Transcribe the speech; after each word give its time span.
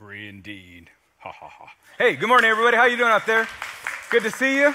Free 0.00 0.30
indeed. 0.30 0.88
Ha 1.18 1.30
ha 1.30 1.46
ha. 1.46 1.70
Hey, 1.98 2.16
good 2.16 2.26
morning, 2.26 2.50
everybody. 2.50 2.74
How 2.74 2.86
you 2.86 2.96
doing 2.96 3.10
out 3.10 3.26
there? 3.26 3.46
Good 4.08 4.22
to 4.22 4.30
see 4.30 4.56
you. 4.58 4.74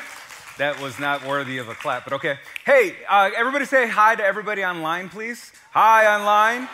That 0.60 0.80
was 0.80 1.00
not 1.00 1.26
worthy 1.26 1.58
of 1.58 1.68
a 1.68 1.74
clap, 1.74 2.04
but 2.04 2.14
okay. 2.14 2.38
Hey, 2.64 2.96
uh, 3.10 3.32
everybody 3.36 3.66
say 3.66 3.90
hi 3.90 4.14
to 4.14 4.24
everybody 4.24 4.64
online, 4.64 5.10
please. 5.10 5.52
Hi, 5.72 6.06
online. 6.16 6.70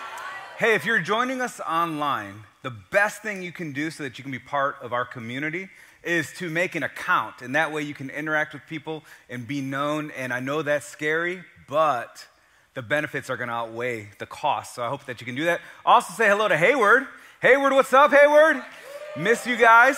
Hey, 0.57 0.75
if 0.75 0.85
you're 0.85 0.99
joining 0.99 1.39
us 1.39 1.61
online, 1.61 2.43
the 2.61 2.71
best 2.71 3.21
thing 3.21 3.41
you 3.41 3.53
can 3.53 3.71
do 3.71 3.89
so 3.89 4.03
that 4.03 4.17
you 4.17 4.23
can 4.23 4.33
be 4.33 4.39
part 4.39 4.75
of 4.81 4.91
our 4.91 5.05
community 5.05 5.69
is 6.03 6.33
to 6.33 6.49
make 6.49 6.75
an 6.75 6.83
account. 6.83 7.41
And 7.41 7.55
that 7.55 7.71
way 7.71 7.83
you 7.83 7.93
can 7.93 8.09
interact 8.09 8.51
with 8.51 8.63
people 8.67 9.05
and 9.29 9.47
be 9.47 9.61
known. 9.61 10.11
And 10.11 10.33
I 10.33 10.41
know 10.41 10.61
that's 10.61 10.87
scary, 10.87 11.41
but 11.69 12.27
the 12.73 12.81
benefits 12.81 13.29
are 13.29 13.37
going 13.37 13.47
to 13.47 13.55
outweigh 13.55 14.09
the 14.19 14.25
cost. 14.25 14.75
So 14.75 14.83
I 14.83 14.89
hope 14.89 15.05
that 15.05 15.21
you 15.21 15.25
can 15.25 15.35
do 15.35 15.45
that. 15.45 15.61
Also, 15.85 16.11
say 16.11 16.27
hello 16.27 16.49
to 16.49 16.57
Hayward. 16.57 17.07
Hayward, 17.41 17.73
what's 17.73 17.91
up, 17.91 18.11
Hayward? 18.11 18.63
Miss 19.17 19.47
you 19.47 19.57
guys. 19.57 19.97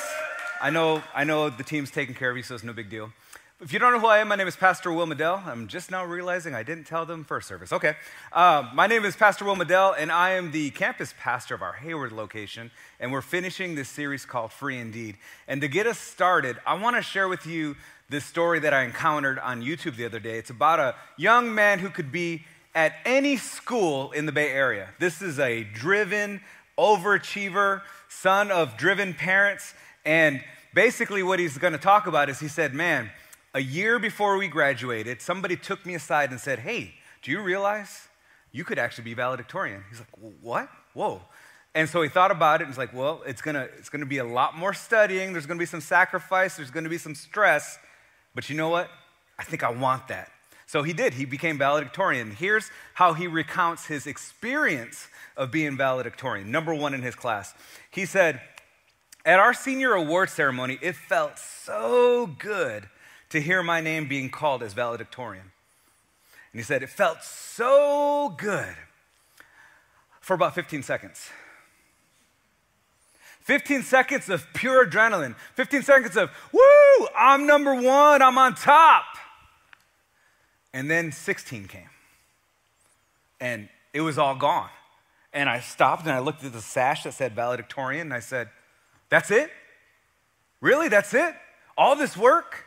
I 0.62 0.70
know, 0.70 1.04
I 1.13 1.26
know 1.26 1.50
the 1.50 1.62
team's 1.62 1.91
taking 1.91 2.16
care 2.16 2.31
of 2.31 2.38
you, 2.38 2.44
so 2.44 2.55
it's 2.55 2.63
no 2.63 2.72
big 2.72 2.90
deal. 2.90 3.12
If 3.59 3.73
you 3.73 3.80
don't 3.80 3.91
know 3.91 4.00
who 4.00 4.08
I 4.08 4.20
am, 4.20 4.30
my 4.30 4.38
name 4.38 4.48
is 4.48 4.55
Pastor 4.55 4.94
Will 4.94 5.05
Medel. 5.05 5.45
I'm 5.45 5.67
just 5.67 5.91
now 5.91 6.05
realizing 6.05 6.55
I 6.55 6.64
didn't 6.64 6.86
tell 6.86 7.05
them 7.05 7.26
first 7.26 7.50
service. 7.50 7.73
Okay. 7.73 7.95
Uh, 8.31 8.70
my 8.73 8.88
name 8.88 9.03
is 9.03 9.17
Pastor 9.17 9.44
Will 9.44 9.58
Medel, 9.58 9.94
and 10.00 10.09
I 10.09 10.30
am 10.36 10.53
the 10.53 10.70
campus 10.70 11.14
pastor 11.20 11.53
of 11.53 11.62
our 11.62 11.73
Hayward 11.73 12.14
location. 12.14 12.72
And 13.02 13.12
we're 13.12 13.22
finishing 13.22 13.75
this 13.75 13.89
series 13.89 14.23
called 14.23 14.53
Free 14.53 14.80
Indeed. 14.80 15.17
And 15.45 15.59
to 15.59 15.67
get 15.67 15.86
us 15.86 16.00
started, 16.00 16.55
I 16.66 16.75
want 16.75 16.95
to 16.95 17.02
share 17.02 17.28
with 17.28 17.45
you 17.45 17.75
this 18.08 18.23
story 18.23 18.62
that 18.62 18.73
I 18.73 18.84
encountered 18.84 19.38
on 19.38 19.62
YouTube 19.62 19.98
the 19.98 20.05
other 20.05 20.22
day. 20.22 20.38
It's 20.38 20.50
about 20.50 20.80
a 20.80 20.95
young 21.17 21.53
man 21.53 21.80
who 21.80 21.89
could 21.89 22.09
be 22.09 22.45
at 22.73 22.94
any 23.03 23.36
school 23.36 24.14
in 24.14 24.28
the 24.28 24.31
Bay 24.31 24.50
Area. 24.50 24.91
This 24.98 25.22
is 25.22 25.39
a 25.39 25.66
driven, 25.66 26.39
overachiever, 26.77 27.82
son 28.09 28.52
of 28.52 28.77
driven 28.77 29.14
parents. 29.14 29.73
And 30.05 30.44
basically, 30.73 31.23
what 31.23 31.40
he's 31.40 31.58
going 31.58 31.73
to 31.73 31.80
talk 31.80 32.08
about 32.08 32.30
is 32.30 32.39
he 32.39 32.47
said, 32.47 32.73
Man, 32.73 33.09
a 33.53 33.61
year 33.61 34.00
before 34.00 34.38
we 34.38 34.47
graduated, 34.47 35.22
somebody 35.22 35.56
took 35.56 35.86
me 35.86 35.95
aside 35.95 36.31
and 36.31 36.39
said, 36.39 36.59
Hey, 36.59 36.94
do 37.22 37.31
you 37.31 37.42
realize 37.42 38.08
you 38.52 38.64
could 38.64 38.80
actually 38.80 39.06
be 39.06 39.14
valedictorian? 39.14 39.84
He's 39.89 40.00
like, 40.00 40.36
What? 40.42 40.70
Whoa. 40.94 41.22
And 41.75 41.89
so 41.89 42.03
he 42.03 42.09
thought 42.09 42.30
about 42.30 42.62
it 42.62 42.66
and 42.66 42.70
was 42.70 42.78
like, 42.78 42.94
Well, 42.94 43.22
it's 43.25 43.42
gonna, 43.42 43.67
it's 43.78 43.90
gonna 43.90 44.06
be 44.06 44.17
a 44.17 44.25
lot 44.25 44.58
more 44.58 44.73
studying. 44.73 45.31
There's 45.31 45.45
gonna 45.45 45.59
be 45.59 45.66
some 45.66 45.81
sacrifice. 45.81 46.56
There's 46.56 46.72
gonna 46.72 46.90
be 46.90 46.97
some 46.97 47.16
stress. 47.16 47.78
But 48.36 48.50
you 48.50 48.58
know 48.58 48.69
what? 48.69 48.90
I 49.38 49.44
think 49.44 49.64
I 49.64 49.72
want 49.72 50.08
that. 50.09 50.33
So 50.73 50.81
he 50.81 50.91
did. 50.91 51.13
He 51.13 51.25
became 51.25 51.59
valedictorian. 51.59 52.31
Here's 52.31 52.71
how 52.95 53.13
he 53.13 53.27
recounts 53.27 53.85
his 53.85 54.07
experience 54.07 55.07
of 55.38 55.52
being 55.52 55.77
valedictorian, 55.77 56.49
number 56.49 56.73
one 56.73 56.95
in 56.95 57.03
his 57.03 57.13
class. 57.13 57.53
He 57.91 58.07
said, 58.07 58.41
At 59.23 59.38
our 59.38 59.53
senior 59.53 59.94
award 59.94 60.31
ceremony, 60.31 60.79
it 60.81 60.95
felt 60.95 61.38
so 61.38 62.25
good 62.39 62.89
to 63.29 63.39
hear 63.39 63.61
my 63.61 63.81
name 63.81 64.07
being 64.07 64.31
called 64.31 64.63
as 64.63 64.73
valedictorian. 64.73 65.44
And 65.44 66.59
he 66.59 66.63
said, 66.63 66.81
It 66.81 66.89
felt 66.89 67.21
so 67.21 68.33
good 68.35 68.75
for 70.21 70.33
about 70.33 70.55
15 70.55 70.81
seconds. 70.81 71.29
15 73.41 73.83
seconds 73.83 74.27
of 74.27 74.47
pure 74.55 74.88
adrenaline. 74.88 75.35
15 75.53 75.83
seconds 75.83 76.17
of, 76.17 76.31
woo, 76.51 77.07
I'm 77.16 77.45
number 77.45 77.75
one, 77.75 78.23
I'm 78.23 78.39
on 78.39 78.55
top. 78.55 79.05
And 80.73 80.89
then 80.89 81.11
16 81.11 81.67
came. 81.67 81.89
And 83.39 83.69
it 83.93 84.02
was 84.02 84.17
all 84.17 84.35
gone. 84.35 84.69
And 85.33 85.49
I 85.49 85.59
stopped 85.59 86.03
and 86.03 86.11
I 86.11 86.19
looked 86.19 86.43
at 86.43 86.53
the 86.53 86.61
sash 86.61 87.03
that 87.03 87.13
said 87.13 87.33
valedictorian 87.33 88.07
and 88.07 88.13
I 88.13 88.19
said, 88.19 88.49
That's 89.09 89.31
it? 89.31 89.51
Really? 90.61 90.88
That's 90.88 91.13
it? 91.13 91.35
All 91.77 91.95
this 91.95 92.16
work? 92.16 92.66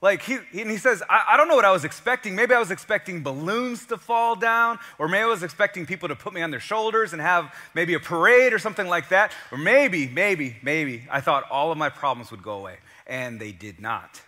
Like, 0.00 0.22
he, 0.22 0.38
and 0.54 0.70
he 0.70 0.76
says, 0.76 1.02
I, 1.08 1.24
I, 1.30 1.36
don't 1.36 1.48
know 1.48 1.56
what 1.56 1.64
I 1.64 1.72
was 1.72 1.84
expecting. 1.84 2.36
Maybe 2.36 2.54
I 2.54 2.60
was 2.60 2.70
expecting 2.70 3.24
balloons 3.24 3.84
to 3.86 3.98
fall 3.98 4.36
down, 4.36 4.78
or 4.96 5.08
maybe 5.08 5.24
I 5.24 5.26
was 5.26 5.42
expecting 5.42 5.86
people 5.86 6.08
to 6.08 6.14
put 6.14 6.32
me 6.32 6.40
on 6.40 6.52
their 6.52 6.60
shoulders 6.60 7.12
and 7.12 7.20
have 7.20 7.52
maybe 7.74 7.94
a 7.94 7.98
parade 7.98 8.52
or 8.52 8.60
something 8.60 8.86
like 8.86 9.08
that. 9.08 9.32
Or 9.50 9.58
maybe, 9.58 10.06
maybe, 10.06 10.56
maybe 10.62 11.02
I 11.10 11.20
thought 11.20 11.50
all 11.50 11.72
of 11.72 11.78
my 11.78 11.88
problems 11.88 12.30
would 12.30 12.44
go 12.44 12.52
away, 12.52 12.76
and 13.08 13.40
they 13.40 13.50
did 13.50 13.80
not. 13.80 14.22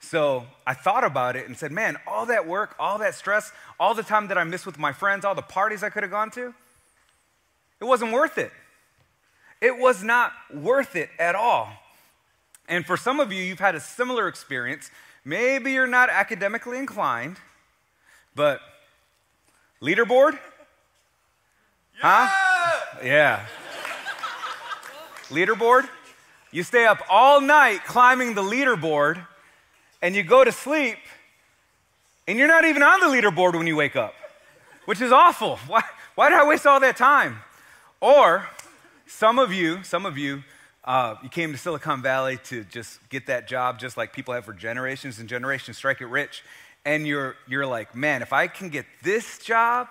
So 0.00 0.46
I 0.66 0.72
thought 0.72 1.04
about 1.04 1.36
it 1.36 1.46
and 1.46 1.56
said, 1.56 1.70
man, 1.70 1.98
all 2.06 2.26
that 2.26 2.46
work, 2.46 2.74
all 2.78 2.98
that 2.98 3.14
stress, 3.14 3.52
all 3.78 3.94
the 3.94 4.02
time 4.02 4.28
that 4.28 4.38
I 4.38 4.44
missed 4.44 4.64
with 4.64 4.78
my 4.78 4.92
friends, 4.92 5.24
all 5.24 5.34
the 5.34 5.42
parties 5.42 5.82
I 5.82 5.90
could 5.90 6.02
have 6.02 6.10
gone 6.10 6.30
to, 6.32 6.54
it 7.80 7.84
wasn't 7.84 8.12
worth 8.12 8.38
it. 8.38 8.50
It 9.60 9.78
was 9.78 10.02
not 10.02 10.32
worth 10.52 10.96
it 10.96 11.10
at 11.18 11.34
all. 11.34 11.68
And 12.66 12.86
for 12.86 12.96
some 12.96 13.20
of 13.20 13.30
you, 13.30 13.42
you've 13.42 13.60
had 13.60 13.74
a 13.74 13.80
similar 13.80 14.26
experience. 14.26 14.90
Maybe 15.24 15.72
you're 15.72 15.86
not 15.86 16.08
academically 16.08 16.78
inclined, 16.78 17.36
but 18.34 18.60
leaderboard? 19.82 20.32
Yeah! 22.02 22.26
Huh? 22.26 23.00
Yeah. 23.04 23.46
leaderboard? 25.28 25.88
You 26.52 26.62
stay 26.62 26.86
up 26.86 27.02
all 27.10 27.40
night 27.40 27.84
climbing 27.84 28.34
the 28.34 28.42
leaderboard 28.42 29.26
and 30.02 30.14
you 30.14 30.22
go 30.22 30.44
to 30.44 30.52
sleep 30.52 30.98
and 32.26 32.38
you're 32.38 32.48
not 32.48 32.64
even 32.64 32.82
on 32.82 33.00
the 33.00 33.06
leaderboard 33.06 33.54
when 33.54 33.66
you 33.66 33.76
wake 33.76 33.96
up, 33.96 34.14
which 34.84 35.00
is 35.00 35.12
awful. 35.12 35.56
Why, 35.66 35.82
why 36.14 36.28
did 36.28 36.38
I 36.38 36.46
waste 36.46 36.66
all 36.66 36.80
that 36.80 36.96
time? 36.96 37.38
Or 38.00 38.46
some 39.06 39.38
of 39.38 39.52
you, 39.52 39.82
some 39.84 40.04
of 40.04 40.18
you, 40.18 40.42
uh, 40.84 41.14
you 41.22 41.28
came 41.28 41.52
to 41.52 41.58
Silicon 41.58 42.02
Valley 42.02 42.38
to 42.44 42.64
just 42.64 42.98
get 43.08 43.26
that 43.26 43.48
job, 43.48 43.78
just 43.78 43.96
like 43.96 44.12
people 44.12 44.34
have 44.34 44.44
for 44.44 44.52
generations 44.52 45.18
and 45.18 45.28
generations, 45.28 45.76
strike 45.76 46.00
it 46.00 46.06
rich. 46.06 46.42
And 46.84 47.06
you're, 47.06 47.36
you're 47.46 47.66
like, 47.66 47.94
man, 47.94 48.22
if 48.22 48.32
I 48.32 48.48
can 48.48 48.68
get 48.68 48.86
this 49.02 49.38
job, 49.38 49.88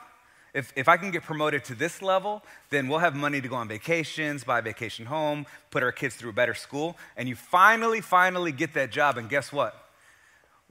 if, 0.54 0.74
if 0.76 0.88
I 0.88 0.98
can 0.98 1.12
get 1.12 1.24
promoted 1.24 1.64
to 1.66 1.76
this 1.76 2.02
level, 2.02 2.44
then 2.70 2.88
we'll 2.88 3.00
have 3.00 3.16
money 3.16 3.42
to 3.42 3.48
go 3.48 3.56
on 3.56 3.68
vacations, 3.68 4.44
buy 4.44 4.60
a 4.60 4.62
vacation 4.62 5.06
home, 5.06 5.46
put 5.72 5.84
our 5.84 5.92
kids 5.92 6.16
through 6.16 6.32
a 6.32 6.34
better 6.34 6.54
school. 6.54 6.98
And 7.18 7.30
you 7.30 7.36
finally, 7.36 8.02
finally 8.02 8.52
get 8.52 8.74
that 8.74 8.92
job. 8.92 9.18
And 9.18 9.30
guess 9.30 9.52
what? 9.54 9.89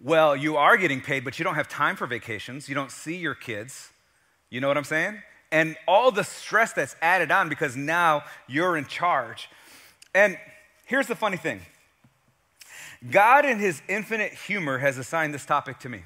Well, 0.02 0.36
you 0.36 0.56
are 0.56 0.76
getting 0.76 1.00
paid, 1.00 1.24
but 1.24 1.38
you 1.38 1.44
don't 1.44 1.56
have 1.56 1.68
time 1.68 1.96
for 1.96 2.06
vacations. 2.06 2.68
You 2.68 2.74
don't 2.74 2.92
see 2.92 3.16
your 3.16 3.34
kids. 3.34 3.90
You 4.48 4.60
know 4.60 4.68
what 4.68 4.76
I'm 4.76 4.84
saying? 4.84 5.22
And 5.50 5.76
all 5.86 6.10
the 6.10 6.24
stress 6.24 6.72
that's 6.72 6.94
added 7.02 7.30
on 7.30 7.48
because 7.48 7.76
now 7.76 8.22
you're 8.46 8.76
in 8.76 8.86
charge. 8.86 9.50
And 10.14 10.38
here's 10.86 11.06
the 11.06 11.16
funny 11.16 11.36
thing 11.36 11.62
God, 13.10 13.44
in 13.44 13.58
his 13.58 13.82
infinite 13.88 14.32
humor, 14.32 14.78
has 14.78 14.98
assigned 14.98 15.34
this 15.34 15.44
topic 15.44 15.78
to 15.80 15.88
me. 15.88 16.04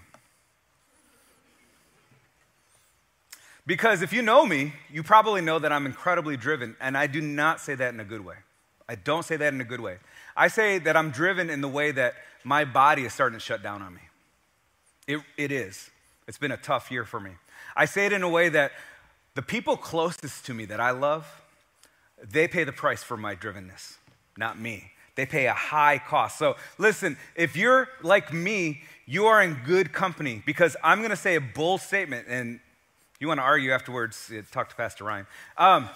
Because 3.66 4.02
if 4.02 4.12
you 4.12 4.22
know 4.22 4.44
me, 4.44 4.72
you 4.91 5.02
probably 5.02 5.41
know 5.41 5.58
that 5.58 5.70
I'm 5.70 5.86
incredibly 5.86 6.36
driven, 6.36 6.76
and 6.81 6.97
I 6.98 7.06
do 7.06 7.20
not 7.20 7.60
say 7.60 7.75
that 7.76 7.94
in 7.94 8.00
a 8.00 8.04
good 8.04 8.25
way. 8.25 8.36
I 8.88 8.97
don't 8.97 9.25
say 9.25 9.36
that 9.36 9.54
in 9.54 9.60
a 9.60 9.64
good 9.64 9.81
way. 9.81 9.98
I 10.37 10.48
say 10.48 10.78
that 10.78 10.97
I'm 10.97 11.10
driven 11.10 11.50
in 11.50 11.60
the 11.60 11.69
way 11.69 11.93
that 11.93 12.15
my 12.44 12.65
body 12.65 13.04
is 13.04 13.12
starting 13.12 13.38
to 13.38 13.44
shut 13.44 13.62
down 13.62 13.82
on 13.82 13.94
me. 13.94 14.00
It, 15.06 15.20
it 15.37 15.53
is. 15.53 15.91
It's 16.26 16.38
been 16.38 16.53
a 16.53 16.56
tough 16.56 16.91
year 16.91 17.04
for 17.04 17.20
me. 17.20 17.32
I 17.76 17.84
say 17.84 18.06
it 18.06 18.12
in 18.12 18.22
a 18.22 18.28
way 18.28 18.48
that 18.48 18.72
the 19.34 19.43
people 19.43 19.76
closest 19.76 20.47
to 20.47 20.54
me 20.54 20.65
that 20.66 20.81
I 20.81 20.91
love, 20.91 21.26
they 22.22 22.47
pay 22.47 22.65
the 22.65 22.72
price 22.72 23.03
for 23.03 23.16
my 23.16 23.34
drivenness, 23.34 23.97
not 24.37 24.59
me. 24.59 24.93
They 25.15 25.26
pay 25.26 25.47
a 25.47 25.53
high 25.53 25.98
cost. 25.98 26.38
So 26.38 26.56
listen, 26.78 27.16
if 27.37 27.56
you're 27.56 27.88
like 28.03 28.32
me, 28.32 28.82
you 29.06 29.26
are 29.26 29.43
in 29.43 29.59
good 29.66 29.93
company 29.93 30.43
because 30.47 30.76
I'm 30.82 30.99
going 30.99 31.10
to 31.10 31.16
say 31.16 31.34
a 31.34 31.41
bold 31.41 31.81
statement, 31.81 32.28
and 32.28 32.60
you 33.20 33.28
want 33.28 33.38
to 33.38 33.44
argue 33.44 33.72
afterwards, 33.72 34.32
talk 34.53 34.70
to 34.70 34.76
Pastor 34.76 35.04
Ryan. 35.04 35.26
Um, 35.59 35.88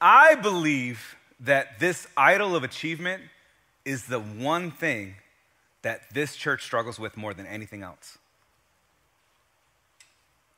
I 0.00 0.34
believe 0.36 1.16
that 1.40 1.78
this 1.78 2.06
idol 2.16 2.56
of 2.56 2.64
achievement 2.64 3.22
is 3.84 4.06
the 4.06 4.20
one 4.20 4.70
thing 4.70 5.14
that 5.82 6.12
this 6.12 6.36
church 6.36 6.62
struggles 6.62 6.98
with 6.98 7.16
more 7.16 7.32
than 7.32 7.46
anything 7.46 7.82
else. 7.82 8.18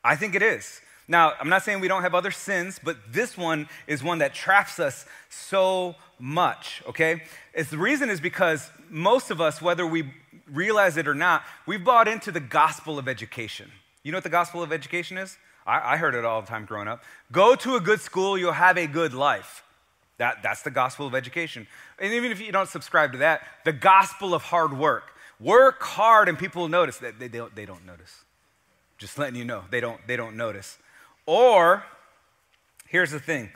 I 0.03 0.17
think 0.17 0.35
it 0.35 0.43
is. 0.43 0.81
Now, 1.07 1.33
I'm 1.41 1.49
not 1.49 1.65
saying 1.65 1.81
we 1.81 1.89
don't 1.89 2.03
have 2.03 2.15
other 2.15 2.31
sins, 2.31 2.81
but 2.83 2.97
this 3.13 3.37
one 3.37 3.69
is 3.87 4.03
one 4.03 4.19
that 4.19 4.33
traps 4.33 4.79
us 4.79 5.05
so 5.29 5.97
much, 6.19 6.83
okay? 6.89 7.23
It's 7.53 7.69
the 7.69 7.79
reason 7.79 8.11
is 8.11 8.21
because 8.21 8.71
most 8.89 9.31
of 9.31 9.41
us, 9.41 9.61
whether 9.61 9.87
we 9.87 10.13
realize 10.49 10.97
it 10.97 11.09
or 11.09 11.15
not, 11.15 11.43
we've 11.67 11.85
bought 11.85 12.09
into 12.09 12.31
the 12.31 12.41
gospel 12.41 12.99
of 12.99 13.09
education. 13.09 13.71
You 14.03 14.13
know 14.13 14.19
what 14.19 14.25
the 14.25 14.31
gospel 14.31 14.63
of 14.63 14.73
education 14.73 15.19
is? 15.19 15.37
I, 15.67 15.95
I 15.95 15.97
heard 15.97 16.15
it 16.15 16.25
all 16.25 16.41
the 16.41 16.47
time 16.47 16.65
growing 16.65 16.89
up. 16.89 17.03
Go 17.33 17.55
to 17.57 17.75
a 17.75 17.81
good 17.81 18.01
school, 18.01 18.39
you'll 18.39 18.53
have 18.53 18.79
a 18.79 18.87
good 18.87 19.13
life. 19.13 19.65
That, 20.21 20.43
that's 20.43 20.61
the 20.61 20.71
gospel 20.71 21.07
of 21.07 21.15
education. 21.15 21.67
And 21.99 22.13
even 22.13 22.31
if 22.31 22.43
you 22.43 22.53
don't 22.53 22.69
subscribe 22.69 23.13
to 23.13 23.19
that, 23.19 23.41
the 23.65 23.73
gospel 23.73 24.35
of 24.35 24.43
hard 24.43 24.77
work. 24.77 25.13
Work 25.41 25.83
hard 25.83 26.29
and 26.29 26.39
people 26.39 26.61
will 26.61 26.69
notice 26.69 26.99
they, 26.99 27.13
they, 27.13 27.29
don't, 27.29 27.57
they 27.57 27.65
don't 27.65 27.87
notice. 27.87 28.23
Just 28.99 29.19
letting 29.19 29.35
you 29.35 29.47
know, 29.47 29.65
they 29.71 29.81
don't, 29.81 29.99
they 30.07 30.17
don't 30.17 30.37
notice. 30.37 30.77
Or, 31.25 31.85
here's 32.87 33.11
the 33.11 33.19
thing 33.19 33.51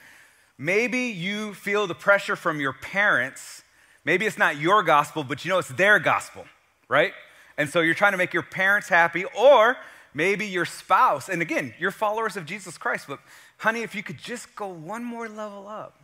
Maybe 0.56 1.08
you 1.08 1.52
feel 1.52 1.87
the 1.87 1.94
pressure 1.94 2.34
from 2.34 2.61
your 2.61 2.72
parents. 2.72 3.62
Maybe 4.06 4.25
it's 4.25 4.38
not 4.38 4.56
your 4.56 4.82
gospel, 4.82 5.22
but 5.22 5.44
you 5.44 5.50
know 5.50 5.58
it's 5.58 5.69
their 5.69 5.99
gospel, 5.99 6.46
right? 6.88 7.12
And 7.58 7.69
so 7.69 7.81
you're 7.81 7.93
trying 7.93 8.12
to 8.12 8.19
make 8.19 8.32
your 8.32 8.43
parents 8.43 8.88
happy, 8.88 9.26
or 9.38 9.76
maybe 10.14 10.46
your 10.46 10.64
spouse. 10.64 11.28
And 11.28 11.43
again, 11.43 11.75
you're 11.78 11.90
followers 11.90 12.38
of 12.38 12.46
Jesus 12.46 12.78
Christ, 12.78 13.05
but 13.06 13.19
honey, 13.58 13.82
if 13.82 13.94
you 13.94 14.02
could 14.02 14.19
just 14.19 14.55
go 14.56 14.69
one 14.69 15.05
more 15.05 15.28
level 15.28 15.69
up. 15.69 16.04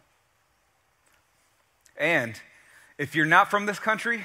And 2.00 2.41
if 2.99 3.14
you're 3.14 3.26
not 3.26 3.50
from 3.50 3.67
this 3.67 3.79
country, 3.79 4.25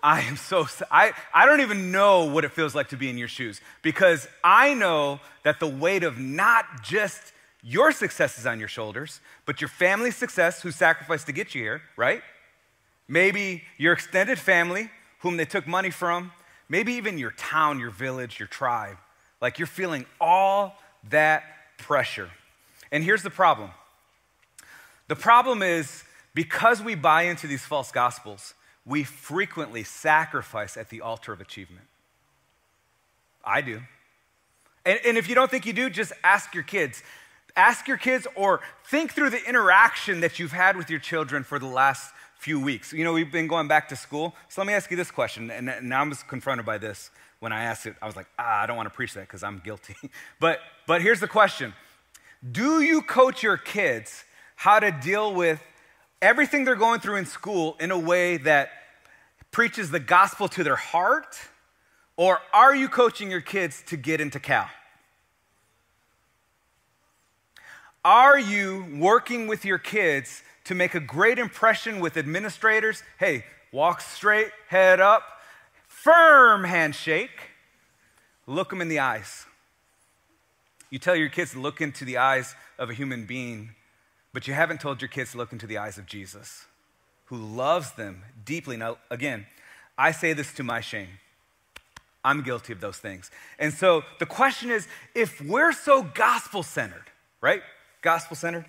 I 0.00 0.20
am 0.20 0.36
so, 0.36 0.68
I, 0.92 1.12
I 1.34 1.44
don't 1.44 1.60
even 1.60 1.90
know 1.90 2.26
what 2.26 2.44
it 2.44 2.52
feels 2.52 2.76
like 2.76 2.90
to 2.90 2.96
be 2.96 3.10
in 3.10 3.18
your 3.18 3.26
shoes 3.26 3.60
because 3.82 4.28
I 4.44 4.74
know 4.74 5.18
that 5.42 5.58
the 5.58 5.66
weight 5.66 6.04
of 6.04 6.18
not 6.18 6.84
just 6.84 7.20
your 7.64 7.90
success 7.90 8.38
is 8.38 8.46
on 8.46 8.60
your 8.60 8.68
shoulders, 8.68 9.20
but 9.44 9.60
your 9.60 9.66
family's 9.66 10.14
success, 10.14 10.62
who 10.62 10.70
sacrificed 10.70 11.26
to 11.26 11.32
get 11.32 11.52
you 11.52 11.62
here, 11.62 11.82
right? 11.96 12.22
Maybe 13.08 13.64
your 13.76 13.92
extended 13.92 14.38
family, 14.38 14.88
whom 15.20 15.36
they 15.36 15.44
took 15.44 15.66
money 15.66 15.90
from, 15.90 16.30
maybe 16.68 16.92
even 16.92 17.18
your 17.18 17.32
town, 17.32 17.80
your 17.80 17.90
village, 17.90 18.38
your 18.38 18.46
tribe. 18.46 18.98
Like 19.40 19.58
you're 19.58 19.66
feeling 19.66 20.06
all 20.20 20.78
that 21.10 21.42
pressure. 21.78 22.30
And 22.92 23.02
here's 23.02 23.24
the 23.24 23.30
problem 23.30 23.70
the 25.08 25.16
problem 25.16 25.62
is 25.62 26.04
because 26.34 26.82
we 26.82 26.94
buy 26.94 27.22
into 27.22 27.46
these 27.46 27.64
false 27.64 27.90
gospels, 27.92 28.54
we 28.84 29.04
frequently 29.04 29.84
sacrifice 29.84 30.76
at 30.76 30.90
the 30.90 31.00
altar 31.00 31.32
of 31.32 31.40
achievement. 31.40 31.86
I 33.44 33.60
do. 33.60 33.80
And, 34.84 35.00
and, 35.04 35.16
if 35.16 35.28
you 35.28 35.34
don't 35.34 35.50
think 35.50 35.66
you 35.66 35.72
do, 35.72 35.90
just 35.90 36.12
ask 36.22 36.54
your 36.54 36.62
kids. 36.62 37.02
Ask 37.56 37.88
your 37.88 37.96
kids 37.96 38.26
or 38.36 38.60
think 38.84 39.12
through 39.12 39.30
the 39.30 39.42
interaction 39.48 40.20
that 40.20 40.38
you've 40.38 40.52
had 40.52 40.76
with 40.76 40.90
your 40.90 41.00
children 41.00 41.42
for 41.42 41.58
the 41.58 41.66
last 41.66 42.12
few 42.38 42.60
weeks. 42.60 42.92
You 42.92 43.02
know, 43.02 43.12
we've 43.12 43.32
been 43.32 43.48
going 43.48 43.66
back 43.66 43.88
to 43.88 43.96
school. 43.96 44.34
So 44.48 44.60
let 44.60 44.66
me 44.66 44.74
ask 44.74 44.90
you 44.90 44.96
this 44.96 45.10
question. 45.10 45.50
And, 45.50 45.68
and 45.68 45.92
I 45.92 46.02
was 46.04 46.22
confronted 46.22 46.66
by 46.66 46.78
this 46.78 47.10
when 47.40 47.52
I 47.52 47.64
asked 47.64 47.86
it. 47.86 47.96
I 48.00 48.06
was 48.06 48.14
like, 48.14 48.28
ah, 48.38 48.62
I 48.62 48.66
don't 48.66 48.76
want 48.76 48.88
to 48.88 48.94
preach 48.94 49.14
that 49.14 49.22
because 49.22 49.42
I'm 49.42 49.60
guilty. 49.64 49.96
but, 50.40 50.60
but 50.86 51.02
here's 51.02 51.20
the 51.20 51.28
question 51.28 51.72
Do 52.52 52.82
you 52.82 53.02
coach 53.02 53.42
your 53.42 53.56
kids 53.56 54.24
how 54.56 54.80
to 54.80 54.90
deal 54.90 55.32
with 55.32 55.62
everything 56.20 56.64
they're 56.64 56.74
going 56.74 56.98
through 56.98 57.16
in 57.16 57.26
school 57.26 57.76
in 57.78 57.90
a 57.90 57.98
way 57.98 58.38
that 58.38 58.70
preaches 59.52 59.90
the 59.90 60.00
gospel 60.00 60.48
to 60.48 60.64
their 60.64 60.76
heart? 60.76 61.38
Or 62.16 62.40
are 62.52 62.74
you 62.74 62.88
coaching 62.88 63.30
your 63.30 63.42
kids 63.42 63.82
to 63.86 63.96
get 63.96 64.20
into 64.20 64.40
Cal? 64.40 64.68
Are 68.04 68.38
you 68.38 68.86
working 68.98 69.46
with 69.46 69.64
your 69.64 69.78
kids 69.78 70.42
to 70.64 70.74
make 70.74 70.94
a 70.94 71.00
great 71.00 71.38
impression 71.38 72.00
with 72.00 72.16
administrators? 72.16 73.02
Hey, 73.18 73.44
walk 73.72 74.00
straight, 74.00 74.50
head 74.68 75.00
up, 75.00 75.22
firm 75.86 76.64
handshake, 76.64 77.50
look 78.46 78.70
them 78.70 78.80
in 78.80 78.88
the 78.88 79.00
eyes. 79.00 79.44
You 80.88 80.98
tell 80.98 81.16
your 81.16 81.28
kids 81.28 81.52
to 81.52 81.60
look 81.60 81.80
into 81.80 82.04
the 82.04 82.16
eyes 82.16 82.54
of 82.78 82.90
a 82.90 82.94
human 82.94 83.26
being 83.26 83.74
but 84.36 84.46
you 84.46 84.52
haven't 84.52 84.82
told 84.82 85.00
your 85.00 85.08
kids 85.08 85.32
to 85.32 85.38
look 85.38 85.50
into 85.50 85.66
the 85.66 85.78
eyes 85.78 85.96
of 85.96 86.04
Jesus, 86.04 86.66
who 87.24 87.38
loves 87.38 87.92
them 87.92 88.22
deeply. 88.44 88.76
Now, 88.76 88.98
again, 89.10 89.46
I 89.96 90.12
say 90.12 90.34
this 90.34 90.52
to 90.56 90.62
my 90.62 90.82
shame. 90.82 91.08
I'm 92.22 92.42
guilty 92.42 92.74
of 92.74 92.80
those 92.82 92.98
things. 92.98 93.30
And 93.58 93.72
so 93.72 94.02
the 94.18 94.26
question 94.26 94.70
is 94.70 94.88
if 95.14 95.40
we're 95.40 95.72
so 95.72 96.02
gospel 96.02 96.62
centered, 96.62 97.06
right? 97.40 97.62
Gospel 98.02 98.36
centered. 98.36 98.66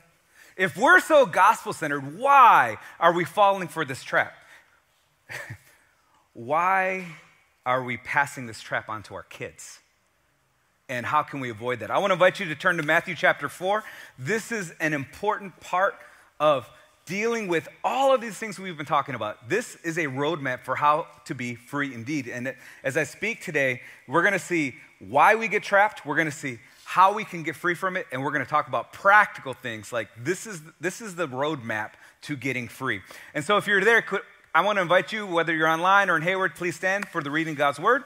If 0.56 0.78
we're 0.78 1.02
so 1.02 1.26
gospel 1.26 1.74
centered, 1.74 2.18
why 2.18 2.78
are 2.98 3.12
we 3.12 3.26
falling 3.26 3.68
for 3.68 3.84
this 3.84 4.06
trap? 4.06 4.36
why 6.34 7.08
are 7.66 7.84
we 7.84 7.98
passing 7.98 8.48
this 8.48 8.62
trap 8.62 8.88
on 8.88 9.04
to 9.04 9.16
our 9.16 9.24
kids? 9.24 9.80
And 10.90 11.06
how 11.06 11.24
can 11.24 11.40
we 11.40 11.50
avoid 11.50 11.80
that? 11.80 11.92
I 11.92 11.98
want 11.98 12.12
to 12.12 12.14
invite 12.14 12.40
you 12.40 12.46
to 12.48 12.56
turn 12.56 12.78
to 12.78 12.84
Matthew 12.84 13.16
chapter 13.16 13.50
4. 13.50 13.84
This 14.18 14.52
is 14.52 14.74
an 14.80 14.94
important 14.94 15.60
part 15.60 15.96
of 16.40 16.70
dealing 17.06 17.48
with 17.48 17.68
all 17.84 18.14
of 18.14 18.22
these 18.22 18.38
things 18.38 18.60
we've 18.60 18.78
been 18.78 18.86
talking 18.86 19.16
about. 19.16 19.50
This 19.50 19.76
is 19.84 19.98
a 19.98 20.06
roadmap 20.06 20.62
for 20.62 20.76
how 20.76 21.08
to 21.26 21.36
be 21.36 21.56
free 21.56 21.94
indeed. 21.94 22.28
And 22.28 22.54
as 22.84 22.98
I 22.98 23.04
speak 23.04 23.42
today, 23.42 23.82
we're 24.08 24.22
going 24.22 24.34
to 24.34 24.40
see 24.40 24.76
why 25.00 25.36
we 25.36 25.48
get 25.48 25.64
trapped, 25.64 26.06
we're 26.06 26.16
going 26.16 26.30
to 26.30 26.36
see 26.36 26.60
how 26.84 27.14
we 27.14 27.26
can 27.26 27.44
get 27.44 27.56
free 27.56 27.76
from 27.76 27.98
it, 27.98 28.08
and 28.12 28.24
we're 28.24 28.32
going 28.32 28.44
to 28.44 28.50
talk 28.50 28.68
about 28.68 28.94
practical 28.94 29.54
things 29.54 29.92
like 29.92 30.08
this 30.18 30.48
is, 30.48 30.62
this 30.80 31.02
is 31.02 31.16
the 31.16 31.28
roadmap 31.28 31.92
to 32.22 32.36
getting 32.36 32.68
free. 32.68 33.02
And 33.34 33.44
so 33.44 33.58
if 33.58 33.68
you're 33.68 33.84
there, 33.84 34.04
I 34.56 34.62
want 34.62 34.78
to 34.78 34.82
invite 34.82 35.12
you, 35.12 35.28
whether 35.28 35.54
you're 35.54 35.68
online 35.68 36.10
or 36.10 36.16
in 36.16 36.24
Hayward, 36.24 36.56
please 36.56 36.76
stand 36.76 37.08
for 37.08 37.22
the 37.22 37.30
reading 37.30 37.52
of 37.54 37.58
God's 37.58 37.80
word. 37.80 38.06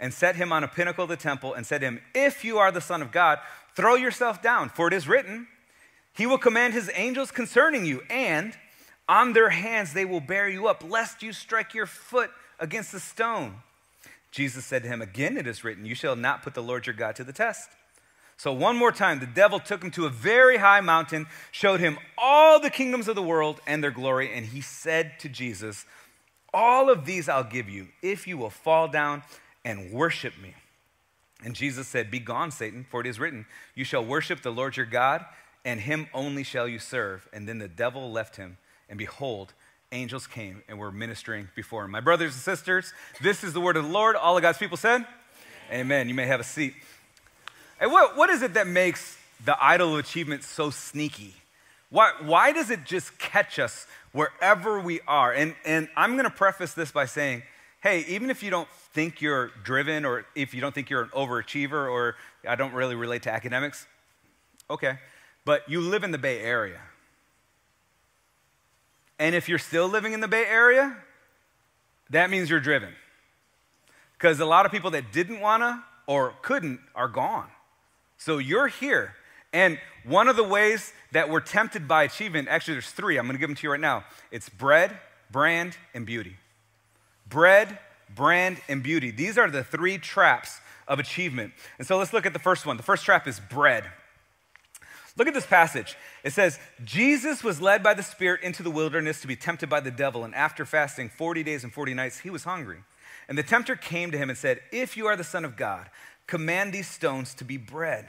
and 0.00 0.12
set 0.12 0.36
him 0.36 0.52
on 0.52 0.64
a 0.64 0.68
pinnacle 0.68 1.04
of 1.04 1.10
the 1.10 1.16
temple 1.16 1.54
and 1.54 1.66
said 1.66 1.82
to 1.82 1.86
him, 1.86 2.00
If 2.14 2.44
you 2.44 2.58
are 2.58 2.72
the 2.72 2.80
Son 2.80 3.02
of 3.02 3.12
God, 3.12 3.38
throw 3.76 3.94
yourself 3.94 4.42
down, 4.42 4.68
for 4.70 4.88
it 4.88 4.94
is 4.94 5.06
written, 5.06 5.46
He 6.14 6.26
will 6.26 6.38
command 6.38 6.74
His 6.74 6.90
angels 6.94 7.30
concerning 7.30 7.84
you, 7.84 8.02
and 8.10 8.56
on 9.08 9.32
their 9.32 9.50
hands 9.50 9.92
they 9.92 10.04
will 10.04 10.20
bear 10.20 10.48
you 10.48 10.66
up, 10.66 10.82
lest 10.88 11.22
you 11.22 11.32
strike 11.32 11.74
your 11.74 11.86
foot 11.86 12.30
against 12.58 12.94
a 12.94 13.00
stone. 13.00 13.56
Jesus 14.30 14.64
said 14.64 14.82
to 14.84 14.88
him, 14.88 15.02
Again 15.02 15.36
it 15.36 15.46
is 15.46 15.64
written, 15.64 15.84
You 15.84 15.94
shall 15.94 16.16
not 16.16 16.42
put 16.42 16.54
the 16.54 16.62
Lord 16.62 16.86
your 16.86 16.94
God 16.94 17.16
to 17.16 17.24
the 17.24 17.32
test. 17.32 17.68
So, 18.36 18.52
one 18.54 18.76
more 18.76 18.92
time, 18.92 19.20
the 19.20 19.26
devil 19.26 19.60
took 19.60 19.84
him 19.84 19.90
to 19.90 20.06
a 20.06 20.10
very 20.10 20.56
high 20.56 20.80
mountain, 20.80 21.26
showed 21.50 21.80
him 21.80 21.98
all 22.16 22.58
the 22.58 22.70
kingdoms 22.70 23.06
of 23.06 23.14
the 23.14 23.22
world 23.22 23.60
and 23.66 23.84
their 23.84 23.90
glory, 23.90 24.32
and 24.32 24.46
he 24.46 24.62
said 24.62 25.18
to 25.18 25.28
Jesus, 25.28 25.84
all 26.52 26.90
of 26.90 27.04
these 27.04 27.28
I'll 27.28 27.44
give 27.44 27.68
you 27.68 27.88
if 28.02 28.26
you 28.26 28.36
will 28.36 28.50
fall 28.50 28.88
down 28.88 29.22
and 29.64 29.92
worship 29.92 30.34
me. 30.42 30.54
And 31.42 31.54
Jesus 31.54 31.88
said, 31.88 32.10
Be 32.10 32.18
gone, 32.18 32.50
Satan, 32.50 32.86
for 32.90 33.00
it 33.00 33.06
is 33.06 33.18
written, 33.18 33.46
You 33.74 33.84
shall 33.84 34.04
worship 34.04 34.42
the 34.42 34.50
Lord 34.50 34.76
your 34.76 34.86
God, 34.86 35.24
and 35.64 35.80
him 35.80 36.08
only 36.12 36.42
shall 36.42 36.68
you 36.68 36.78
serve. 36.78 37.28
And 37.32 37.48
then 37.48 37.58
the 37.58 37.68
devil 37.68 38.10
left 38.10 38.36
him, 38.36 38.58
and 38.88 38.98
behold, 38.98 39.52
angels 39.92 40.26
came 40.26 40.62
and 40.68 40.78
were 40.78 40.92
ministering 40.92 41.48
before 41.54 41.84
him. 41.84 41.90
My 41.90 42.00
brothers 42.00 42.34
and 42.34 42.42
sisters, 42.42 42.92
this 43.20 43.42
is 43.42 43.52
the 43.52 43.60
word 43.60 43.76
of 43.76 43.84
the 43.84 43.90
Lord. 43.90 44.16
All 44.16 44.36
of 44.36 44.42
God's 44.42 44.58
people 44.58 44.76
said, 44.76 45.06
Amen. 45.68 45.80
Amen. 45.80 46.08
You 46.08 46.14
may 46.14 46.26
have 46.26 46.40
a 46.40 46.44
seat. 46.44 46.74
And 47.80 47.90
what, 47.90 48.16
what 48.16 48.28
is 48.30 48.42
it 48.42 48.54
that 48.54 48.66
makes 48.66 49.16
the 49.44 49.56
idol 49.64 49.94
of 49.94 50.00
achievement 50.00 50.44
so 50.44 50.70
sneaky? 50.70 51.34
Why, 51.88 52.12
why 52.20 52.52
does 52.52 52.70
it 52.70 52.84
just 52.84 53.18
catch 53.18 53.58
us 53.58 53.86
wherever 54.12 54.80
we 54.80 55.00
are. 55.06 55.32
And, 55.32 55.54
and 55.64 55.88
I'm 55.96 56.12
going 56.12 56.24
to 56.24 56.30
preface 56.30 56.72
this 56.72 56.90
by 56.90 57.06
saying, 57.06 57.42
hey, 57.80 58.04
even 58.08 58.30
if 58.30 58.42
you 58.42 58.50
don't 58.50 58.68
think 58.92 59.20
you're 59.20 59.48
driven 59.64 60.04
or 60.04 60.26
if 60.34 60.54
you 60.54 60.60
don't 60.60 60.74
think 60.74 60.90
you're 60.90 61.02
an 61.02 61.08
overachiever 61.10 61.90
or 61.90 62.16
I 62.46 62.54
don't 62.54 62.74
really 62.74 62.94
relate 62.94 63.22
to 63.22 63.32
academics, 63.32 63.86
okay, 64.68 64.98
but 65.44 65.68
you 65.68 65.80
live 65.80 66.04
in 66.04 66.10
the 66.10 66.18
Bay 66.18 66.40
Area. 66.40 66.80
And 69.18 69.34
if 69.34 69.48
you're 69.48 69.58
still 69.58 69.88
living 69.88 70.12
in 70.12 70.20
the 70.20 70.28
Bay 70.28 70.44
Area, 70.46 70.96
that 72.10 72.30
means 72.30 72.50
you're 72.50 72.60
driven. 72.60 72.94
Because 74.14 74.40
a 74.40 74.46
lot 74.46 74.66
of 74.66 74.72
people 74.72 74.90
that 74.92 75.12
didn't 75.12 75.40
want 75.40 75.62
to 75.62 75.82
or 76.06 76.34
couldn't 76.42 76.80
are 76.94 77.08
gone. 77.08 77.48
So 78.18 78.38
you're 78.38 78.68
here. 78.68 79.14
And 79.52 79.78
one 80.04 80.28
of 80.28 80.36
the 80.36 80.44
ways 80.44 80.92
that 81.12 81.28
we're 81.28 81.40
tempted 81.40 81.88
by 81.88 82.04
achievement, 82.04 82.48
actually, 82.48 82.74
there's 82.74 82.90
three. 82.90 83.18
I'm 83.18 83.26
to 83.28 83.38
give 83.38 83.48
them 83.48 83.56
to 83.56 83.62
you 83.62 83.70
right 83.70 83.80
now. 83.80 84.04
It's 84.30 84.48
bread, 84.48 84.96
brand, 85.30 85.76
and 85.94 86.04
beauty. 86.06 86.36
Bread, 87.30 87.78
brand, 88.14 88.60
and 88.68 88.82
beauty. 88.82 89.10
These 89.10 89.38
are 89.38 89.50
the 89.50 89.64
three 89.64 89.96
traps 89.96 90.60
of 90.86 90.98
achievement. 90.98 91.52
And 91.78 91.86
so 91.86 91.96
let's 91.96 92.12
look 92.12 92.26
at 92.26 92.32
the 92.32 92.38
first 92.38 92.66
one. 92.66 92.76
The 92.76 92.82
first 92.82 93.04
trap 93.04 93.26
is 93.26 93.40
bread. 93.40 93.84
Look 95.16 95.28
at 95.28 95.34
this 95.34 95.46
passage. 95.46 95.96
It 96.24 96.32
says, 96.32 96.58
Jesus 96.84 97.42
was 97.42 97.60
led 97.60 97.82
by 97.82 97.94
the 97.94 98.02
Spirit 98.02 98.42
into 98.42 98.62
the 98.62 98.70
wilderness 98.70 99.20
to 99.20 99.26
be 99.26 99.36
tempted 99.36 99.68
by 99.68 99.80
the 99.80 99.90
devil, 99.90 100.24
and 100.24 100.34
after 100.34 100.64
fasting 100.64 101.08
40 101.08 101.42
days 101.42 101.64
and 101.64 101.72
40 101.72 101.94
nights, 101.94 102.18
he 102.20 102.30
was 102.30 102.44
hungry. 102.44 102.78
And 103.28 103.38
the 103.38 103.42
tempter 103.42 103.76
came 103.76 104.10
to 104.10 104.18
him 104.18 104.28
and 104.28 104.38
said, 104.38 104.60
If 104.72 104.96
you 104.96 105.06
are 105.06 105.16
the 105.16 105.24
Son 105.24 105.44
of 105.44 105.56
God, 105.56 105.88
command 106.26 106.72
these 106.72 106.88
stones 106.88 107.34
to 107.34 107.44
be 107.44 107.56
bread. 107.56 108.06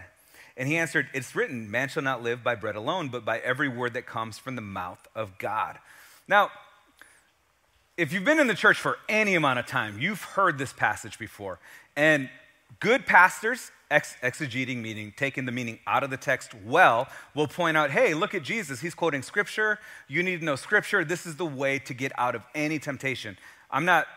And 0.57 0.67
he 0.67 0.77
answered, 0.77 1.07
It's 1.13 1.35
written, 1.35 1.69
man 1.69 1.89
shall 1.89 2.03
not 2.03 2.23
live 2.23 2.43
by 2.43 2.55
bread 2.55 2.75
alone, 2.75 3.09
but 3.09 3.25
by 3.25 3.39
every 3.39 3.69
word 3.69 3.93
that 3.93 4.05
comes 4.05 4.37
from 4.37 4.55
the 4.55 4.61
mouth 4.61 5.07
of 5.15 5.37
God. 5.37 5.77
Now, 6.27 6.49
if 8.01 8.11
you've 8.11 8.25
been 8.25 8.39
in 8.39 8.47
the 8.47 8.55
church 8.55 8.79
for 8.79 8.97
any 9.07 9.35
amount 9.35 9.59
of 9.59 9.67
time, 9.67 9.99
you've 9.99 10.23
heard 10.23 10.57
this 10.57 10.73
passage 10.73 11.19
before. 11.19 11.59
And 11.95 12.31
good 12.79 13.05
pastors, 13.05 13.69
ex- 13.91 14.15
exegeting 14.23 14.77
meaning, 14.77 15.13
taking 15.15 15.45
the 15.45 15.51
meaning 15.51 15.77
out 15.85 16.03
of 16.03 16.09
the 16.09 16.17
text 16.17 16.55
well, 16.65 17.07
will 17.35 17.45
point 17.45 17.77
out, 17.77 17.91
hey, 17.91 18.15
look 18.15 18.33
at 18.33 18.41
Jesus. 18.41 18.81
He's 18.81 18.95
quoting 18.95 19.21
scripture. 19.21 19.77
You 20.07 20.23
need 20.23 20.39
to 20.39 20.45
know 20.45 20.55
scripture. 20.55 21.05
This 21.05 21.27
is 21.27 21.35
the 21.35 21.45
way 21.45 21.77
to 21.77 21.93
get 21.93 22.11
out 22.17 22.33
of 22.33 22.41
any 22.55 22.79
temptation. 22.79 23.37
I'm 23.69 23.85
not 23.85 24.07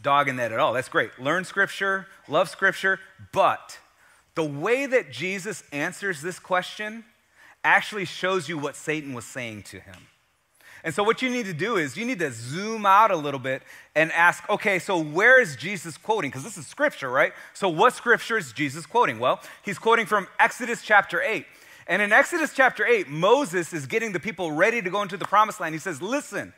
dogging 0.00 0.36
that 0.36 0.52
at 0.52 0.60
all. 0.60 0.72
That's 0.72 0.88
great. 0.88 1.10
Learn 1.18 1.44
scripture, 1.44 2.06
love 2.28 2.48
scripture, 2.48 3.00
but 3.32 3.76
the 4.36 4.44
way 4.44 4.86
that 4.86 5.10
Jesus 5.10 5.64
answers 5.72 6.22
this 6.22 6.38
question 6.38 7.04
actually 7.64 8.04
shows 8.04 8.48
you 8.48 8.56
what 8.56 8.76
Satan 8.76 9.14
was 9.14 9.24
saying 9.24 9.64
to 9.64 9.80
him. 9.80 9.96
And 10.84 10.92
so, 10.92 11.02
what 11.04 11.22
you 11.22 11.30
need 11.30 11.46
to 11.46 11.52
do 11.52 11.76
is 11.76 11.96
you 11.96 12.04
need 12.04 12.18
to 12.18 12.32
zoom 12.32 12.84
out 12.86 13.10
a 13.10 13.16
little 13.16 13.38
bit 13.38 13.62
and 13.94 14.10
ask, 14.12 14.48
okay, 14.50 14.78
so 14.78 15.00
where 15.00 15.40
is 15.40 15.54
Jesus 15.54 15.96
quoting? 15.96 16.30
Because 16.30 16.42
this 16.42 16.58
is 16.58 16.66
scripture, 16.66 17.08
right? 17.08 17.32
So, 17.52 17.68
what 17.68 17.94
scripture 17.94 18.36
is 18.36 18.52
Jesus 18.52 18.84
quoting? 18.84 19.18
Well, 19.18 19.40
he's 19.62 19.78
quoting 19.78 20.06
from 20.06 20.26
Exodus 20.40 20.82
chapter 20.82 21.22
8. 21.22 21.46
And 21.86 22.02
in 22.02 22.12
Exodus 22.12 22.52
chapter 22.54 22.86
8, 22.86 23.08
Moses 23.08 23.72
is 23.72 23.86
getting 23.86 24.12
the 24.12 24.20
people 24.20 24.52
ready 24.52 24.82
to 24.82 24.90
go 24.90 25.02
into 25.02 25.16
the 25.16 25.24
promised 25.24 25.60
land. 25.60 25.74
He 25.74 25.78
says, 25.78 26.00
listen, 26.00 26.52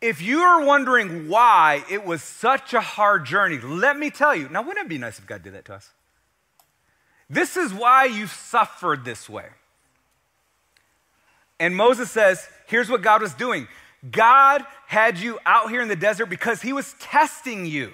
if 0.00 0.20
you 0.20 0.40
are 0.40 0.64
wondering 0.64 1.28
why 1.28 1.84
it 1.90 2.04
was 2.04 2.22
such 2.22 2.74
a 2.74 2.80
hard 2.80 3.24
journey, 3.24 3.58
let 3.58 3.98
me 3.98 4.10
tell 4.10 4.34
you. 4.34 4.48
Now, 4.48 4.62
wouldn't 4.62 4.86
it 4.86 4.88
be 4.88 4.98
nice 4.98 5.18
if 5.18 5.26
God 5.26 5.42
did 5.42 5.54
that 5.54 5.64
to 5.66 5.74
us? 5.74 5.90
This 7.28 7.56
is 7.56 7.72
why 7.72 8.04
you 8.04 8.26
suffered 8.26 9.04
this 9.04 9.28
way. 9.28 9.46
And 11.58 11.74
Moses 11.74 12.10
says, 12.10 12.46
here's 12.66 12.88
what 12.88 13.02
God 13.02 13.22
was 13.22 13.34
doing 13.34 13.68
God 14.10 14.64
had 14.86 15.18
you 15.18 15.38
out 15.46 15.70
here 15.70 15.80
in 15.80 15.88
the 15.88 15.96
desert 15.96 16.26
because 16.26 16.62
he 16.62 16.72
was 16.72 16.94
testing 17.00 17.66
you, 17.66 17.92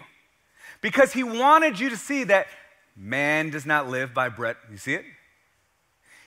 because 0.80 1.12
he 1.12 1.22
wanted 1.22 1.78
you 1.78 1.90
to 1.90 1.96
see 1.96 2.24
that 2.24 2.46
man 2.96 3.50
does 3.50 3.64
not 3.64 3.88
live 3.88 4.12
by 4.12 4.28
bread. 4.28 4.56
You 4.70 4.76
see 4.76 4.94
it? 4.94 5.04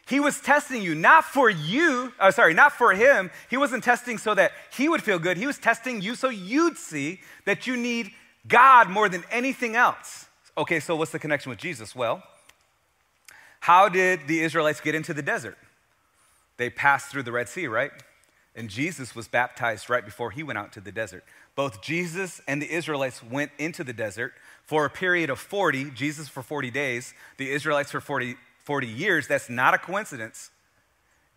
He 0.08 0.20
was 0.20 0.39
testing 0.39 0.84
you, 0.84 0.94
not 0.94 1.25
for 1.25 1.50
you, 1.50 2.13
oh, 2.20 2.30
sorry, 2.30 2.54
not 2.54 2.74
for 2.74 2.94
him. 2.94 3.32
He 3.50 3.58
wasn't 3.58 3.84
testing 3.84 4.20
so 4.20 4.36
that 4.36 4.51
he 4.72 4.88
would 4.88 5.01
feel 5.01 5.18
good. 5.18 5.36
He 5.36 5.48
was 5.48 5.58
testing 5.58 6.00
you 6.01 6.13
so 6.13 6.30
you'd 6.30 6.77
see 6.77 7.22
that 7.46 7.65
you 7.65 7.75
need 7.75 8.12
God 8.48 8.89
more 8.89 9.10
than 9.10 9.24
anything 9.32 9.75
else. 9.75 10.27
Okay, 10.56 10.80
so 10.80 10.96
what's 10.96 11.12
the 11.12 11.18
connection 11.18 11.50
with 11.50 11.58
Jesus? 11.58 11.96
Well, 11.96 12.22
how 13.62 13.89
did 13.89 14.27
the 14.27 14.42
Israelites 14.42 14.80
get 14.80 14.94
into 14.94 15.12
the 15.12 15.24
desert? 15.24 15.58
They 16.58 16.70
passed 16.70 17.10
through 17.10 17.24
the 17.24 17.32
Red 17.32 17.50
Sea, 17.50 17.68
right? 17.68 17.92
And 18.56 18.70
Jesus 18.70 19.16
was 19.16 19.28
baptized 19.28 19.90
right 19.90 20.06
before 20.06 20.32
he 20.32 20.42
went 20.42 20.58
out 20.58 20.72
to 20.74 20.82
the 20.82 20.92
desert. 20.92 21.26
Both 21.56 21.82
Jesus 21.82 22.42
and 22.48 22.62
the 22.62 22.72
Israelites 22.72 23.22
went 23.22 23.52
into 23.58 23.84
the 23.84 23.94
desert 23.94 24.34
for 24.64 24.86
a 24.86 24.90
period 24.90 25.30
of 25.30 25.40
40, 25.40 25.92
Jesus 25.92 26.30
for 26.30 26.42
40 26.42 26.72
days, 26.72 27.14
the 27.38 27.52
Israelites 27.52 27.92
for 27.92 28.00
40, 28.00 28.36
40 28.64 28.88
years. 28.88 29.28
That's 29.28 29.50
not 29.50 29.74
a 29.74 29.78
coincidence. 29.78 30.52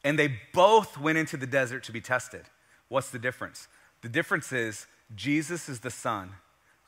And 0.04 0.18
they 0.18 0.38
both 0.54 0.96
went 0.96 1.18
into 1.18 1.36
the 1.36 1.46
desert 1.46 1.82
to 1.84 1.92
be 1.92 2.00
tested. 2.00 2.44
What's 2.88 3.10
the 3.10 3.18
difference? 3.18 3.66
The 4.02 4.08
difference 4.08 4.52
is 4.52 4.86
Jesus 5.14 5.68
is 5.68 5.80
the 5.80 5.90
Son 5.90 6.34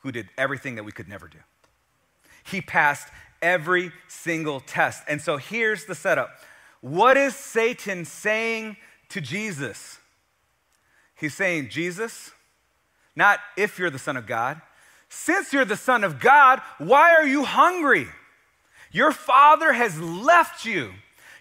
who 0.01 0.11
did 0.11 0.29
everything 0.37 0.75
that 0.75 0.83
we 0.83 0.93
could 0.93 1.09
never 1.09 1.27
do. 1.27 1.37
He 2.43 2.61
passed 2.61 3.09
every 3.41 3.91
single 4.07 4.59
test. 4.61 5.03
And 5.07 5.21
so 5.21 5.37
here's 5.37 5.85
the 5.85 5.95
setup 5.95 6.31
what 6.81 7.15
is 7.15 7.35
Satan 7.35 8.05
saying 8.05 8.77
to 9.09 9.21
Jesus? 9.21 9.99
He's 11.15 11.35
saying, 11.35 11.69
Jesus, 11.69 12.31
not 13.15 13.39
if 13.55 13.77
you're 13.77 13.91
the 13.91 13.99
Son 13.99 14.17
of 14.17 14.25
God, 14.25 14.59
since 15.09 15.53
you're 15.53 15.65
the 15.65 15.75
Son 15.75 16.03
of 16.03 16.19
God, 16.19 16.61
why 16.79 17.13
are 17.13 17.27
you 17.27 17.43
hungry? 17.43 18.07
Your 18.91 19.11
Father 19.11 19.73
has 19.73 19.99
left 19.99 20.65
you. 20.65 20.91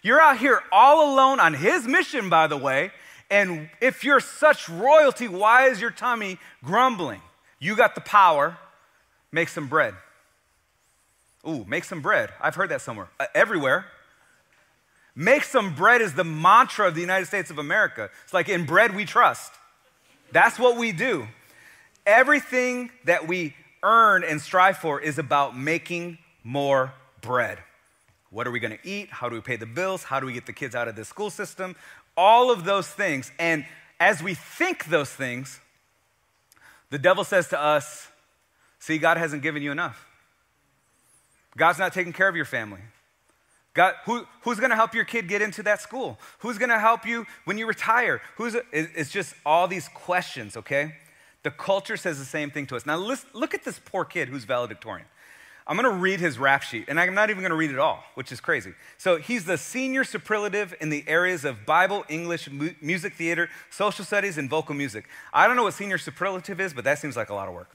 You're 0.03 0.21
out 0.21 0.39
here 0.39 0.63
all 0.71 1.13
alone 1.13 1.41
on 1.41 1.55
His 1.55 1.87
mission, 1.87 2.29
by 2.29 2.47
the 2.47 2.57
way. 2.57 2.91
And 3.31 3.71
if 3.81 4.05
you're 4.05 4.21
such 4.21 4.69
royalty, 4.69 5.29
why 5.29 5.69
is 5.69 5.81
your 5.81 5.91
tummy 5.91 6.39
grumbling? 6.65 7.21
You 7.59 7.77
got 7.77 7.95
the 7.95 8.01
power, 8.01 8.59
make 9.31 9.49
some 9.49 9.69
bread. 9.69 9.95
Ooh, 11.49 11.65
make 11.67 11.85
some 11.85 12.03
bread. 12.03 12.31
I've 12.41 12.55
heard 12.55 12.71
that 12.71 12.81
somewhere, 12.81 13.09
uh, 13.19 13.27
everywhere. 13.35 13.87
Make 15.21 15.45
some 15.45 15.75
bread 15.75 16.01
is 16.01 16.15
the 16.15 16.25
mantra 16.25 16.89
of 16.89 16.95
the 16.95 17.03
United 17.03 17.27
States 17.27 17.51
of 17.51 17.59
America. 17.59 18.09
It's 18.25 18.33
like 18.33 18.49
in 18.49 18.65
bread 18.65 18.97
we 18.97 19.05
trust. 19.05 19.53
That's 20.33 20.59
what 20.59 20.79
we 20.79 20.93
do. 20.93 21.29
Everything 22.07 22.89
that 23.05 23.29
we 23.29 23.55
earn 23.83 24.25
and 24.25 24.41
strive 24.41 24.79
for 24.79 24.99
is 24.99 25.19
about 25.19 25.55
making 25.55 26.17
more 26.43 26.95
bread. 27.21 27.59
What 28.31 28.47
are 28.47 28.51
we 28.51 28.61
going 28.61 28.79
to 28.79 28.89
eat? 28.89 29.11
How 29.11 29.29
do 29.29 29.35
we 29.35 29.43
pay 29.43 29.57
the 29.57 29.67
bills? 29.67 30.05
How 30.05 30.21
do 30.21 30.27
we 30.27 30.33
get 30.33 30.47
the 30.47 30.55
kids 30.55 30.75
out 30.75 30.89
of 30.89 30.97
the 30.97 31.05
school 31.05 31.29
system? 31.29 31.77
All 32.17 32.51
of 32.51 32.65
those 32.65 32.89
things. 32.89 33.31
And 33.39 33.67
as 34.01 34.23
we 34.23 34.33
think 34.33 34.87
those 34.87 35.11
things, 35.11 35.61
the 36.89 36.99
devil 36.99 37.25
says 37.25 37.47
to 37.49 37.61
us, 37.61 38.09
See, 38.79 38.97
God 38.97 39.19
hasn't 39.19 39.43
given 39.43 39.63
you 39.63 39.71
enough. 39.71 40.07
God's 41.59 41.79
not 41.79 41.93
taking 41.93 42.15
care 42.15 42.27
of 42.27 42.37
your 42.37 42.47
family. 42.47 42.81
God, 43.73 43.95
who, 44.05 44.27
who's 44.43 44.59
going 44.59 44.71
to 44.71 44.77
help 44.77 44.95
your 44.95 45.05
kid 45.05 45.29
get 45.29 45.43
into 45.43 45.63
that 45.63 45.81
school? 45.81 46.19
Who's 46.41 46.59
going 46.59 46.71
to 46.71 46.79
help 46.79 47.07
you 47.07 47.27
when 47.45 47.57
you 47.57 47.67
retire? 47.67 48.21
Who's, 48.37 48.57
it's 48.73 49.11
just 49.11 49.35
all 49.47 49.69
these 49.69 49.89
questions, 49.89 50.57
okay? 50.57 50.95
The 51.45 51.51
culture 51.51 51.97
says 51.97 52.19
the 52.19 52.25
same 52.25 52.51
thing 52.51 52.67
to 52.67 52.77
us. 52.77 52.85
Now, 52.85 52.97
look 52.97 53.55
at 53.55 53.65
this 53.65 53.81
poor 53.85 54.05
kid 54.05 54.29
who's 54.29 54.45
valedictorian. 54.45 55.07
I'm 55.67 55.77
going 55.77 55.89
to 55.89 56.01
read 56.01 56.19
his 56.19 56.37
rap 56.37 56.63
sheet, 56.63 56.87
and 56.89 56.99
I'm 56.99 57.15
not 57.15 57.31
even 57.31 57.43
going 57.43 57.51
to 57.51 57.57
read 57.57 57.71
it 57.71 57.79
all, 57.79 58.03
which 58.17 58.33
is 58.33 58.41
crazy. 58.41 58.73
So, 58.99 59.19
he's 59.19 59.45
the 59.45 59.57
senior 59.57 60.03
superlative 60.03 60.75
in 60.81 60.91
the 60.91 61.05
areas 61.07 61.45
of 61.45 61.65
Bible, 61.65 62.05
English, 62.09 62.51
mu- 62.51 62.75
music 62.81 63.15
theater, 63.15 63.49
social 63.71 64.05
studies, 64.05 64.37
and 64.37 64.51
vocal 64.51 64.75
music. 64.75 65.07
I 65.33 65.47
don't 65.47 65.55
know 65.55 65.63
what 65.63 65.75
senior 65.75 65.99
superlative 65.99 66.61
is, 66.61 66.75
but 66.75 66.83
that 66.85 66.99
seems 66.99 67.17
like 67.17 67.31
a 67.31 67.35
lot 67.35 67.47
of 67.47 67.55
work. 67.55 67.71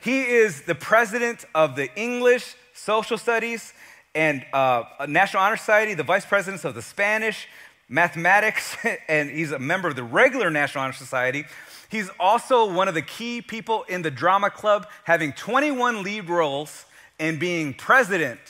He 0.00 0.22
is 0.22 0.62
the 0.62 0.74
president 0.74 1.44
of 1.54 1.76
the 1.76 1.88
English, 1.94 2.56
social 2.74 3.16
studies, 3.16 3.72
and 4.16 4.46
uh, 4.54 4.84
National 5.06 5.42
Honor 5.42 5.58
Society, 5.58 5.92
the 5.92 6.02
vice 6.02 6.24
president 6.24 6.64
of 6.64 6.74
the 6.74 6.80
Spanish, 6.80 7.46
mathematics, 7.86 8.74
and 9.08 9.30
he's 9.30 9.52
a 9.52 9.58
member 9.58 9.88
of 9.88 9.94
the 9.94 10.02
regular 10.02 10.50
National 10.50 10.84
Honor 10.84 10.94
Society. 10.94 11.44
He's 11.90 12.08
also 12.18 12.72
one 12.72 12.88
of 12.88 12.94
the 12.94 13.02
key 13.02 13.42
people 13.42 13.84
in 13.84 14.00
the 14.00 14.10
drama 14.10 14.48
club, 14.48 14.88
having 15.04 15.34
21 15.34 16.02
lead 16.02 16.30
roles 16.30 16.86
and 17.20 17.38
being 17.38 17.74
president 17.74 18.40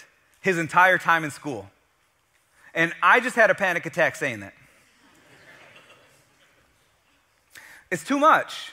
his 0.41 0.57
entire 0.57 0.99
time 0.99 1.25
in 1.25 1.33
school. 1.33 1.69
And 2.73 2.93
I 3.03 3.19
just 3.19 3.35
had 3.35 3.51
a 3.51 3.55
panic 3.55 3.87
attack 3.87 4.15
saying 4.15 4.41
that. 4.41 4.55
it's 7.91 8.05
too 8.05 8.21
much. 8.21 8.73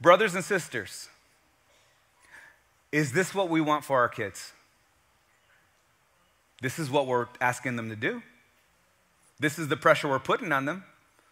Brothers 0.00 0.34
and 0.34 0.42
sisters, 0.42 1.10
is 2.90 3.12
this 3.12 3.34
what 3.34 3.50
we 3.50 3.60
want 3.60 3.84
for 3.84 3.98
our 3.98 4.08
kids? 4.08 4.54
This 6.60 6.78
is 6.78 6.90
what 6.90 7.06
we're 7.06 7.26
asking 7.40 7.76
them 7.76 7.88
to 7.88 7.96
do. 7.96 8.22
This 9.38 9.58
is 9.58 9.68
the 9.68 9.76
pressure 9.76 10.08
we're 10.08 10.18
putting 10.18 10.52
on 10.52 10.66
them, 10.66 10.84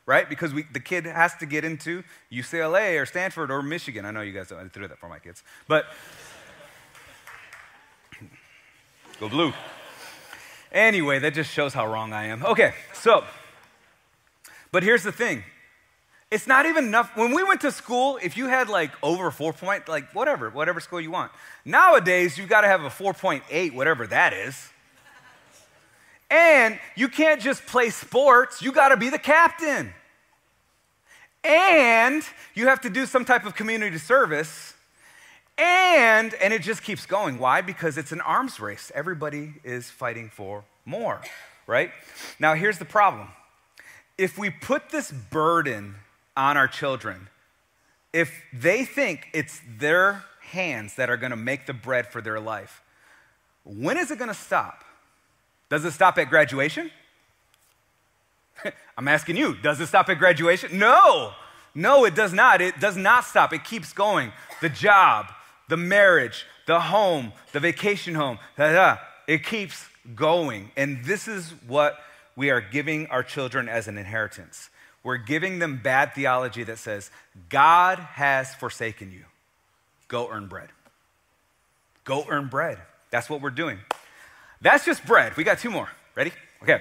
right? 0.07 0.29
Because 0.29 0.55
we, 0.55 0.65
the 0.73 0.81
kid 0.81 1.05
has 1.05 1.35
to 1.37 1.47
get 1.47 1.65
into 1.65 2.03
UCLA 2.33 3.01
or 3.01 3.05
Stanford 3.05 3.51
or 3.51 3.63
Michigan. 3.63 4.07
I 4.07 4.11
know 4.11 4.23
you 4.23 4.33
guys 4.33 4.49
don't, 4.49 4.59
I 4.59 4.69
threw 4.69 4.89
that 4.89 4.99
for 4.99 5.09
my 5.09 5.19
kids. 5.19 5.43
But 5.67 5.85
go 9.21 9.29
blue. 9.29 9.53
Anyway, 10.73 11.19
that 11.19 11.35
just 11.35 11.51
shows 11.51 11.75
how 11.75 11.87
wrong 11.87 12.13
I 12.13 12.27
am. 12.27 12.45
Okay, 12.45 12.73
so, 12.95 13.25
but 14.73 14.83
here's 14.83 15.03
the 15.03 15.13
thing. 15.13 15.45
It's 16.31 16.47
not 16.47 16.67
even 16.67 16.87
enough. 16.87 17.17
When 17.17 17.35
we 17.35 17.43
went 17.43 17.63
to 17.63 17.73
school, 17.73 18.19
if 18.23 18.37
you 18.37 18.49
had 18.49 18.69
like 18.69 18.91
over 19.03 19.31
4.0, 19.31 19.57
point, 19.59 19.89
like 19.89 20.13
whatever, 20.15 20.51
whatever 20.51 20.79
school 20.79 21.01
you 21.01 21.11
want. 21.11 21.33
Nowadays, 21.65 22.37
you've 22.37 22.51
got 22.51 22.63
to 22.63 22.69
have 22.69 22.83
a 22.83 22.91
4.8, 22.91 23.75
whatever 23.75 24.07
that 24.07 24.35
is. 24.35 24.71
And 26.31 26.79
you 26.95 27.09
can't 27.09 27.41
just 27.41 27.67
play 27.67 27.91
sports, 27.91 28.61
you 28.61 28.73
got 28.73 28.91
to 28.91 28.97
be 28.97 29.09
the 29.09 29.19
captain. 29.19 29.95
And 31.45 32.23
you 32.55 32.67
have 32.67 32.81
to 32.83 32.91
do 32.91 33.07
some 33.07 33.25
type 33.25 33.47
of 33.47 33.55
community 33.55 33.99
service. 33.99 34.75
And, 35.57 36.35
and 36.35 36.53
it 36.53 36.63
just 36.63 36.83
keeps 36.83 37.07
going. 37.07 37.39
Why? 37.39 37.63
Because 37.63 37.99
it's 37.99 38.13
an 38.13 38.21
arms 38.21 38.61
race. 38.61 38.93
Everybody 38.95 39.55
is 39.65 39.91
fighting 39.91 40.29
for 40.29 40.65
more, 40.85 41.21
right? 41.67 41.91
Now, 42.39 42.55
here's 42.55 42.79
the 42.79 42.85
problem. 42.85 43.29
If 44.17 44.39
we 44.39 44.51
put 44.51 44.91
this 44.91 45.11
burden 45.11 45.97
on 46.37 46.57
our 46.57 46.69
children, 46.69 47.29
if 48.13 48.33
they 48.53 48.85
think 48.85 49.29
it's 49.33 49.61
their 49.79 50.25
hands 50.43 50.95
that 50.97 51.11
are 51.11 51.17
going 51.17 51.31
to 51.31 51.37
make 51.37 51.67
the 51.67 51.75
bread 51.75 52.07
for 52.07 52.21
their 52.21 52.41
life, 52.41 52.83
when 53.65 53.97
is 53.97 54.11
it 54.11 54.19
going 54.19 54.29
to 54.29 54.35
stop? 54.35 54.85
Does 55.69 55.85
it 55.85 55.93
stop 55.93 56.19
at 56.19 56.31
graduation? 56.31 56.91
I'm 58.99 59.09
asking 59.09 59.37
you, 59.37 59.55
does 59.57 59.81
it 59.81 59.87
stop 59.87 60.09
at 60.09 60.19
graduation? 60.19 60.79
No, 60.79 61.33
no, 61.75 62.05
it 62.05 62.15
does 62.15 62.33
not. 62.33 62.61
It 62.61 62.81
does 62.81 62.97
not 62.97 63.25
stop. 63.25 63.53
It 63.53 63.65
keeps 63.65 63.93
going. 63.93 64.33
The 64.61 64.69
job, 64.69 65.27
the 65.69 65.77
marriage, 65.77 66.47
the 66.67 66.81
home, 66.81 67.33
the 67.53 67.61
vacation 67.61 68.15
home, 68.15 68.39
da, 68.57 68.73
da, 68.73 68.97
it 69.27 69.45
keeps 69.45 69.87
going. 70.15 70.71
And 70.77 71.05
this 71.05 71.29
is 71.29 71.51
what 71.67 71.99
we 72.35 72.51
are 72.51 72.61
giving 72.61 73.07
our 73.09 73.23
children 73.23 73.69
as 73.69 73.89
an 73.89 73.99
inheritance. 73.99 74.71
We're 75.03 75.19
giving 75.19 75.59
them 75.59 75.81
bad 75.83 76.15
theology 76.15 76.65
that 76.65 76.79
says, 76.79 77.11
God 77.49 77.99
has 77.99 78.55
forsaken 78.55 79.13
you. 79.13 79.25
Go 80.09 80.29
earn 80.31 80.47
bread. 80.47 80.69
Go 82.05 82.25
earn 82.29 82.49
bread. 82.49 82.79
That's 83.11 83.31
what 83.31 83.41
we're 83.41 83.51
doing. 83.51 83.79
That's 84.61 84.85
just 84.85 85.05
bread. 85.07 85.37
We 85.37 85.45
got 85.45 85.59
two 85.59 85.71
more. 85.71 85.89
Ready? 86.15 86.33
Okay. 86.63 86.81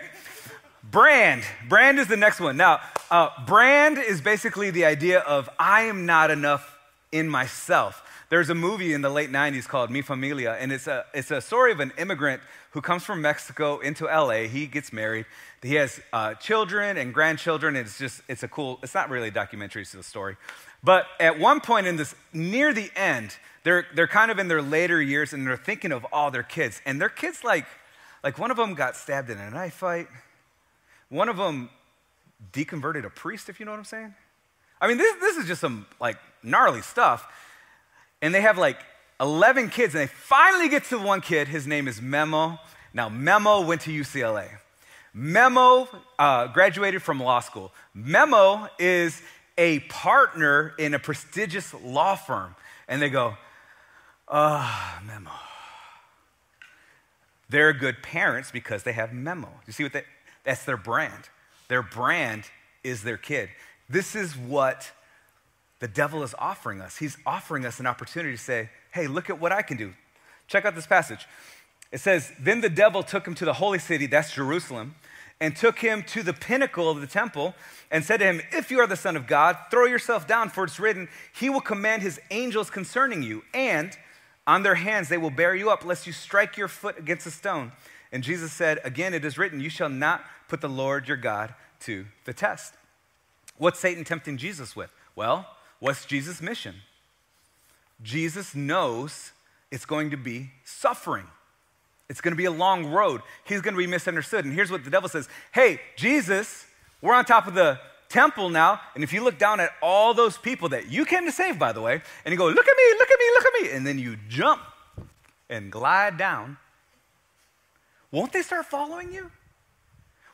Brand. 0.83 1.43
Brand 1.67 1.99
is 1.99 2.07
the 2.07 2.17
next 2.17 2.39
one. 2.39 2.57
Now, 2.57 2.79
uh, 3.11 3.29
brand 3.45 3.97
is 3.97 4.21
basically 4.21 4.71
the 4.71 4.85
idea 4.85 5.19
of 5.19 5.49
I 5.59 5.81
am 5.81 6.05
not 6.05 6.31
enough 6.31 6.77
in 7.11 7.29
myself. 7.29 8.01
There's 8.29 8.49
a 8.49 8.55
movie 8.55 8.93
in 8.93 9.01
the 9.01 9.09
late 9.09 9.31
90s 9.31 9.67
called 9.67 9.89
Mi 9.89 10.01
Familia, 10.01 10.57
and 10.59 10.71
it's 10.71 10.87
a, 10.87 11.05
it's 11.13 11.31
a 11.31 11.39
story 11.39 11.71
of 11.71 11.79
an 11.79 11.93
immigrant 11.97 12.41
who 12.71 12.81
comes 12.81 13.03
from 13.03 13.21
Mexico 13.21 13.79
into 13.79 14.05
LA. 14.05 14.43
He 14.43 14.65
gets 14.65 14.91
married. 14.91 15.25
He 15.61 15.75
has 15.75 16.01
uh, 16.11 16.33
children 16.35 16.97
and 16.97 17.13
grandchildren. 17.13 17.75
It's 17.75 17.97
just, 17.97 18.21
it's 18.27 18.43
a 18.43 18.47
cool, 18.47 18.79
it's 18.83 18.93
not 18.93 19.09
really 19.09 19.29
a 19.29 19.31
documentary, 19.31 19.83
it's 19.83 19.93
a 19.93 20.03
story. 20.03 20.35
But 20.83 21.05
at 21.19 21.39
one 21.39 21.59
point 21.59 21.87
in 21.87 21.95
this, 21.95 22.15
near 22.33 22.73
the 22.73 22.91
end, 22.95 23.35
they're, 23.63 23.85
they're 23.95 24.07
kind 24.07 24.31
of 24.31 24.39
in 24.39 24.47
their 24.47 24.61
later 24.61 25.01
years 25.01 25.33
and 25.33 25.45
they're 25.45 25.57
thinking 25.57 25.91
of 25.91 26.05
all 26.11 26.31
their 26.31 26.43
kids. 26.43 26.81
And 26.85 27.01
their 27.01 27.09
kids, 27.09 27.43
like, 27.43 27.65
like 28.23 28.37
one 28.37 28.51
of 28.51 28.57
them 28.57 28.73
got 28.73 28.95
stabbed 28.95 29.29
in 29.29 29.37
a 29.37 29.49
knife 29.49 29.73
fight. 29.73 30.07
One 31.09 31.29
of 31.29 31.37
them 31.37 31.69
deconverted 32.53 33.05
a 33.05 33.09
priest, 33.09 33.49
if 33.49 33.59
you 33.59 33.65
know 33.65 33.71
what 33.71 33.79
I'm 33.79 33.85
saying. 33.85 34.13
I 34.79 34.87
mean, 34.87 34.97
this, 34.97 35.15
this 35.19 35.37
is 35.37 35.47
just 35.47 35.61
some 35.61 35.85
like 35.99 36.17
gnarly 36.43 36.81
stuff. 36.81 37.27
And 38.21 38.33
they 38.33 38.41
have 38.41 38.57
like 38.57 38.77
11 39.19 39.69
kids, 39.69 39.95
and 39.95 40.03
they 40.03 40.07
finally 40.07 40.69
get 40.69 40.83
to 40.85 40.99
one 40.99 41.21
kid. 41.21 41.47
His 41.47 41.65
name 41.65 41.87
is 41.87 42.01
Memo. 42.01 42.59
Now, 42.93 43.09
Memo 43.09 43.61
went 43.61 43.81
to 43.81 43.91
UCLA. 43.91 44.49
Memo 45.13 45.87
uh, 46.19 46.47
graduated 46.47 47.01
from 47.01 47.19
law 47.19 47.39
school. 47.39 47.73
Memo 47.93 48.69
is 48.77 49.21
a 49.57 49.79
partner 49.81 50.73
in 50.77 50.93
a 50.93 50.99
prestigious 50.99 51.73
law 51.73 52.15
firm. 52.15 52.55
And 52.87 53.01
they 53.01 53.09
go, 53.09 53.35
ah, 54.27 54.99
oh, 54.99 55.05
Memo. 55.05 55.31
They're 57.49 57.73
good 57.73 58.03
parents 58.03 58.51
because 58.51 58.83
they 58.83 58.91
have 58.93 59.13
Memo. 59.13 59.49
You 59.65 59.73
see 59.73 59.83
what 59.83 59.93
they, 59.93 60.03
that's 60.43 60.65
their 60.65 60.77
brand. 60.77 61.29
Their 61.69 61.81
brand 61.81 62.43
is 62.83 63.03
their 63.03 63.17
kid. 63.17 63.49
This 63.89 64.15
is 64.15 64.35
what 64.35 64.91
the 65.79 65.87
devil 65.87 66.23
is 66.23 66.35
offering 66.37 66.81
us. 66.81 66.97
He's 66.97 67.17
offering 67.25 67.65
us 67.65 67.79
an 67.79 67.87
opportunity 67.87 68.35
to 68.35 68.41
say, 68.41 68.69
hey, 68.91 69.07
look 69.07 69.29
at 69.29 69.39
what 69.39 69.51
I 69.51 69.61
can 69.61 69.77
do. 69.77 69.93
Check 70.47 70.65
out 70.65 70.75
this 70.75 70.87
passage. 70.87 71.27
It 71.91 71.99
says, 71.99 72.31
Then 72.39 72.61
the 72.61 72.69
devil 72.69 73.03
took 73.03 73.27
him 73.27 73.35
to 73.35 73.45
the 73.45 73.53
holy 73.53 73.79
city, 73.79 74.07
that's 74.07 74.33
Jerusalem, 74.33 74.95
and 75.39 75.55
took 75.55 75.79
him 75.79 76.03
to 76.03 76.23
the 76.23 76.33
pinnacle 76.33 76.89
of 76.89 76.99
the 77.01 77.07
temple 77.07 77.53
and 77.91 78.03
said 78.03 78.17
to 78.17 78.25
him, 78.25 78.41
If 78.51 78.71
you 78.71 78.79
are 78.79 78.87
the 78.87 78.95
Son 78.95 79.15
of 79.15 79.27
God, 79.27 79.57
throw 79.69 79.85
yourself 79.85 80.27
down, 80.27 80.49
for 80.49 80.63
it's 80.63 80.79
written, 80.79 81.07
He 81.33 81.49
will 81.49 81.61
command 81.61 82.01
His 82.01 82.19
angels 82.31 82.69
concerning 82.69 83.23
you, 83.23 83.43
and 83.53 83.95
on 84.45 84.63
their 84.63 84.75
hands 84.75 85.09
they 85.09 85.17
will 85.17 85.29
bear 85.29 85.55
you 85.55 85.69
up, 85.69 85.85
lest 85.85 86.07
you 86.07 86.13
strike 86.13 86.57
your 86.57 86.67
foot 86.67 86.97
against 86.97 87.27
a 87.27 87.31
stone. 87.31 87.71
And 88.11 88.23
Jesus 88.23 88.51
said, 88.51 88.79
Again, 88.83 89.13
it 89.13 89.25
is 89.25 89.37
written, 89.37 89.59
You 89.59 89.69
shall 89.69 89.89
not 89.89 90.23
put 90.47 90.61
the 90.61 90.69
Lord 90.69 91.07
your 91.07 91.17
God 91.17 91.53
to 91.81 92.05
the 92.25 92.33
test. 92.33 92.73
What's 93.57 93.79
Satan 93.79 94.03
tempting 94.03 94.37
Jesus 94.37 94.75
with? 94.75 94.91
Well, 95.15 95.47
what's 95.79 96.05
Jesus' 96.05 96.41
mission? 96.41 96.75
Jesus 98.01 98.55
knows 98.55 99.31
it's 99.71 99.85
going 99.85 100.11
to 100.11 100.17
be 100.17 100.51
suffering. 100.63 101.25
It's 102.09 102.21
going 102.21 102.31
to 102.31 102.37
be 102.37 102.45
a 102.45 102.51
long 102.51 102.85
road. 102.85 103.21
He's 103.43 103.61
going 103.61 103.73
to 103.73 103.77
be 103.77 103.87
misunderstood. 103.87 104.45
And 104.45 104.53
here's 104.53 104.71
what 104.71 104.83
the 104.83 104.89
devil 104.89 105.09
says 105.09 105.27
Hey, 105.51 105.81
Jesus, 105.95 106.65
we're 107.01 107.13
on 107.13 107.25
top 107.25 107.47
of 107.47 107.53
the 107.53 107.79
temple 108.09 108.49
now. 108.49 108.79
And 108.95 109.03
if 109.03 109.11
you 109.11 109.23
look 109.23 109.37
down 109.37 109.59
at 109.59 109.71
all 109.81 110.13
those 110.13 110.37
people 110.37 110.69
that 110.69 110.89
you 110.89 111.05
came 111.05 111.25
to 111.25 111.31
save, 111.31 111.59
by 111.59 111.73
the 111.73 111.81
way, 111.81 112.01
and 112.25 112.31
you 112.31 112.37
go, 112.37 112.47
Look 112.47 112.67
at 112.67 112.77
me, 112.77 112.99
look 112.99 113.11
at 113.11 113.19
me, 113.19 113.25
look 113.35 113.45
at 113.45 113.61
me. 113.61 113.71
And 113.71 113.85
then 113.85 113.99
you 113.99 114.17
jump 114.29 114.61
and 115.49 115.71
glide 115.71 116.17
down, 116.17 116.57
won't 118.11 118.33
they 118.33 118.41
start 118.41 118.65
following 118.65 119.13
you? 119.13 119.31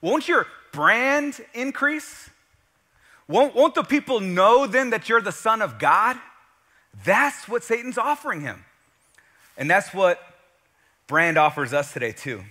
Won't 0.02 0.28
your 0.28 0.48
brand 0.72 1.40
increase? 1.54 2.30
Won't, 3.28 3.56
won't 3.56 3.74
the 3.74 3.84
people 3.84 4.20
know 4.20 4.68
then 4.68 4.90
that 4.92 5.10
you're 5.10 5.22
the 5.22 5.32
Son 5.32 5.62
of 5.62 5.80
God? 5.80 6.18
That's 7.06 7.48
what 7.48 7.64
Satan's 7.64 7.98
offering 7.98 8.42
him. 8.42 8.66
And 9.58 9.70
that's 9.70 9.94
what 9.94 10.20
brand 11.08 11.38
offers 11.38 11.74
us 11.74 11.94
today, 11.94 12.12
too. 12.12 12.44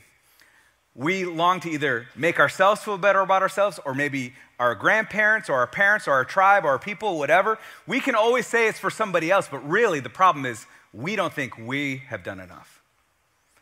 We 0.94 1.24
long 1.24 1.60
to 1.60 1.70
either 1.70 2.06
make 2.14 2.38
ourselves 2.38 2.82
feel 2.82 2.98
better 2.98 3.20
about 3.20 3.42
ourselves, 3.42 3.80
or 3.84 3.94
maybe 3.94 4.34
our 4.58 4.74
grandparents, 4.74 5.48
or 5.48 5.56
our 5.56 5.66
parents, 5.66 6.06
or 6.06 6.12
our 6.12 6.24
tribe, 6.24 6.64
or 6.64 6.68
our 6.68 6.78
people, 6.78 7.18
whatever. 7.18 7.58
We 7.86 8.00
can 8.00 8.14
always 8.14 8.46
say 8.46 8.68
it's 8.68 8.78
for 8.78 8.90
somebody 8.90 9.30
else, 9.30 9.48
but 9.50 9.66
really 9.68 10.00
the 10.00 10.10
problem 10.10 10.44
is 10.44 10.66
we 10.92 11.16
don't 11.16 11.32
think 11.32 11.56
we 11.56 12.02
have 12.08 12.22
done 12.22 12.40
enough. 12.40 12.82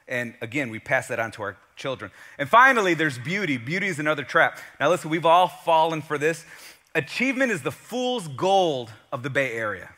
And 0.08 0.34
again, 0.40 0.70
we 0.70 0.80
pass 0.80 1.06
that 1.06 1.20
on 1.20 1.30
to 1.32 1.42
our 1.42 1.56
children. 1.76 2.10
And 2.36 2.48
finally, 2.48 2.94
there's 2.94 3.16
beauty. 3.16 3.56
Beauty 3.56 3.86
is 3.86 4.00
another 4.00 4.24
trap. 4.24 4.58
Now, 4.80 4.90
listen, 4.90 5.08
we've 5.08 5.24
all 5.24 5.46
fallen 5.46 6.02
for 6.02 6.18
this. 6.18 6.44
Achievement 6.96 7.52
is 7.52 7.62
the 7.62 7.70
fool's 7.70 8.26
gold 8.26 8.90
of 9.12 9.22
the 9.22 9.30
Bay 9.30 9.52
Area. 9.52 9.90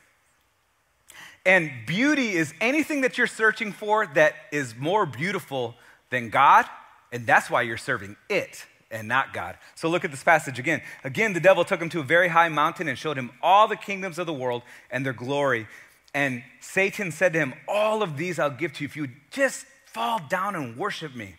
And 1.45 1.71
beauty 1.87 2.33
is 2.33 2.55
anything 2.61 3.01
that 3.01 3.19
you're 3.19 3.27
searching 3.27 3.73
for 3.73 4.07
that 4.15 4.35
is 4.53 4.77
more 4.77 5.07
beautiful 5.07 5.75
than 6.11 6.31
God, 6.31 6.67
and 7.11 7.27
that's 7.27 7.51
why 7.51 7.63
you're 7.63 7.77
serving 7.77 8.17
it 8.29 8.65
and 8.91 9.09
not 9.09 9.33
God. 9.33 9.57
So 9.75 9.89
look 9.89 10.05
at 10.05 10.11
this 10.11 10.23
passage 10.23 10.59
again. 10.59 10.83
Again, 11.03 11.33
the 11.33 11.41
devil 11.41 11.65
took 11.65 11.81
him 11.81 11.89
to 11.91 12.01
a 12.01 12.05
very 12.05 12.29
high 12.29 12.49
mountain 12.49 12.87
and 12.87 12.97
showed 12.97 13.17
him 13.17 13.31
all 13.43 13.67
the 13.67 13.77
kingdoms 13.77 14.19
of 14.19 14.27
the 14.27 14.33
world 14.33 14.63
and 14.91 15.05
their 15.05 15.15
glory. 15.15 15.67
And 16.15 16.45
Satan 16.61 17.11
said 17.11 17.33
to 17.33 17.39
him, 17.39 17.55
All 17.67 18.03
of 18.03 18.17
these 18.17 18.39
I'll 18.39 18.51
give 18.51 18.75
to 18.75 18.85
you 18.85 18.89
if 18.89 18.97
you 18.97 19.09
just 19.31 19.65
fall 19.87 20.21
down 20.29 20.55
and 20.55 20.77
worship 20.77 21.15
me. 21.17 21.35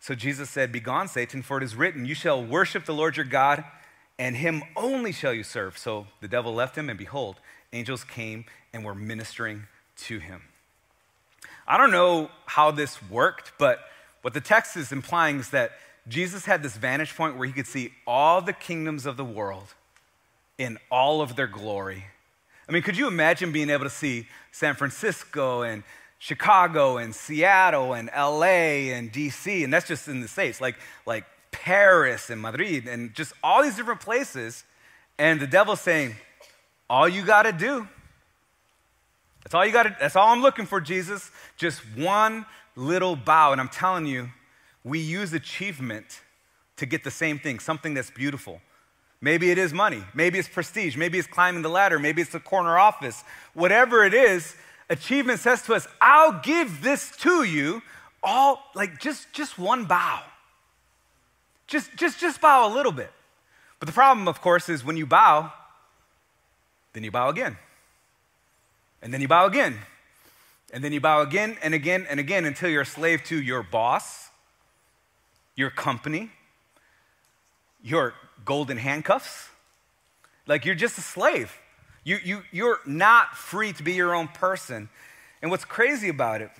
So 0.00 0.14
Jesus 0.14 0.48
said, 0.48 0.70
Begone, 0.70 1.08
Satan, 1.08 1.42
for 1.42 1.58
it 1.58 1.64
is 1.64 1.74
written, 1.74 2.04
You 2.04 2.14
shall 2.14 2.42
worship 2.44 2.84
the 2.84 2.94
Lord 2.94 3.16
your 3.16 3.26
God, 3.26 3.64
and 4.18 4.36
him 4.36 4.62
only 4.76 5.12
shall 5.12 5.32
you 5.32 5.42
serve. 5.42 5.76
So 5.76 6.06
the 6.20 6.28
devil 6.28 6.54
left 6.54 6.78
him, 6.78 6.88
and 6.88 6.98
behold, 6.98 7.40
angels 7.74 8.04
came 8.04 8.44
and 8.72 8.84
were 8.84 8.94
ministering 8.94 9.64
to 9.96 10.18
him. 10.18 10.42
I 11.66 11.76
don't 11.76 11.90
know 11.90 12.30
how 12.46 12.70
this 12.70 13.02
worked, 13.08 13.52
but 13.58 13.80
what 14.22 14.34
the 14.34 14.40
text 14.40 14.76
is 14.76 14.92
implying 14.92 15.40
is 15.40 15.50
that 15.50 15.72
Jesus 16.08 16.44
had 16.44 16.62
this 16.62 16.76
vantage 16.76 17.16
point 17.16 17.36
where 17.36 17.46
he 17.46 17.52
could 17.52 17.66
see 17.66 17.92
all 18.06 18.42
the 18.42 18.52
kingdoms 18.52 19.06
of 19.06 19.16
the 19.16 19.24
world 19.24 19.74
in 20.58 20.78
all 20.90 21.22
of 21.22 21.36
their 21.36 21.46
glory. 21.46 22.04
I 22.68 22.72
mean, 22.72 22.82
could 22.82 22.96
you 22.96 23.06
imagine 23.06 23.52
being 23.52 23.70
able 23.70 23.84
to 23.84 23.90
see 23.90 24.26
San 24.52 24.74
Francisco 24.74 25.62
and 25.62 25.82
Chicago 26.18 26.96
and 26.96 27.14
Seattle 27.14 27.92
and 27.92 28.10
LA 28.16 28.92
and 28.94 29.12
DC, 29.12 29.64
and 29.64 29.72
that's 29.72 29.86
just 29.86 30.08
in 30.08 30.20
the 30.20 30.28
States, 30.28 30.60
like, 30.60 30.76
like 31.06 31.24
Paris 31.50 32.30
and 32.30 32.40
Madrid 32.40 32.86
and 32.86 33.14
just 33.14 33.32
all 33.42 33.62
these 33.62 33.76
different 33.76 34.00
places. 34.00 34.64
And 35.18 35.40
the 35.40 35.46
devil's 35.46 35.80
saying, 35.80 36.14
All 36.94 37.08
you 37.08 37.24
got 37.24 37.42
to 37.42 37.50
do, 37.50 37.88
that's 39.42 39.52
all 39.52 39.66
you 39.66 39.72
got 39.72 39.98
that's 39.98 40.14
all 40.14 40.28
I'm 40.28 40.42
looking 40.42 40.64
for, 40.64 40.80
Jesus. 40.80 41.32
Just 41.56 41.80
one 41.96 42.46
little 42.76 43.16
bow. 43.16 43.50
And 43.50 43.60
I'm 43.60 43.68
telling 43.68 44.06
you, 44.06 44.30
we 44.84 45.00
use 45.00 45.32
achievement 45.32 46.20
to 46.76 46.86
get 46.86 47.02
the 47.02 47.10
same 47.10 47.40
thing, 47.40 47.58
something 47.58 47.94
that's 47.94 48.12
beautiful. 48.12 48.60
Maybe 49.20 49.50
it 49.50 49.58
is 49.58 49.72
money. 49.72 50.04
Maybe 50.14 50.38
it's 50.38 50.48
prestige. 50.48 50.96
Maybe 50.96 51.18
it's 51.18 51.26
climbing 51.26 51.62
the 51.62 51.68
ladder. 51.68 51.98
Maybe 51.98 52.22
it's 52.22 52.32
a 52.32 52.38
corner 52.38 52.78
office. 52.78 53.24
Whatever 53.54 54.04
it 54.04 54.14
is, 54.14 54.54
achievement 54.88 55.40
says 55.40 55.62
to 55.62 55.74
us, 55.74 55.88
I'll 56.00 56.38
give 56.44 56.80
this 56.80 57.10
to 57.22 57.42
you 57.42 57.82
all 58.22 58.62
like 58.76 59.00
just 59.00 59.32
just 59.32 59.58
one 59.58 59.86
bow. 59.86 60.22
Just 61.66 61.96
just 61.96 62.20
just 62.20 62.40
bow 62.40 62.68
a 62.68 62.72
little 62.72 62.92
bit. 62.92 63.10
But 63.80 63.86
the 63.86 63.92
problem 63.92 64.28
of 64.28 64.40
course 64.40 64.68
is 64.68 64.84
when 64.84 64.96
you 64.96 65.06
bow, 65.06 65.52
then 66.94 67.04
you 67.04 67.10
bow 67.10 67.28
again. 67.28 67.58
And 69.02 69.12
then 69.12 69.20
you 69.20 69.28
bow 69.28 69.44
again. 69.44 69.78
And 70.72 70.82
then 70.82 70.92
you 70.92 71.00
bow 71.00 71.20
again 71.20 71.58
and 71.62 71.74
again 71.74 72.06
and 72.08 72.18
again 72.18 72.46
until 72.46 72.70
you're 72.70 72.82
a 72.82 72.86
slave 72.86 73.22
to 73.24 73.40
your 73.40 73.62
boss, 73.62 74.30
your 75.54 75.70
company, 75.70 76.30
your 77.82 78.14
golden 78.46 78.78
handcuffs. 78.78 79.50
Like 80.46 80.64
you're 80.64 80.74
just 80.74 80.96
a 80.96 81.02
slave. 81.02 81.52
You, 82.02 82.18
you, 82.24 82.42
you're 82.50 82.80
not 82.86 83.36
free 83.36 83.74
to 83.74 83.82
be 83.82 83.92
your 83.92 84.14
own 84.14 84.28
person. 84.28 84.88
And 85.42 85.50
what's 85.50 85.66
crazy 85.66 86.08
about 86.08 86.40
it 86.40 86.50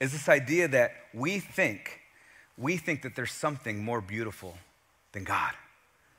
is 0.00 0.12
this 0.12 0.28
idea 0.28 0.68
that 0.68 0.92
we 1.12 1.40
think 1.40 1.98
we 2.58 2.76
think 2.76 3.02
that 3.02 3.14
there's 3.14 3.32
something 3.32 3.82
more 3.82 4.00
beautiful 4.00 4.58
than 5.12 5.24
God. 5.24 5.52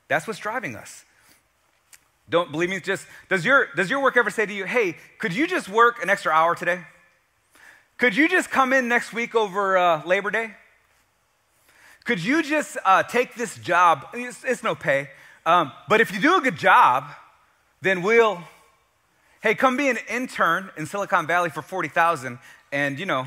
That's 0.08 0.26
what's 0.26 0.40
driving 0.40 0.74
us. 0.74 1.04
Don't 2.30 2.52
believe 2.52 2.70
me? 2.70 2.78
Just 2.78 3.06
does 3.28 3.44
your 3.44 3.68
does 3.74 3.90
your 3.90 4.00
work 4.00 4.16
ever 4.16 4.30
say 4.30 4.46
to 4.46 4.52
you, 4.52 4.64
"Hey, 4.64 4.96
could 5.18 5.34
you 5.34 5.48
just 5.48 5.68
work 5.68 6.00
an 6.02 6.08
extra 6.08 6.32
hour 6.32 6.54
today? 6.54 6.84
Could 7.98 8.16
you 8.16 8.28
just 8.28 8.50
come 8.50 8.72
in 8.72 8.88
next 8.88 9.12
week 9.12 9.34
over 9.34 9.76
uh, 9.76 10.06
Labor 10.06 10.30
Day? 10.30 10.52
Could 12.04 12.22
you 12.24 12.42
just 12.42 12.78
uh, 12.84 13.02
take 13.02 13.34
this 13.34 13.58
job? 13.58 14.06
It's, 14.14 14.42
it's 14.44 14.62
no 14.62 14.74
pay, 14.74 15.10
um, 15.44 15.72
but 15.88 16.00
if 16.00 16.12
you 16.12 16.20
do 16.20 16.36
a 16.36 16.40
good 16.40 16.56
job, 16.56 17.04
then 17.82 18.02
we'll. 18.02 18.40
Hey, 19.42 19.54
come 19.54 19.76
be 19.76 19.88
an 19.88 19.98
intern 20.08 20.70
in 20.76 20.86
Silicon 20.86 21.26
Valley 21.26 21.50
for 21.50 21.62
forty 21.62 21.88
thousand, 21.88 22.38
and 22.70 22.98
you 22.98 23.06
know, 23.06 23.26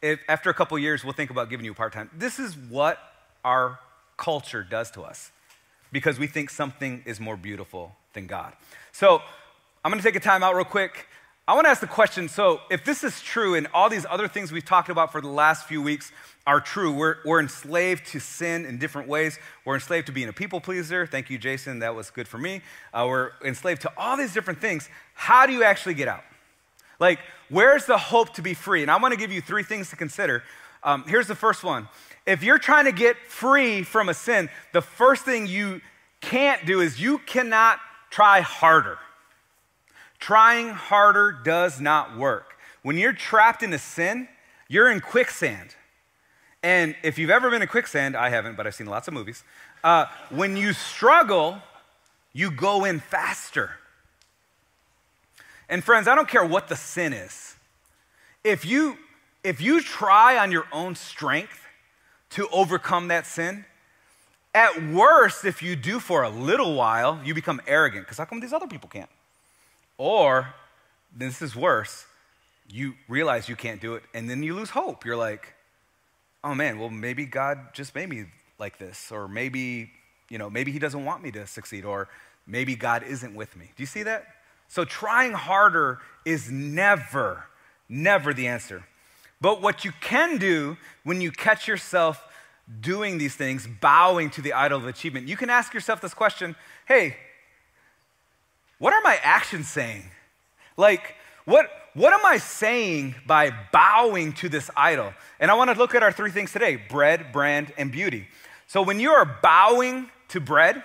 if, 0.00 0.18
after 0.28 0.48
a 0.48 0.54
couple 0.54 0.78
years, 0.78 1.04
we'll 1.04 1.12
think 1.12 1.30
about 1.30 1.50
giving 1.50 1.66
you 1.66 1.74
part 1.74 1.92
time. 1.92 2.08
This 2.16 2.38
is 2.38 2.56
what 2.56 2.98
our 3.44 3.80
culture 4.16 4.62
does 4.62 4.90
to 4.92 5.02
us 5.02 5.30
because 5.92 6.18
we 6.18 6.26
think 6.26 6.48
something 6.48 7.02
is 7.04 7.20
more 7.20 7.36
beautiful 7.36 7.96
than 8.12 8.26
God. 8.26 8.52
So 8.92 9.22
I'm 9.84 9.90
going 9.90 10.02
to 10.02 10.06
take 10.06 10.16
a 10.16 10.20
time 10.20 10.42
out 10.42 10.54
real 10.54 10.64
quick. 10.64 11.06
I 11.48 11.54
want 11.54 11.64
to 11.64 11.70
ask 11.70 11.80
the 11.80 11.86
question 11.86 12.28
so, 12.28 12.60
if 12.70 12.84
this 12.84 13.02
is 13.02 13.20
true 13.20 13.56
and 13.56 13.66
all 13.74 13.88
these 13.88 14.06
other 14.08 14.28
things 14.28 14.52
we've 14.52 14.64
talked 14.64 14.88
about 14.88 15.10
for 15.10 15.20
the 15.20 15.28
last 15.28 15.66
few 15.66 15.82
weeks 15.82 16.12
are 16.46 16.60
true, 16.60 16.92
we're, 16.92 17.16
we're 17.24 17.40
enslaved 17.40 18.06
to 18.08 18.20
sin 18.20 18.64
in 18.64 18.78
different 18.78 19.08
ways. 19.08 19.38
We're 19.64 19.74
enslaved 19.74 20.06
to 20.06 20.12
being 20.12 20.28
a 20.28 20.32
people 20.32 20.60
pleaser. 20.60 21.06
Thank 21.06 21.28
you, 21.28 21.38
Jason. 21.38 21.80
That 21.80 21.94
was 21.94 22.10
good 22.10 22.28
for 22.28 22.38
me. 22.38 22.62
Uh, 22.94 23.06
we're 23.08 23.32
enslaved 23.44 23.82
to 23.82 23.92
all 23.96 24.16
these 24.16 24.32
different 24.32 24.60
things. 24.60 24.88
How 25.14 25.46
do 25.46 25.52
you 25.52 25.64
actually 25.64 25.94
get 25.94 26.06
out? 26.08 26.22
Like, 27.00 27.18
where's 27.48 27.86
the 27.86 27.98
hope 27.98 28.34
to 28.34 28.42
be 28.42 28.54
free? 28.54 28.82
And 28.82 28.90
I 28.90 28.98
want 28.98 29.12
to 29.12 29.18
give 29.18 29.32
you 29.32 29.40
three 29.40 29.64
things 29.64 29.90
to 29.90 29.96
consider. 29.96 30.44
Um, 30.84 31.04
here's 31.08 31.26
the 31.26 31.34
first 31.34 31.64
one. 31.64 31.88
If 32.26 32.42
you're 32.44 32.58
trying 32.58 32.84
to 32.84 32.92
get 32.92 33.16
free 33.26 33.82
from 33.82 34.08
a 34.08 34.14
sin, 34.14 34.50
the 34.72 34.82
first 34.82 35.24
thing 35.24 35.46
you 35.46 35.80
can't 36.20 36.64
do 36.64 36.80
is 36.80 37.00
you 37.00 37.18
cannot 37.18 37.80
try 38.10 38.40
harder. 38.40 38.98
Trying 40.18 40.68
harder 40.68 41.32
does 41.32 41.80
not 41.80 42.16
work. 42.16 42.56
When 42.82 42.98
you're 42.98 43.12
trapped 43.12 43.62
in 43.62 43.72
a 43.72 43.78
sin, 43.78 44.28
you're 44.68 44.90
in 44.90 45.00
quicksand. 45.00 45.74
And 46.62 46.94
if 47.02 47.18
you've 47.18 47.30
ever 47.30 47.50
been 47.50 47.62
in 47.62 47.68
quicksand, 47.68 48.16
I 48.16 48.28
haven't, 48.28 48.56
but 48.56 48.66
I've 48.66 48.74
seen 48.74 48.86
lots 48.86 49.08
of 49.08 49.14
movies. 49.14 49.42
Uh, 49.82 50.06
when 50.28 50.56
you 50.56 50.74
struggle, 50.74 51.58
you 52.32 52.50
go 52.50 52.84
in 52.84 53.00
faster. 53.00 53.70
And 55.68 55.82
friends, 55.82 56.06
I 56.06 56.14
don't 56.14 56.28
care 56.28 56.44
what 56.44 56.68
the 56.68 56.76
sin 56.76 57.12
is. 57.12 57.54
If 58.44 58.64
you 58.64 58.98
if 59.42 59.60
you 59.60 59.80
try 59.80 60.36
on 60.36 60.52
your 60.52 60.66
own 60.70 60.94
strength 60.94 61.66
to 62.30 62.46
overcome 62.52 63.08
that 63.08 63.26
sin, 63.26 63.64
at 64.54 64.82
worst, 64.90 65.44
if 65.44 65.62
you 65.62 65.76
do 65.76 66.00
for 66.00 66.22
a 66.22 66.30
little 66.30 66.74
while, 66.74 67.20
you 67.24 67.34
become 67.34 67.60
arrogant 67.66 68.04
because 68.04 68.18
how 68.18 68.24
come 68.24 68.40
these 68.40 68.52
other 68.52 68.66
people 68.66 68.88
can't? 68.88 69.10
Or, 69.96 70.54
this 71.14 71.42
is 71.42 71.54
worse, 71.54 72.06
you 72.68 72.94
realize 73.08 73.48
you 73.48 73.56
can't 73.56 73.80
do 73.80 73.94
it 73.94 74.02
and 74.14 74.28
then 74.28 74.42
you 74.42 74.54
lose 74.54 74.70
hope. 74.70 75.04
You're 75.04 75.16
like, 75.16 75.54
oh 76.42 76.54
man, 76.54 76.78
well, 76.78 76.90
maybe 76.90 77.26
God 77.26 77.58
just 77.74 77.94
made 77.94 78.08
me 78.08 78.24
like 78.58 78.78
this, 78.78 79.10
or 79.10 79.28
maybe, 79.28 79.90
you 80.28 80.38
know, 80.38 80.50
maybe 80.50 80.72
He 80.72 80.78
doesn't 80.78 81.04
want 81.04 81.22
me 81.22 81.30
to 81.32 81.46
succeed, 81.46 81.84
or 81.84 82.08
maybe 82.46 82.76
God 82.76 83.02
isn't 83.02 83.34
with 83.34 83.56
me. 83.56 83.70
Do 83.76 83.82
you 83.82 83.86
see 83.86 84.02
that? 84.02 84.26
So, 84.68 84.84
trying 84.84 85.32
harder 85.32 85.98
is 86.24 86.50
never, 86.50 87.46
never 87.88 88.32
the 88.32 88.46
answer. 88.46 88.84
But 89.40 89.62
what 89.62 89.84
you 89.84 89.92
can 90.00 90.36
do 90.36 90.76
when 91.02 91.20
you 91.20 91.32
catch 91.32 91.66
yourself 91.66 92.22
doing 92.80 93.18
these 93.18 93.34
things, 93.34 93.66
bowing 93.80 94.30
to 94.30 94.42
the 94.42 94.52
idol 94.52 94.78
of 94.78 94.86
achievement, 94.86 95.26
you 95.26 95.36
can 95.36 95.50
ask 95.50 95.74
yourself 95.74 96.00
this 96.00 96.14
question 96.14 96.54
hey, 96.86 97.16
what 98.78 98.92
are 98.92 99.00
my 99.02 99.18
actions 99.22 99.68
saying? 99.68 100.04
Like, 100.76 101.14
what, 101.44 101.70
what 101.94 102.12
am 102.12 102.24
I 102.24 102.38
saying 102.38 103.14
by 103.26 103.52
bowing 103.72 104.32
to 104.34 104.48
this 104.48 104.70
idol? 104.76 105.12
And 105.38 105.50
I 105.50 105.54
want 105.54 105.70
to 105.70 105.76
look 105.76 105.94
at 105.94 106.02
our 106.02 106.10
three 106.10 106.30
things 106.30 106.52
today 106.52 106.76
bread, 106.76 107.32
brand, 107.32 107.72
and 107.76 107.92
beauty. 107.92 108.26
So 108.66 108.82
when 108.82 108.98
you 108.98 109.10
are 109.10 109.38
bowing 109.42 110.10
to 110.28 110.40
bread, 110.40 110.82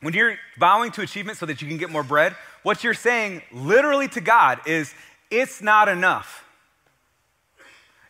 when 0.00 0.14
you're 0.14 0.36
bowing 0.58 0.90
to 0.92 1.02
achievement 1.02 1.38
so 1.38 1.46
that 1.46 1.60
you 1.60 1.68
can 1.68 1.76
get 1.76 1.90
more 1.90 2.02
bread, 2.02 2.34
what 2.62 2.82
you're 2.84 2.94
saying 2.94 3.42
literally 3.52 4.08
to 4.08 4.20
God 4.20 4.60
is, 4.66 4.94
it's 5.30 5.60
not 5.60 5.88
enough. 5.88 6.44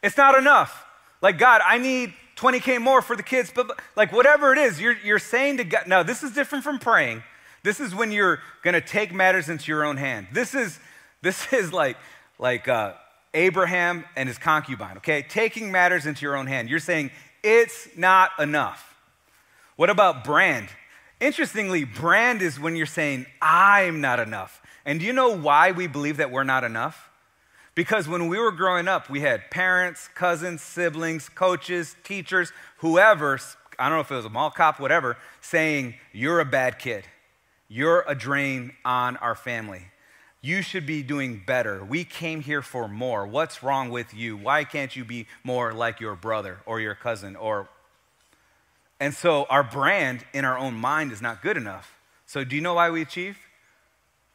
It's 0.02 0.16
not 0.16 0.38
enough. 0.38 0.84
Like, 1.20 1.38
God, 1.38 1.60
I 1.64 1.78
need 1.78 2.14
20K 2.38 2.80
more 2.80 3.02
for 3.02 3.16
the 3.16 3.22
kids, 3.22 3.50
but 3.54 3.80
like 3.96 4.12
whatever 4.12 4.52
it 4.52 4.58
is, 4.58 4.80
you're, 4.80 4.96
you're 5.04 5.18
saying 5.18 5.56
to 5.56 5.64
God, 5.64 5.86
no, 5.86 6.02
this 6.02 6.22
is 6.22 6.32
different 6.32 6.62
from 6.62 6.78
praying. 6.78 7.22
This 7.64 7.80
is 7.80 7.94
when 7.94 8.12
you're 8.12 8.40
gonna 8.62 8.80
take 8.80 9.12
matters 9.12 9.48
into 9.48 9.70
your 9.72 9.84
own 9.84 9.96
hand. 9.96 10.28
This 10.32 10.54
is, 10.54 10.78
this 11.20 11.52
is 11.52 11.72
like, 11.72 11.96
like 12.38 12.68
uh, 12.68 12.92
Abraham 13.34 14.04
and 14.14 14.28
his 14.28 14.38
concubine, 14.38 14.98
okay? 14.98 15.22
Taking 15.28 15.72
matters 15.72 16.06
into 16.06 16.22
your 16.22 16.36
own 16.36 16.46
hand. 16.46 16.70
You're 16.70 16.78
saying, 16.78 17.10
it's 17.42 17.88
not 17.96 18.30
enough. 18.38 18.96
What 19.76 19.90
about 19.90 20.24
brand? 20.24 20.68
Interestingly, 21.20 21.84
brand 21.84 22.42
is 22.42 22.60
when 22.60 22.76
you're 22.76 22.86
saying, 22.86 23.26
I'm 23.42 24.00
not 24.00 24.20
enough. 24.20 24.62
And 24.84 25.00
do 25.00 25.06
you 25.06 25.12
know 25.12 25.36
why 25.36 25.72
we 25.72 25.88
believe 25.88 26.18
that 26.18 26.30
we're 26.30 26.44
not 26.44 26.62
enough? 26.62 27.07
Because 27.78 28.08
when 28.08 28.26
we 28.26 28.40
were 28.40 28.50
growing 28.50 28.88
up, 28.88 29.08
we 29.08 29.20
had 29.20 29.52
parents, 29.52 30.08
cousins, 30.16 30.62
siblings, 30.62 31.28
coaches, 31.28 31.94
teachers, 32.02 32.50
whoever, 32.78 33.38
I 33.78 33.88
don't 33.88 33.98
know 33.98 34.00
if 34.00 34.10
it 34.10 34.16
was 34.16 34.24
a 34.24 34.30
mall 34.30 34.50
cop, 34.50 34.80
whatever, 34.80 35.16
saying, 35.40 35.94
You're 36.12 36.40
a 36.40 36.44
bad 36.44 36.80
kid. 36.80 37.04
You're 37.68 38.04
a 38.08 38.16
drain 38.16 38.72
on 38.84 39.16
our 39.18 39.36
family. 39.36 39.92
You 40.40 40.60
should 40.60 40.86
be 40.86 41.04
doing 41.04 41.40
better. 41.46 41.84
We 41.84 42.02
came 42.02 42.40
here 42.40 42.62
for 42.62 42.88
more. 42.88 43.28
What's 43.28 43.62
wrong 43.62 43.90
with 43.90 44.12
you? 44.12 44.36
Why 44.36 44.64
can't 44.64 44.96
you 44.96 45.04
be 45.04 45.28
more 45.44 45.72
like 45.72 46.00
your 46.00 46.16
brother 46.16 46.58
or 46.66 46.80
your 46.80 46.96
cousin 46.96 47.36
or 47.36 47.68
And 48.98 49.14
so 49.14 49.46
our 49.48 49.62
brand 49.62 50.24
in 50.34 50.44
our 50.44 50.58
own 50.58 50.74
mind 50.74 51.12
is 51.12 51.22
not 51.22 51.42
good 51.42 51.56
enough. 51.56 51.96
So 52.26 52.42
do 52.42 52.56
you 52.56 52.60
know 52.60 52.74
why 52.74 52.90
we 52.90 53.02
achieve? 53.02 53.38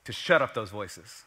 To 0.05 0.13
shut 0.13 0.41
up 0.41 0.53
those 0.53 0.69
voices. 0.69 1.25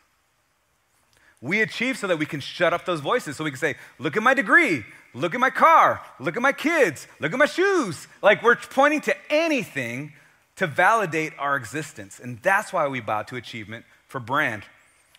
We 1.47 1.61
achieve 1.61 1.97
so 1.97 2.09
that 2.09 2.19
we 2.19 2.27
can 2.27 2.41
shut 2.41 2.73
up 2.75 2.85
those 2.85 3.01
voices, 3.01 3.37
so 3.37 3.45
we 3.45 3.51
can 3.53 3.59
say, 3.59 3.77
Look 4.01 4.17
at 4.17 4.23
my 4.23 4.35
degree, 4.35 4.85
look 5.15 5.33
at 5.33 5.41
my 5.41 5.51
car, 5.51 6.03
look 6.19 6.37
at 6.37 6.43
my 6.43 6.53
kids, 6.53 7.07
look 7.21 7.33
at 7.33 7.39
my 7.39 7.47
shoes. 7.47 8.09
Like 8.21 8.43
we're 8.43 8.57
pointing 8.57 9.01
to 9.03 9.15
anything 9.31 10.13
to 10.57 10.67
validate 10.67 11.33
our 11.39 11.55
existence. 11.57 12.19
And 12.19 12.41
that's 12.43 12.73
why 12.73 12.89
we 12.89 13.01
bow 13.01 13.23
to 13.23 13.37
achievement 13.37 13.85
for 14.09 14.19
brand. 14.19 14.65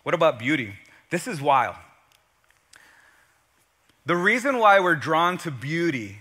What 0.03 0.13
about 0.13 0.37
beauty? 0.37 0.73
This 1.11 1.27
is 1.27 1.41
wild. 1.41 1.75
The 4.05 4.17
reason 4.17 4.57
why 4.57 4.81
we're 4.81 4.95
drawn 4.95 5.37
to 5.39 5.51
beauty 5.51 6.17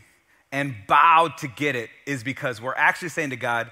and 0.52 0.74
bow 0.86 1.32
to 1.38 1.48
get 1.48 1.74
it 1.74 1.90
is 2.06 2.22
because 2.22 2.60
we're 2.60 2.74
actually 2.74 3.08
saying 3.08 3.30
to 3.30 3.36
God, 3.36 3.70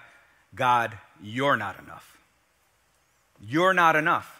God, 0.54 0.98
you're 1.22 1.56
not 1.56 1.78
enough. 1.78 2.18
You're 3.40 3.74
not 3.74 3.94
enough. 3.94 4.33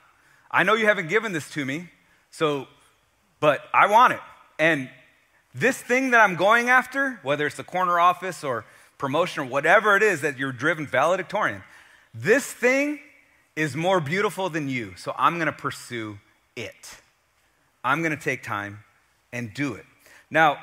I 0.55 0.63
know 0.63 0.75
you 0.75 0.87
haven't 0.87 1.09
given 1.09 1.33
this 1.33 1.51
to 1.51 1.65
me, 1.65 1.89
so, 2.31 2.69
but 3.41 3.61
I 3.75 3.89
want 3.89 4.13
it. 4.13 4.21
And 4.57 4.89
this 5.53 5.77
thing 5.77 6.13
that 6.13 6.21
I'm 6.21 6.37
going 6.37 6.69
after, 6.69 7.19
whether 7.25 7.45
it's 7.45 7.57
the 7.57 7.65
corner 7.65 7.99
office 7.99 8.45
or 8.45 8.65
promotion 8.97 9.43
or 9.43 9.47
whatever 9.47 9.97
it 9.97 10.03
is 10.05 10.21
that 10.21 10.39
you're 10.39 10.53
driven 10.53 10.87
valedictorian, 10.87 11.65
this 12.15 12.47
thing 12.53 13.01
is 13.57 13.75
more 13.75 13.99
beautiful 13.99 14.49
than 14.49 14.69
you. 14.69 14.95
So 14.97 15.13
I'm 15.19 15.35
going 15.39 15.47
to 15.47 15.53
pursue 15.53 16.21
it. 16.55 16.99
I'm 17.83 18.01
going 18.01 18.17
to 18.17 18.23
take 18.23 18.45
time 18.45 18.85
and 19.33 19.53
do 19.53 19.75
it. 19.75 19.85
Now, 20.31 20.59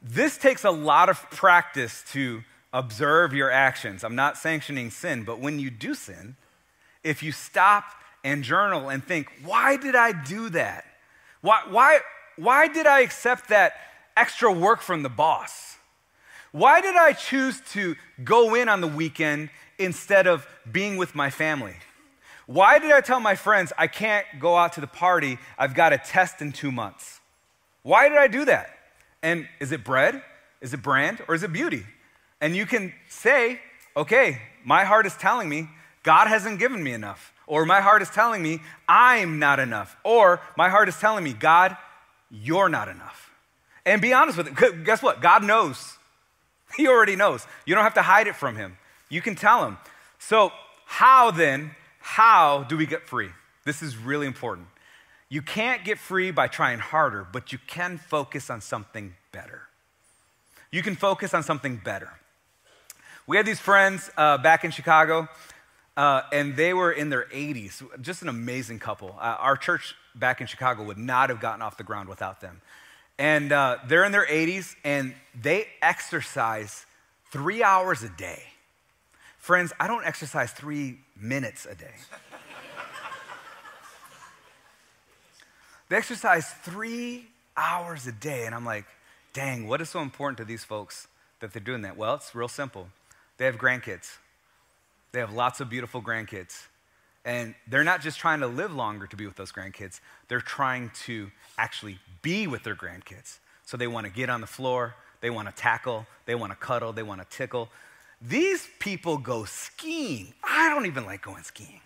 this 0.00 0.38
takes 0.38 0.62
a 0.62 0.70
lot 0.70 1.08
of 1.08 1.28
practice 1.30 2.04
to 2.12 2.44
observe 2.72 3.32
your 3.34 3.50
actions. 3.50 4.04
I'm 4.04 4.14
not 4.14 4.38
sanctioning 4.38 4.90
sin, 4.90 5.24
but 5.24 5.40
when 5.40 5.58
you 5.58 5.70
do 5.70 5.94
sin, 5.94 6.36
if 7.02 7.24
you 7.24 7.32
stop 7.32 7.84
and 8.24 8.44
journal 8.44 8.88
and 8.88 9.04
think, 9.04 9.30
why 9.44 9.76
did 9.76 9.96
I 9.96 10.12
do 10.12 10.50
that? 10.50 10.84
Why, 11.40 11.62
why, 11.68 12.00
why 12.36 12.68
did 12.68 12.86
I 12.86 13.00
accept 13.00 13.48
that 13.48 13.74
extra 14.16 14.52
work 14.52 14.80
from 14.80 15.02
the 15.02 15.08
boss? 15.08 15.76
Why 16.52 16.80
did 16.80 16.96
I 16.96 17.12
choose 17.12 17.60
to 17.72 17.96
go 18.22 18.54
in 18.54 18.68
on 18.68 18.80
the 18.80 18.88
weekend 18.88 19.50
instead 19.78 20.26
of 20.26 20.46
being 20.70 20.96
with 20.96 21.14
my 21.14 21.30
family? 21.30 21.74
Why 22.46 22.78
did 22.78 22.92
I 22.92 23.00
tell 23.00 23.20
my 23.20 23.34
friends 23.34 23.72
I 23.78 23.86
can't 23.86 24.26
go 24.38 24.56
out 24.56 24.74
to 24.74 24.80
the 24.80 24.86
party? 24.86 25.38
I've 25.58 25.74
got 25.74 25.92
a 25.92 25.98
test 25.98 26.42
in 26.42 26.52
two 26.52 26.70
months. 26.70 27.20
Why 27.82 28.08
did 28.08 28.18
I 28.18 28.28
do 28.28 28.44
that? 28.44 28.68
And 29.22 29.48
is 29.60 29.72
it 29.72 29.84
bread? 29.84 30.22
Is 30.60 30.74
it 30.74 30.82
brand? 30.82 31.22
Or 31.26 31.34
is 31.34 31.42
it 31.42 31.52
beauty? 31.52 31.84
And 32.40 32.54
you 32.54 32.66
can 32.66 32.92
say, 33.08 33.60
okay, 33.96 34.42
my 34.64 34.84
heart 34.84 35.06
is 35.06 35.14
telling 35.16 35.48
me 35.48 35.68
God 36.02 36.26
hasn't 36.28 36.58
given 36.58 36.82
me 36.82 36.92
enough. 36.92 37.32
Or 37.52 37.66
my 37.66 37.82
heart 37.82 38.00
is 38.00 38.08
telling 38.08 38.42
me, 38.42 38.60
I'm 38.88 39.38
not 39.38 39.60
enough. 39.60 39.94
Or 40.04 40.40
my 40.56 40.70
heart 40.70 40.88
is 40.88 40.98
telling 40.98 41.22
me, 41.22 41.34
God, 41.34 41.76
you're 42.30 42.70
not 42.70 42.88
enough. 42.88 43.30
And 43.84 44.00
be 44.00 44.14
honest 44.14 44.38
with 44.38 44.46
it. 44.46 44.84
Guess 44.86 45.02
what? 45.02 45.20
God 45.20 45.44
knows. 45.44 45.98
He 46.78 46.88
already 46.88 47.14
knows. 47.14 47.46
You 47.66 47.74
don't 47.74 47.84
have 47.84 47.92
to 47.92 48.02
hide 48.02 48.26
it 48.26 48.34
from 48.34 48.56
him. 48.56 48.78
You 49.10 49.20
can 49.20 49.34
tell 49.34 49.66
him. 49.66 49.76
So, 50.18 50.50
how 50.86 51.30
then, 51.30 51.72
how 51.98 52.62
do 52.62 52.78
we 52.78 52.86
get 52.86 53.06
free? 53.06 53.28
This 53.66 53.82
is 53.82 53.98
really 53.98 54.26
important. 54.26 54.68
You 55.28 55.42
can't 55.42 55.84
get 55.84 55.98
free 55.98 56.30
by 56.30 56.46
trying 56.46 56.78
harder, 56.78 57.26
but 57.30 57.52
you 57.52 57.58
can 57.66 57.98
focus 57.98 58.48
on 58.48 58.62
something 58.62 59.14
better. 59.30 59.60
You 60.70 60.82
can 60.82 60.96
focus 60.96 61.34
on 61.34 61.42
something 61.42 61.76
better. 61.76 62.12
We 63.26 63.36
had 63.36 63.44
these 63.44 63.60
friends 63.60 64.10
uh, 64.16 64.38
back 64.38 64.64
in 64.64 64.70
Chicago, 64.70 65.28
uh, 65.96 66.22
and 66.32 66.56
they 66.56 66.72
were 66.72 66.90
in 66.90 67.10
their 67.10 67.26
80s. 67.26 67.82
Just 68.00 68.22
an 68.22 68.28
amazing 68.28 68.78
couple. 68.78 69.14
Uh, 69.18 69.36
our 69.38 69.56
church 69.56 69.94
back 70.14 70.40
in 70.40 70.46
Chicago 70.46 70.84
would 70.84 70.98
not 70.98 71.28
have 71.28 71.40
gotten 71.40 71.62
off 71.62 71.76
the 71.76 71.84
ground 71.84 72.08
without 72.08 72.40
them. 72.40 72.60
And 73.18 73.52
uh, 73.52 73.78
they're 73.86 74.04
in 74.04 74.12
their 74.12 74.26
80s, 74.26 74.74
and 74.84 75.14
they 75.40 75.66
exercise 75.82 76.86
three 77.30 77.62
hours 77.62 78.02
a 78.02 78.08
day. 78.08 78.42
Friends, 79.38 79.72
I 79.78 79.86
don't 79.86 80.04
exercise 80.04 80.52
three 80.52 80.98
minutes 81.16 81.66
a 81.66 81.74
day. 81.74 81.90
they 85.88 85.96
exercise 85.96 86.50
three 86.62 87.26
hours 87.56 88.06
a 88.06 88.12
day, 88.12 88.46
and 88.46 88.54
I'm 88.54 88.64
like, 88.64 88.86
dang, 89.32 89.66
what 89.66 89.80
is 89.80 89.90
so 89.90 90.00
important 90.00 90.38
to 90.38 90.44
these 90.44 90.64
folks 90.64 91.08
that 91.40 91.52
they're 91.52 91.62
doing 91.62 91.82
that? 91.82 91.96
Well, 91.96 92.14
it's 92.14 92.34
real 92.34 92.48
simple. 92.48 92.88
They 93.36 93.46
have 93.46 93.56
grandkids, 93.56 94.18
they 95.12 95.20
have 95.20 95.32
lots 95.32 95.60
of 95.60 95.68
beautiful 95.68 96.02
grandkids. 96.02 96.66
And 97.24 97.54
they're 97.68 97.84
not 97.84 98.00
just 98.00 98.18
trying 98.18 98.40
to 98.40 98.46
live 98.46 98.72
longer 98.72 99.06
to 99.06 99.16
be 99.16 99.26
with 99.26 99.36
those 99.36 99.52
grandkids, 99.52 100.00
they're 100.28 100.40
trying 100.40 100.90
to 101.04 101.30
actually 101.56 101.98
be 102.22 102.46
with 102.46 102.64
their 102.64 102.74
grandkids. 102.74 103.38
So 103.64 103.76
they 103.76 103.86
want 103.86 104.06
to 104.06 104.12
get 104.12 104.28
on 104.28 104.40
the 104.40 104.46
floor, 104.46 104.96
they 105.20 105.30
want 105.30 105.48
to 105.48 105.54
tackle, 105.54 106.06
they 106.26 106.34
want 106.34 106.50
to 106.52 106.56
cuddle, 106.56 106.92
they 106.92 107.02
want 107.02 107.20
to 107.20 107.36
tickle. 107.36 107.68
These 108.20 108.68
people 108.78 109.18
go 109.18 109.44
skiing. 109.44 110.34
I 110.42 110.68
don't 110.68 110.86
even 110.86 111.04
like 111.04 111.22
going 111.22 111.42
skiing. 111.42 111.80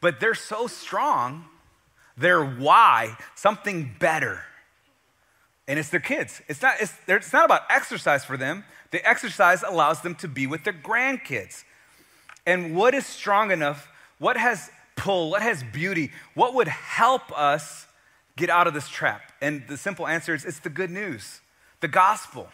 But 0.00 0.20
they're 0.20 0.34
so 0.34 0.66
strong, 0.66 1.46
they're 2.16 2.44
why, 2.44 3.16
something 3.34 3.94
better. 3.98 4.42
And 5.68 5.78
it's 5.78 5.88
their 5.88 6.00
kids. 6.00 6.42
It's 6.48 6.62
not, 6.62 6.76
it's, 6.80 6.94
it's 7.08 7.32
not 7.32 7.44
about 7.44 7.62
exercise 7.70 8.24
for 8.24 8.36
them. 8.36 8.64
The 8.92 9.06
exercise 9.06 9.62
allows 9.62 10.02
them 10.02 10.14
to 10.16 10.28
be 10.28 10.46
with 10.46 10.64
their 10.64 10.72
grandkids. 10.72 11.64
And 12.46 12.76
what 12.76 12.94
is 12.94 13.04
strong 13.04 13.50
enough 13.50 13.88
what 14.18 14.36
has 14.36 14.70
pull? 14.96 15.30
What 15.30 15.42
has 15.42 15.62
beauty? 15.62 16.10
What 16.34 16.54
would 16.54 16.68
help 16.68 17.36
us 17.38 17.86
get 18.36 18.50
out 18.50 18.66
of 18.66 18.74
this 18.74 18.88
trap? 18.88 19.32
And 19.40 19.66
the 19.68 19.76
simple 19.76 20.06
answer 20.06 20.34
is 20.34 20.44
it's 20.44 20.60
the 20.60 20.70
good 20.70 20.90
news, 20.90 21.40
the 21.80 21.88
gospel. 21.88 22.48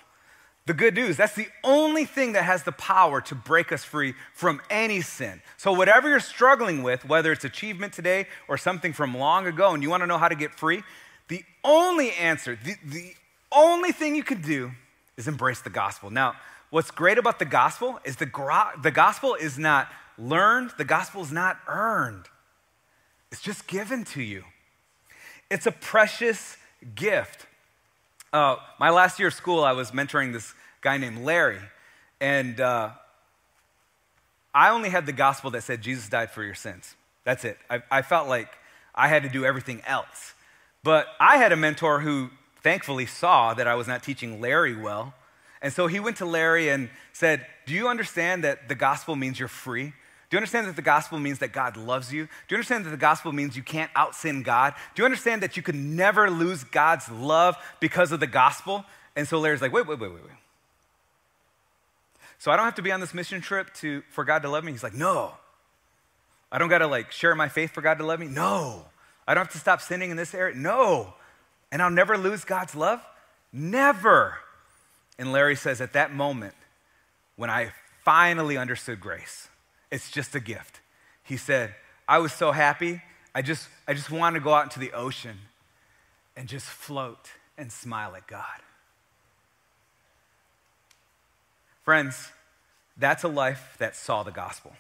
The 0.65 0.75
good 0.75 0.95
news, 0.95 1.17
that's 1.17 1.35
the 1.35 1.49
only 1.65 2.05
thing 2.05 2.35
that 2.35 2.45
has 2.45 2.63
the 2.63 2.71
power 2.71 3.21
to 3.23 3.35
break 3.35 3.73
us 3.73 3.83
free 3.83 4.15
from 4.33 4.63
any 4.71 5.01
sin. 5.01 5.43
So, 5.57 5.73
whatever 5.73 6.09
you're 6.09 6.21
struggling 6.21 6.85
with, 6.85 7.05
whether 7.05 7.33
it's 7.33 7.45
achievement 7.45 7.93
today 7.93 8.29
or 8.47 8.57
something 8.57 8.93
from 8.93 9.17
long 9.17 9.49
ago, 9.49 9.75
and 9.75 9.83
you 9.83 9.91
want 9.91 10.05
to 10.05 10.07
know 10.07 10.19
how 10.19 10.29
to 10.29 10.37
get 10.37 10.55
free, 10.55 10.85
the 11.27 11.43
only 11.65 12.13
answer, 12.13 12.57
the, 12.63 12.77
the 12.85 13.13
only 13.51 13.91
thing 13.91 14.15
you 14.15 14.23
can 14.23 14.41
do 14.41 14.71
is 15.17 15.27
embrace 15.27 15.61
the 15.63 15.71
gospel. 15.71 16.11
Now, 16.11 16.37
what's 16.73 16.91
great 16.91 17.19
about 17.19 17.39
the 17.39 17.45
gospel 17.45 18.01
is 18.03 18.17
the, 18.17 18.25
the 18.83 18.91
gospel 18.91 19.35
is 19.35 19.59
not 19.59 19.89
learned, 20.19 20.71
the 20.79 20.85
gospel 20.85 21.23
is 21.23 21.31
not 21.31 21.59
earned, 21.69 22.25
it's 23.31 23.43
just 23.43 23.69
given 23.69 24.05
to 24.07 24.23
you. 24.23 24.43
It's 25.51 25.67
a 25.67 25.73
precious 25.73 26.57
gift. 26.95 27.47
Uh, 28.33 28.57
my 28.81 28.89
last 28.89 29.19
year 29.19 29.29
of 29.29 29.35
school, 29.35 29.63
I 29.63 29.73
was 29.73 29.91
mentoring 29.91 30.33
this 30.33 30.55
guy 30.81 30.97
named 30.97 31.19
Larry, 31.19 31.61
and 32.23 32.59
uh, 32.59 32.91
I 34.55 34.71
only 34.71 34.89
had 34.89 35.05
the 35.05 35.13
gospel 35.13 35.51
that 35.51 35.63
said 35.63 35.83
Jesus 35.83 36.09
died 36.09 36.31
for 36.31 36.43
your 36.43 36.55
sins. 36.55 36.97
That's 37.25 37.45
it. 37.45 37.59
I, 37.69 37.83
I 37.91 38.01
felt 38.01 38.29
like 38.29 38.49
I 38.95 39.09
had 39.09 39.25
to 39.25 39.29
do 39.29 39.45
everything 39.45 39.83
else. 39.87 40.33
But 40.83 41.07
I 41.21 41.37
had 41.37 41.53
a 41.53 41.57
mentor 41.57 42.01
who 42.01 42.31
thankfully 42.63 43.07
saw 43.07 43.53
that 43.53 43.67
I 43.67 43.75
was 43.75 43.87
not 43.87 44.03
teaching 44.03 44.41
Larry 44.41 44.75
well. 44.75 45.13
And 45.63 45.73
so 45.73 45.87
he 45.87 46.01
went 46.01 46.19
to 46.19 46.27
Larry 46.27 46.69
and 46.69 46.91
said, 47.13 47.47
Do 47.67 47.73
you 47.73 47.89
understand 47.89 48.45
that 48.45 48.69
the 48.69 48.75
gospel 48.75 49.17
means 49.17 49.39
you're 49.39 49.49
free? 49.49 49.85
Do 50.33 50.37
you 50.37 50.39
understand 50.39 50.67
that 50.67 50.77
the 50.77 50.83
gospel 50.83 51.19
means 51.19 51.39
that 51.41 51.53
God 51.53 51.77
loves 51.77 52.13
you? 52.13 52.25
Do 52.25 52.55
you 52.55 52.57
understand 52.57 52.87
that 52.87 52.91
the 52.91 52.97
gospel 52.97 53.33
means 53.33 53.55
you 53.55 53.63
can't 53.63 53.91
out 53.95 54.15
sin 54.15 54.43
God? 54.43 54.75
Do 54.95 55.03
you 55.03 55.05
understand 55.05 55.43
that 55.43 55.57
you 55.57 55.63
could 55.63 55.75
never 55.75 56.31
lose 56.31 56.65
God's 56.65 57.11
love 57.11 57.57
because 57.81 58.13
of 58.13 58.21
the 58.21 58.27
gospel? 58.27 58.85
And 59.15 59.29
so 59.29 59.39
Larry's 59.39 59.61
like, 59.61 59.75
wait, 59.75 59.87
wait, 59.87 60.01
wait, 60.01 60.11
wait, 60.11 60.25
wait. 60.25 60.33
So 62.39 62.51
I 62.51 62.57
don't 62.57 62.65
have 62.65 62.77
to 62.77 62.83
be 62.83 62.91
on 62.91 63.01
this 63.01 63.13
mission 63.13 63.43
trip 63.43 63.75
to, 63.75 64.03
for 64.09 64.25
God 64.25 64.41
to 64.43 64.49
love 64.49 64.65
me? 64.65 64.73
He's 64.73 64.83
like, 64.83 64.95
no. 64.95 65.33
I 66.51 66.59
don't 66.59 66.71
got 66.71 66.79
to 66.79 66.87
like 66.87 67.13
share 67.13 67.35
my 67.35 67.49
faith 67.49 67.71
for 67.71 67.83
God 67.83 67.99
to 67.99 68.07
love 68.07 68.19
me? 68.19 68.27
No. 68.27 68.87
I 69.29 69.35
don't 69.35 69.45
have 69.45 69.53
to 69.53 69.59
stop 69.59 69.81
sinning 69.83 70.11
in 70.11 70.17
this 70.17 70.35
area? 70.35 70.57
No. 70.57 71.13
And 71.71 71.83
I'll 71.83 71.91
never 71.91 72.17
lose 72.17 72.45
God's 72.45 72.75
love? 72.75 73.01
Never. 73.53 74.39
And 75.19 75.33
Larry 75.33 75.57
says, 75.57 75.81
at 75.81 75.93
that 75.93 76.13
moment, 76.13 76.55
when 77.37 77.51
I 77.51 77.73
finally 78.05 78.57
understood 78.57 79.01
grace, 79.01 79.49
it's 79.91 80.11
just 80.11 80.35
a 80.35 80.41
gift. 80.41 80.81
He 81.23 81.37
said, 81.37 81.75
I 82.09 82.19
was 82.19 82.33
so 82.33 82.53
happy. 82.53 83.03
I 83.35 83.43
just, 83.43 83.69
I 83.87 83.95
just 83.95 84.11
wanted 84.11 84.41
to 84.41 84.45
go 84.45 84.53
out 84.53 84.65
into 84.65 84.81
the 84.81 84.93
ocean 84.93 85.39
and 86.37 86.49
just 86.49 86.67
float 86.67 87.31
and 87.57 87.71
smile 87.71 88.15
at 88.17 88.27
God. 88.27 88.61
Friends, 91.85 92.31
that's 92.97 93.25
a 93.25 93.29
life 93.29 93.77
that 93.79 93.97
saw 93.97 94.23
the 94.23 94.31
gospel. 94.31 94.73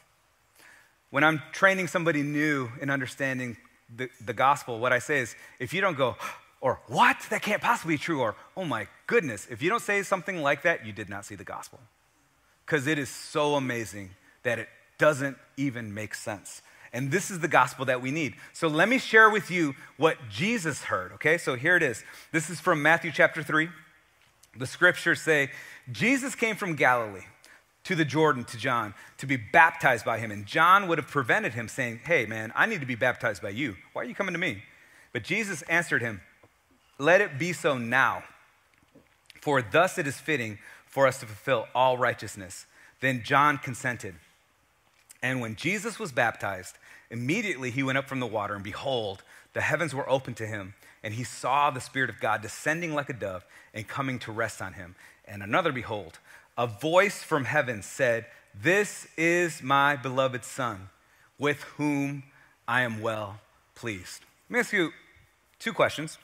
When 1.10 1.24
I'm 1.24 1.42
training 1.52 1.88
somebody 1.88 2.22
new 2.22 2.70
in 2.80 2.90
understanding 2.90 3.56
the, 3.94 4.08
the 4.24 4.32
gospel, 4.32 4.78
what 4.78 4.92
I 4.92 4.98
say 4.98 5.20
is 5.20 5.34
if 5.58 5.74
you 5.74 5.80
don't 5.80 5.96
go, 5.96 6.16
or 6.62 6.80
what? 6.86 7.18
That 7.28 7.42
can't 7.42 7.60
possibly 7.60 7.94
be 7.94 7.98
true, 7.98 8.22
or 8.22 8.34
oh 8.56 8.64
my 8.64 8.86
goodness, 9.06 9.46
if 9.50 9.60
you 9.60 9.68
don't 9.68 9.82
say 9.82 10.02
something 10.02 10.40
like 10.40 10.62
that, 10.62 10.86
you 10.86 10.92
did 10.92 11.10
not 11.10 11.26
see 11.26 11.34
the 11.34 11.44
gospel. 11.44 11.80
Because 12.64 12.86
it 12.86 12.98
is 12.98 13.10
so 13.10 13.56
amazing 13.56 14.10
that 14.44 14.58
it 14.58 14.68
doesn't 14.96 15.36
even 15.58 15.92
make 15.92 16.14
sense. 16.14 16.62
And 16.92 17.10
this 17.10 17.30
is 17.30 17.40
the 17.40 17.48
gospel 17.48 17.84
that 17.86 18.00
we 18.00 18.10
need. 18.10 18.34
So 18.52 18.68
let 18.68 18.88
me 18.88 18.98
share 18.98 19.28
with 19.28 19.50
you 19.50 19.74
what 19.96 20.16
Jesus 20.30 20.84
heard, 20.84 21.12
okay? 21.12 21.36
So 21.36 21.56
here 21.56 21.76
it 21.76 21.82
is. 21.82 22.04
This 22.30 22.48
is 22.48 22.60
from 22.60 22.80
Matthew 22.80 23.10
chapter 23.10 23.42
3. 23.42 23.68
The 24.56 24.66
scriptures 24.66 25.20
say, 25.20 25.50
Jesus 25.90 26.34
came 26.34 26.54
from 26.54 26.76
Galilee 26.76 27.24
to 27.84 27.96
the 27.96 28.04
Jordan 28.04 28.44
to 28.44 28.56
John 28.56 28.94
to 29.18 29.26
be 29.26 29.36
baptized 29.36 30.04
by 30.04 30.18
him. 30.18 30.30
And 30.30 30.46
John 30.46 30.86
would 30.86 30.98
have 30.98 31.08
prevented 31.08 31.54
him, 31.54 31.66
saying, 31.66 32.00
Hey, 32.04 32.26
man, 32.26 32.52
I 32.54 32.66
need 32.66 32.80
to 32.80 32.86
be 32.86 32.94
baptized 32.94 33.42
by 33.42 33.48
you. 33.48 33.76
Why 33.94 34.02
are 34.02 34.04
you 34.04 34.14
coming 34.14 34.34
to 34.34 34.38
me? 34.38 34.62
But 35.12 35.24
Jesus 35.24 35.62
answered 35.62 36.02
him, 36.02 36.20
Let 36.98 37.20
it 37.20 37.38
be 37.38 37.52
so 37.52 37.78
now, 37.78 38.24
for 39.40 39.62
thus 39.62 39.98
it 39.98 40.06
is 40.06 40.18
fitting 40.18 40.58
for 40.86 41.06
us 41.06 41.20
to 41.20 41.26
fulfill 41.26 41.66
all 41.74 41.96
righteousness. 41.96 42.66
Then 43.00 43.22
John 43.24 43.58
consented. 43.58 44.14
And 45.22 45.40
when 45.40 45.56
Jesus 45.56 45.98
was 45.98 46.12
baptized, 46.12 46.76
immediately 47.10 47.70
he 47.70 47.82
went 47.82 47.98
up 47.98 48.08
from 48.08 48.20
the 48.20 48.26
water, 48.26 48.54
and 48.54 48.64
behold, 48.64 49.22
the 49.52 49.60
heavens 49.60 49.94
were 49.94 50.08
opened 50.08 50.36
to 50.38 50.46
him, 50.46 50.74
and 51.02 51.14
he 51.14 51.24
saw 51.24 51.70
the 51.70 51.80
Spirit 51.80 52.10
of 52.10 52.20
God 52.20 52.42
descending 52.42 52.94
like 52.94 53.08
a 53.08 53.14
dove 53.14 53.44
and 53.74 53.88
coming 53.88 54.18
to 54.20 54.32
rest 54.32 54.60
on 54.60 54.74
him. 54.74 54.94
And 55.26 55.42
another, 55.42 55.72
behold, 55.72 56.18
a 56.56 56.66
voice 56.66 57.22
from 57.22 57.44
heaven 57.44 57.82
said, 57.82 58.26
This 58.54 59.06
is 59.16 59.62
my 59.62 59.96
beloved 59.96 60.44
Son, 60.44 60.88
with 61.38 61.62
whom 61.62 62.24
I 62.68 62.82
am 62.82 63.00
well 63.00 63.40
pleased. 63.74 64.20
Let 64.48 64.54
me 64.54 64.60
ask 64.60 64.72
you 64.72 64.90
two 65.58 65.72
questions. 65.72 66.18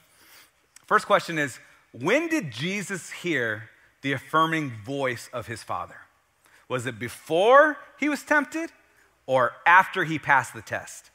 First 0.89 1.05
question 1.05 1.37
is 1.37 1.59
When 1.91 2.29
did 2.29 2.49
Jesus 2.49 3.11
hear 3.11 3.69
the 4.01 4.11
affirming 4.11 4.71
voice 4.83 5.29
of 5.31 5.45
his 5.45 5.61
Father? 5.61 5.97
Was 6.67 6.87
it 6.87 6.97
before 6.97 7.77
he 7.99 8.09
was 8.09 8.23
tempted 8.23 8.71
or 9.27 9.51
after 9.67 10.03
he 10.03 10.17
passed 10.17 10.55
the 10.55 10.63
test? 10.63 11.11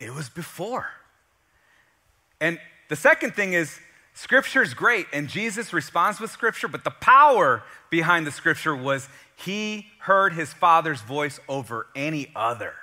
It 0.00 0.12
was 0.12 0.28
before. 0.28 0.88
And 2.40 2.58
the 2.88 2.96
second 2.96 3.36
thing 3.36 3.52
is, 3.52 3.78
Scripture 4.14 4.64
is 4.64 4.74
great, 4.74 5.06
and 5.12 5.28
Jesus 5.28 5.72
responds 5.72 6.18
with 6.18 6.32
Scripture, 6.32 6.66
but 6.66 6.82
the 6.82 6.90
power 6.90 7.62
behind 7.88 8.26
the 8.26 8.32
Scripture 8.32 8.74
was 8.74 9.08
he 9.36 9.86
heard 10.00 10.32
his 10.32 10.52
Father's 10.52 11.02
voice 11.02 11.38
over 11.48 11.86
any 11.94 12.32
other. 12.34 12.74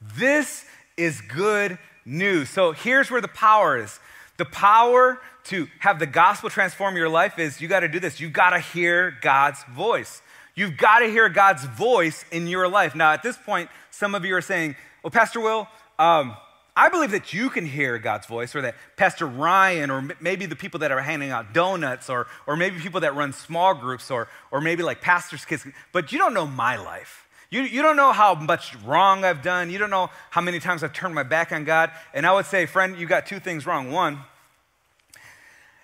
This 0.00 0.64
is 0.96 1.20
good 1.20 1.78
news. 2.04 2.48
So 2.48 2.70
here's 2.70 3.10
where 3.10 3.20
the 3.20 3.26
power 3.26 3.76
is. 3.76 3.98
The 4.36 4.44
power 4.44 5.20
to 5.44 5.68
have 5.80 5.98
the 5.98 6.06
gospel 6.06 6.50
transform 6.50 6.96
your 6.96 7.08
life 7.08 7.38
is 7.38 7.60
you 7.60 7.68
got 7.68 7.80
to 7.80 7.88
do 7.88 8.00
this. 8.00 8.20
You 8.20 8.30
got 8.30 8.50
to 8.50 8.60
hear 8.60 9.16
God's 9.20 9.62
voice. 9.64 10.22
You've 10.54 10.76
got 10.76 11.00
to 11.00 11.06
hear 11.06 11.28
God's 11.28 11.64
voice 11.64 12.24
in 12.30 12.46
your 12.46 12.68
life. 12.68 12.94
Now, 12.94 13.12
at 13.12 13.22
this 13.22 13.36
point, 13.36 13.70
some 13.90 14.14
of 14.14 14.24
you 14.24 14.34
are 14.34 14.40
saying, 14.42 14.76
Well, 15.02 15.10
Pastor 15.10 15.40
Will, 15.40 15.68
um, 15.98 16.36
I 16.74 16.88
believe 16.88 17.10
that 17.10 17.34
you 17.34 17.50
can 17.50 17.66
hear 17.66 17.98
God's 17.98 18.26
voice, 18.26 18.54
or 18.54 18.62
that 18.62 18.76
Pastor 18.96 19.26
Ryan, 19.26 19.90
or 19.90 20.08
maybe 20.20 20.46
the 20.46 20.56
people 20.56 20.80
that 20.80 20.90
are 20.90 21.00
handing 21.00 21.30
out 21.30 21.52
donuts, 21.52 22.08
or, 22.08 22.26
or 22.46 22.56
maybe 22.56 22.80
people 22.80 23.00
that 23.00 23.14
run 23.14 23.34
small 23.34 23.74
groups, 23.74 24.10
or, 24.10 24.28
or 24.50 24.60
maybe 24.60 24.82
like 24.82 25.02
pastors' 25.02 25.44
kids, 25.44 25.66
but 25.92 26.12
you 26.12 26.18
don't 26.18 26.32
know 26.32 26.46
my 26.46 26.76
life. 26.76 27.21
You, 27.52 27.64
you 27.64 27.82
don't 27.82 27.96
know 27.96 28.12
how 28.12 28.34
much 28.34 28.74
wrong 28.76 29.26
I've 29.26 29.42
done. 29.42 29.68
You 29.68 29.76
don't 29.76 29.90
know 29.90 30.08
how 30.30 30.40
many 30.40 30.58
times 30.58 30.82
I've 30.82 30.94
turned 30.94 31.14
my 31.14 31.22
back 31.22 31.52
on 31.52 31.64
God. 31.64 31.90
And 32.14 32.26
I 32.26 32.32
would 32.32 32.46
say, 32.46 32.64
friend, 32.64 32.96
you 32.96 33.06
got 33.06 33.26
two 33.26 33.38
things 33.38 33.66
wrong. 33.66 33.92
One, 33.92 34.20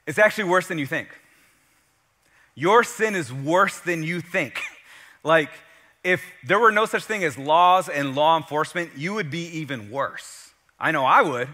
it's 0.07 0.19
actually 0.19 0.45
worse 0.45 0.67
than 0.67 0.79
you 0.79 0.87
think. 0.87 1.09
Your 2.55 2.83
sin 2.83 3.15
is 3.15 3.31
worse 3.31 3.81
than 3.81 4.03
you 4.03 4.23
think. 4.23 4.63
like, 5.23 5.51
if 6.03 6.25
there 6.43 6.59
were 6.59 6.73
no 6.73 6.87
such 6.87 7.05
thing 7.05 7.23
as 7.23 7.37
laws 7.37 7.91
and 7.91 8.15
law 8.15 8.39
enforcement, 8.39 8.93
you 8.97 9.13
would 9.13 9.31
be 9.31 9.45
even 9.59 9.91
worse. 9.91 10.53
I 10.81 10.91
know 10.91 11.05
I 11.05 11.21
would. 11.21 11.49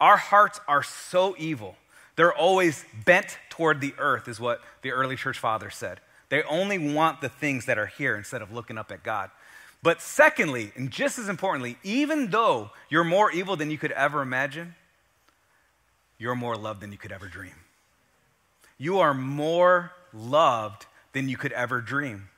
Our 0.00 0.16
hearts 0.16 0.60
are 0.66 0.82
so 0.82 1.36
evil. 1.38 1.76
They're 2.16 2.32
always 2.32 2.86
bent 3.04 3.36
toward 3.50 3.82
the 3.82 3.92
earth, 3.98 4.28
is 4.28 4.40
what 4.40 4.62
the 4.80 4.92
early 4.92 5.14
church 5.14 5.38
fathers 5.38 5.76
said. 5.76 6.00
They 6.30 6.42
only 6.44 6.78
want 6.78 7.20
the 7.20 7.28
things 7.28 7.66
that 7.66 7.76
are 7.76 7.84
here 7.84 8.16
instead 8.16 8.40
of 8.40 8.50
looking 8.50 8.78
up 8.78 8.90
at 8.90 9.02
God. 9.02 9.30
But 9.82 10.00
secondly, 10.00 10.72
and 10.76 10.90
just 10.90 11.18
as 11.18 11.28
importantly, 11.28 11.76
even 11.82 12.30
though 12.30 12.70
you're 12.88 13.04
more 13.04 13.32
evil 13.32 13.56
than 13.56 13.70
you 13.70 13.78
could 13.78 13.92
ever 13.92 14.22
imagine, 14.22 14.74
you're 16.18 16.36
more 16.36 16.56
loved 16.56 16.80
than 16.80 16.92
you 16.92 16.98
could 16.98 17.10
ever 17.10 17.26
dream. 17.26 17.54
You 18.78 19.00
are 19.00 19.14
more 19.14 19.92
loved 20.12 20.86
than 21.12 21.28
you 21.28 21.36
could 21.36 21.52
ever 21.52 21.80
dream. 21.80 22.28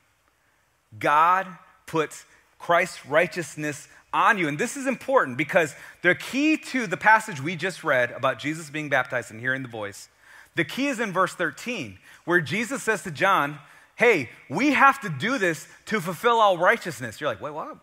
God 0.98 1.46
puts 1.86 2.24
Christ's 2.58 3.04
righteousness 3.04 3.88
on 4.12 4.38
you. 4.38 4.48
And 4.48 4.58
this 4.58 4.76
is 4.76 4.86
important 4.86 5.36
because 5.36 5.74
the 6.02 6.14
key 6.14 6.56
to 6.56 6.86
the 6.86 6.96
passage 6.96 7.42
we 7.42 7.56
just 7.56 7.84
read 7.84 8.10
about 8.12 8.38
Jesus 8.38 8.70
being 8.70 8.88
baptized 8.88 9.30
and 9.30 9.40
hearing 9.40 9.62
the 9.62 9.68
voice, 9.68 10.08
the 10.54 10.64
key 10.64 10.86
is 10.86 11.00
in 11.00 11.12
verse 11.12 11.34
13, 11.34 11.98
where 12.24 12.40
Jesus 12.40 12.82
says 12.82 13.02
to 13.02 13.10
John, 13.10 13.58
Hey, 13.96 14.30
we 14.48 14.72
have 14.72 15.00
to 15.02 15.08
do 15.08 15.38
this 15.38 15.68
to 15.86 16.00
fulfill 16.00 16.40
all 16.40 16.58
righteousness. 16.58 17.20
You're 17.20 17.30
like, 17.30 17.40
Wait, 17.40 17.52
what? 17.52 17.78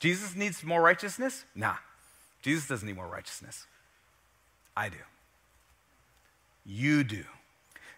Jesus 0.00 0.34
needs 0.34 0.62
more 0.64 0.82
righteousness? 0.82 1.44
Nah, 1.54 1.76
Jesus 2.42 2.66
doesn't 2.68 2.86
need 2.86 2.96
more 2.96 3.06
righteousness. 3.06 3.66
I 4.76 4.88
do. 4.88 4.96
You 6.66 7.04
do. 7.04 7.24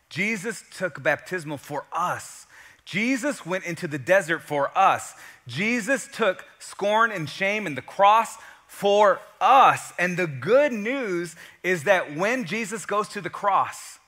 Jesus 0.09 0.63
took 0.77 1.03
baptismal 1.03 1.59
for 1.59 1.85
us. 1.93 2.47
Jesus 2.85 3.45
went 3.45 3.65
into 3.65 3.89
the 3.89 3.99
desert 3.99 4.41
for 4.41 4.77
us. 4.79 5.15
Jesus 5.49 6.09
took 6.13 6.45
scorn 6.59 7.11
and 7.11 7.29
shame 7.29 7.67
and 7.67 7.77
the 7.77 7.83
cross 7.83 8.37
for 8.69 9.21
us. 9.41 9.93
And 9.99 10.17
the 10.17 10.27
good 10.27 10.73
news 10.73 11.35
is 11.65 11.85
that 11.85 12.17
when 12.17 12.45
Jesus 12.45 12.87
goes 12.87 13.09
to 13.09 13.21
the 13.21 13.31
cross, 13.31 13.99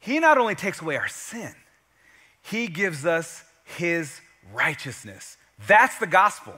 he 0.00 0.18
not 0.18 0.38
only 0.38 0.54
takes 0.54 0.80
away 0.80 0.96
our 0.96 1.08
sin, 1.08 1.54
he 2.50 2.66
gives 2.66 3.04
us 3.04 3.44
his 3.76 4.20
righteousness. 4.52 5.36
That's 5.66 5.98
the 5.98 6.06
gospel. 6.06 6.54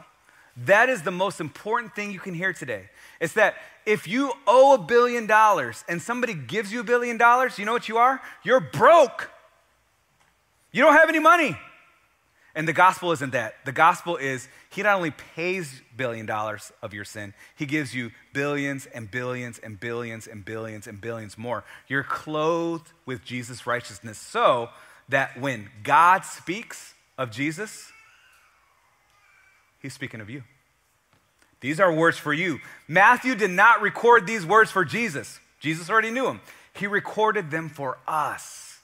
That 0.67 0.89
is 0.89 1.03
the 1.03 1.11
most 1.11 1.41
important 1.41 1.95
thing 1.95 2.11
you 2.13 2.21
can 2.21 2.35
hear 2.35 2.53
today. 2.53 2.91
It's 3.21 3.33
that 3.35 3.55
if 3.87 4.07
you 4.07 4.33
owe 4.47 4.75
a 4.75 4.79
billion 4.79 5.27
dollars 5.27 5.85
and 5.89 6.01
somebody 6.03 6.35
gives 6.35 6.73
you 6.73 6.81
a 6.81 6.85
billion 6.85 7.17
dollars, 7.17 7.59
you 7.59 7.65
know 7.65 7.73
what 7.73 7.89
you 7.89 7.97
are? 7.99 8.21
You're 8.43 8.61
broke. 8.61 9.31
You 10.73 10.83
don't 10.83 10.95
have 10.95 11.09
any 11.09 11.19
money. 11.19 11.57
And 12.55 12.67
the 12.67 12.73
gospel 12.73 13.13
isn't 13.13 13.33
that. 13.33 13.55
The 13.65 13.73
gospel 13.73 14.17
is 14.17 14.49
he 14.71 14.83
not 14.83 14.97
only 14.97 15.13
pays 15.13 15.81
billion 15.97 16.27
dollars 16.27 16.73
of 16.83 16.93
your 16.93 17.05
sin, 17.05 17.33
he 17.57 17.65
gives 17.65 17.95
you 17.95 18.11
billions 18.33 18.87
and 18.87 19.11
billions 19.11 19.59
and 19.59 19.79
billions 19.79 20.27
and 20.27 20.45
billions 20.45 20.87
and 20.87 21.01
billions 21.01 21.39
more. 21.39 21.65
You're 21.89 22.03
clothed 22.03 22.91
with 23.07 23.25
Jesus' 23.25 23.67
righteousness 23.67 24.19
so 24.19 24.69
that 25.11 25.39
when 25.41 25.69
God 25.83 26.25
speaks 26.25 26.95
of 27.19 27.31
Jesus, 27.31 27.93
he's 29.81 29.93
speaking 29.93 30.21
of 30.21 30.31
you. 30.31 30.43
These 31.61 31.79
are 31.79 31.93
words 31.93 32.17
for 32.17 32.33
you. 32.33 32.59
Matthew 32.89 33.35
did 33.35 33.51
not 33.51 33.83
record 33.83 34.27
these 34.27 34.47
words 34.47 34.71
for 34.71 34.85
Jesus. 34.85 35.39
Jesus 35.59 35.91
already 35.91 36.11
knew 36.11 36.25
them. 36.25 36.41
He 36.73 36.87
recorded 36.87 37.51
them 37.51 37.69
for 37.69 37.99
us. 38.09 38.79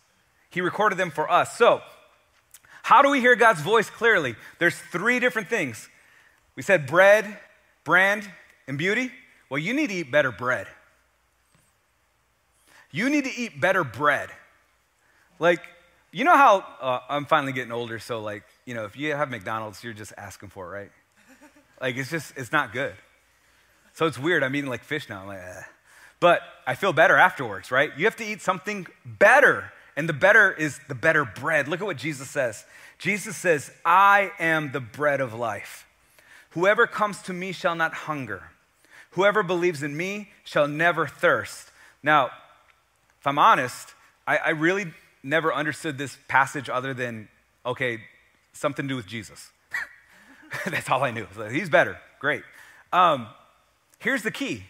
He 0.51 0.61
recorded 0.61 0.99
them 0.99 1.11
for 1.11 1.31
us. 1.31 1.57
So, 1.57 1.81
how 2.83 3.03
do 3.03 3.11
we 3.11 3.21
hear 3.21 3.35
God's 3.35 3.63
voice 3.63 3.91
clearly? 3.91 4.37
There's 4.59 4.79
three 4.79 5.19
different 5.19 5.49
things. 5.49 5.89
We 6.55 6.63
said 6.63 6.87
bread, 6.87 7.39
brand, 7.85 8.31
and 8.69 8.79
beauty. 8.79 9.11
Well, 9.49 9.59
you 9.59 9.73
need 9.75 9.89
to 9.89 9.95
eat 9.95 10.11
better 10.13 10.31
bread. 10.31 10.67
You 12.91 13.11
need 13.11 13.25
to 13.25 13.35
eat 13.35 13.61
better 13.61 13.85
bread. 13.85 14.31
Like, 15.39 15.61
you 16.17 16.25
know 16.25 16.35
how 16.35 16.65
uh, 16.81 17.01
I'm 17.11 17.27
finally 17.27 17.53
getting 17.53 17.73
older, 17.73 17.99
so, 17.99 18.23
like, 18.23 18.43
you 18.65 18.73
know, 18.73 18.87
if 18.87 18.97
you 18.97 19.15
have 19.15 19.29
McDonald's, 19.29 19.85
you're 19.85 19.93
just 19.93 20.15
asking 20.17 20.49
for 20.49 20.75
it, 20.75 20.79
right? 20.79 20.91
Like, 21.79 21.97
it's 21.99 22.09
just, 22.09 22.33
it's 22.39 22.51
not 22.53 22.73
good. 22.73 22.95
So 23.93 24.07
it's 24.07 24.19
weird. 24.19 24.43
I'm 24.43 24.57
eating 24.57 24.71
like 24.71 24.83
fish 24.83 25.11
now. 25.11 25.21
I'm 25.21 25.27
like, 25.27 25.41
eh. 25.41 25.61
But 26.19 26.41
I 26.67 26.75
feel 26.75 26.95
better 26.95 27.19
afterwards, 27.19 27.71
right? 27.71 27.91
You 27.99 28.07
have 28.07 28.17
to 28.17 28.25
eat 28.25 28.41
something 28.41 28.87
better. 29.05 29.71
And 29.95 30.09
the 30.09 30.15
better 30.15 30.53
is 30.53 30.81
the 30.89 30.95
better 30.95 31.27
bread. 31.27 31.69
Look 31.69 31.83
at 31.83 31.87
what 31.87 31.99
Jesus 31.99 32.31
says. 32.31 32.65
Jesus 32.97 33.37
says, 33.37 33.71
I 33.85 34.33
am 34.39 34.73
the 34.73 34.81
bread 34.81 35.21
of 35.21 35.35
life. 35.35 35.87
Whoever 36.53 36.87
comes 36.87 37.21
to 37.23 37.35
me 37.35 37.53
shall 37.53 37.75
not 37.75 37.93
hunger. 37.93 38.53
Whoever 39.11 39.43
believes 39.43 39.83
in 39.83 39.95
me 39.95 40.31
shall 40.45 40.67
never 40.67 41.07
thirst. 41.07 41.71
Now, 42.03 42.31
if 43.21 43.27
I'm 43.27 43.39
honest, 43.39 43.93
I, 44.27 44.39
I 44.39 44.51
really 44.51 44.95
never 45.27 45.53
understood 45.53 45.99
this 45.99 46.17
passage 46.29 46.71
other 46.71 46.95
than, 46.95 47.29
okay, 47.65 47.99
something 48.53 48.85
to 48.85 48.89
do 48.89 48.97
with 48.97 49.07
Jesus. 49.07 49.51
That's 50.67 50.89
all 50.89 51.03
I 51.03 51.11
knew. 51.11 51.27
He's 51.51 51.69
better. 51.69 51.99
Great. 52.21 52.43
Um, 52.93 53.29
here's 53.99 54.23
the 54.23 54.31
key 54.31 54.65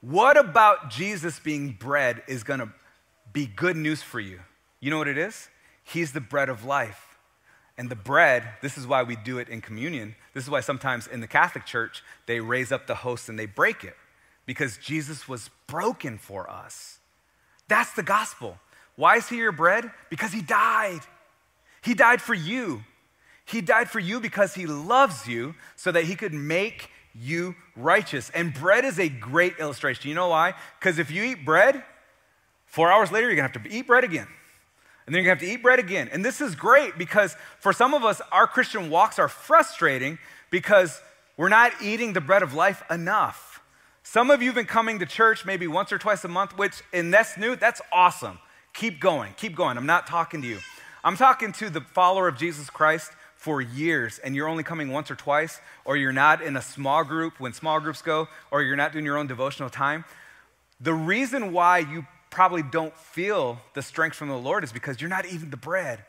what 0.00 0.36
about 0.36 0.90
Jesus 0.90 1.38
being 1.38 1.70
bread 1.78 2.22
is 2.26 2.42
going 2.42 2.60
to 2.60 2.70
be 3.32 3.46
good 3.46 3.76
news 3.76 4.02
for 4.02 4.20
you? 4.20 4.40
You 4.80 4.90
know 4.90 4.98
what 4.98 5.08
it 5.08 5.16
is? 5.16 5.48
He's 5.82 6.12
the 6.12 6.20
bread 6.20 6.48
of 6.48 6.64
life. 6.64 7.16
And 7.76 7.90
the 7.90 7.96
bread, 7.96 8.44
this 8.62 8.78
is 8.78 8.86
why 8.86 9.02
we 9.02 9.16
do 9.16 9.38
it 9.38 9.48
in 9.48 9.60
communion. 9.60 10.14
This 10.32 10.44
is 10.44 10.50
why 10.50 10.60
sometimes 10.60 11.06
in 11.06 11.20
the 11.20 11.26
Catholic 11.26 11.64
Church, 11.66 12.04
they 12.26 12.40
raise 12.40 12.70
up 12.70 12.86
the 12.86 12.94
host 12.96 13.28
and 13.28 13.38
they 13.38 13.46
break 13.46 13.82
it 13.82 13.96
because 14.46 14.76
Jesus 14.76 15.26
was 15.26 15.50
broken 15.66 16.18
for 16.18 16.48
us. 16.48 16.98
That's 17.66 17.92
the 17.94 18.02
gospel. 18.02 18.58
Why 18.96 19.16
is 19.16 19.28
he 19.28 19.36
your 19.36 19.52
bread? 19.52 19.90
Because 20.10 20.32
he 20.32 20.40
died. 20.40 21.00
He 21.82 21.94
died 21.94 22.22
for 22.22 22.34
you. 22.34 22.82
He 23.44 23.60
died 23.60 23.90
for 23.90 23.98
you 23.98 24.20
because 24.20 24.54
he 24.54 24.66
loves 24.66 25.26
you 25.26 25.54
so 25.76 25.92
that 25.92 26.04
he 26.04 26.14
could 26.16 26.32
make 26.32 26.90
you 27.14 27.54
righteous. 27.76 28.30
And 28.30 28.54
bread 28.54 28.84
is 28.84 28.98
a 28.98 29.08
great 29.08 29.58
illustration. 29.58 30.08
You 30.08 30.14
know 30.14 30.28
why? 30.28 30.54
Because 30.78 30.98
if 30.98 31.10
you 31.10 31.22
eat 31.22 31.44
bread, 31.44 31.82
four 32.66 32.90
hours 32.90 33.12
later, 33.12 33.26
you're 33.26 33.36
going 33.36 33.50
to 33.50 33.58
have 33.58 33.68
to 33.68 33.76
eat 33.76 33.86
bread 33.86 34.04
again. 34.04 34.26
And 35.06 35.14
then 35.14 35.22
you're 35.22 35.34
going 35.34 35.38
to 35.38 35.44
have 35.44 35.52
to 35.52 35.58
eat 35.58 35.62
bread 35.62 35.78
again. 35.78 36.08
And 36.10 36.24
this 36.24 36.40
is 36.40 36.54
great 36.54 36.96
because 36.96 37.36
for 37.60 37.72
some 37.72 37.92
of 37.92 38.04
us, 38.04 38.22
our 38.32 38.46
Christian 38.46 38.88
walks 38.88 39.18
are 39.18 39.28
frustrating 39.28 40.18
because 40.50 41.00
we're 41.36 41.50
not 41.50 41.72
eating 41.82 42.14
the 42.14 42.22
bread 42.22 42.42
of 42.42 42.54
life 42.54 42.82
enough. 42.90 43.60
Some 44.02 44.30
of 44.30 44.40
you 44.40 44.48
have 44.48 44.54
been 44.54 44.66
coming 44.66 44.98
to 45.00 45.06
church 45.06 45.44
maybe 45.44 45.66
once 45.66 45.92
or 45.92 45.98
twice 45.98 46.24
a 46.24 46.28
month, 46.28 46.56
which, 46.56 46.82
and 46.92 47.12
that's 47.12 47.36
new, 47.36 47.56
that's 47.56 47.82
awesome. 47.92 48.38
Keep 48.74 49.00
going, 49.00 49.32
keep 49.36 49.56
going. 49.56 49.76
I'm 49.76 49.86
not 49.86 50.06
talking 50.06 50.42
to 50.42 50.48
you. 50.48 50.58
I'm 51.02 51.16
talking 51.16 51.52
to 51.52 51.70
the 51.70 51.80
follower 51.80 52.28
of 52.28 52.36
Jesus 52.36 52.70
Christ 52.70 53.12
for 53.36 53.60
years 53.60 54.18
and 54.18 54.34
you're 54.34 54.48
only 54.48 54.62
coming 54.62 54.90
once 54.90 55.10
or 55.10 55.14
twice, 55.14 55.60
or 55.84 55.96
you're 55.96 56.12
not 56.12 56.40
in 56.42 56.56
a 56.56 56.62
small 56.62 57.04
group 57.04 57.38
when 57.38 57.52
small 57.52 57.78
groups 57.78 58.00
go, 58.00 58.26
or 58.50 58.62
you're 58.62 58.76
not 58.76 58.92
doing 58.92 59.04
your 59.04 59.18
own 59.18 59.26
devotional 59.26 59.68
time, 59.68 60.04
the 60.80 60.94
reason 60.94 61.52
why 61.52 61.78
you 61.78 62.06
probably 62.30 62.62
don't 62.62 62.96
feel 62.96 63.60
the 63.74 63.82
strength 63.82 64.16
from 64.16 64.28
the 64.28 64.36
Lord 64.36 64.64
is 64.64 64.72
because 64.72 65.00
you're 65.00 65.10
not 65.10 65.26
eating 65.26 65.50
the 65.50 65.56
bread. 65.56 66.04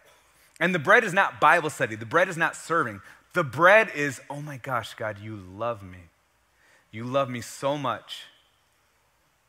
And 0.60 0.74
the 0.74 0.80
bread 0.80 1.04
is 1.04 1.14
not 1.14 1.40
Bible 1.40 1.70
study, 1.70 1.96
the 1.96 2.06
bread 2.06 2.30
is 2.30 2.38
not 2.38 2.56
serving. 2.56 3.02
The 3.34 3.44
bread 3.44 3.92
is, 3.94 4.22
oh 4.30 4.42
my 4.42 4.56
gosh, 4.56 4.94
God, 4.94 5.20
you 5.20 5.36
love 5.36 5.84
me. 5.84 5.98
You 6.90 7.04
love 7.04 7.30
me 7.30 7.42
so 7.42 7.78
much. 7.78 8.24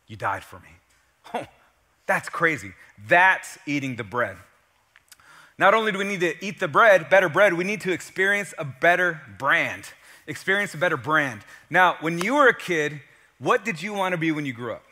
You 0.08 0.16
died 0.16 0.44
for 0.44 0.58
me. 0.58 0.68
Oh, 1.34 1.44
That's 2.06 2.28
crazy. 2.28 2.72
That's 3.08 3.58
eating 3.66 3.96
the 3.96 4.04
bread. 4.04 4.36
Not 5.58 5.74
only 5.74 5.92
do 5.92 5.98
we 5.98 6.04
need 6.04 6.20
to 6.20 6.44
eat 6.44 6.60
the 6.60 6.68
bread, 6.68 7.08
better 7.08 7.28
bread, 7.28 7.54
we 7.54 7.64
need 7.64 7.80
to 7.82 7.92
experience 7.92 8.52
a 8.58 8.64
better 8.64 9.22
brand. 9.38 9.84
Experience 10.26 10.74
a 10.74 10.78
better 10.78 10.96
brand. 10.96 11.42
Now, 11.70 11.96
when 12.00 12.18
you 12.18 12.34
were 12.34 12.48
a 12.48 12.56
kid, 12.56 13.00
what 13.38 13.64
did 13.64 13.80
you 13.80 13.94
want 13.94 14.12
to 14.12 14.18
be 14.18 14.32
when 14.32 14.44
you 14.44 14.52
grew 14.52 14.72
up? 14.72 14.84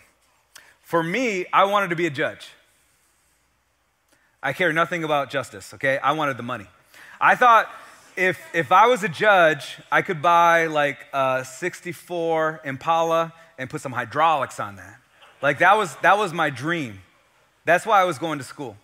For 0.83 1.03
me, 1.03 1.47
I 1.53 1.65
wanted 1.65 1.91
to 1.91 1.97
be 1.97 2.07
a 2.07 2.11
judge. 2.11 2.51
I 4.43 4.53
care 4.53 4.73
nothing 4.73 5.05
about 5.05 5.31
justice, 5.31 5.73
okay? 5.75 5.99
I 5.99 6.13
wanted 6.13 6.37
the 6.37 6.43
money. 6.43 6.67
I 7.21 7.35
thought 7.35 7.69
if, 8.17 8.39
if 8.55 8.73
I 8.73 8.87
was 8.87 9.03
a 9.03 9.09
judge, 9.09 9.79
I 9.91 10.03
could 10.03 10.23
buy 10.23 10.67
like 10.67 10.99
a 11.13 11.45
64 11.45 12.61
Impala 12.65 13.33
and 13.59 13.69
put 13.69 13.81
some 13.81 13.93
hydraulics 13.93 14.61
on 14.61 14.77
that. 14.77 15.01
Like 15.45 15.59
that 15.59 15.77
was 15.77 15.95
that 15.97 16.17
was 16.17 16.33
my 16.33 16.49
dream. 16.49 17.03
That's 17.67 17.85
why 17.85 18.01
I 18.01 18.05
was 18.05 18.17
going 18.17 18.39
to 18.39 18.45
school. 18.45 18.79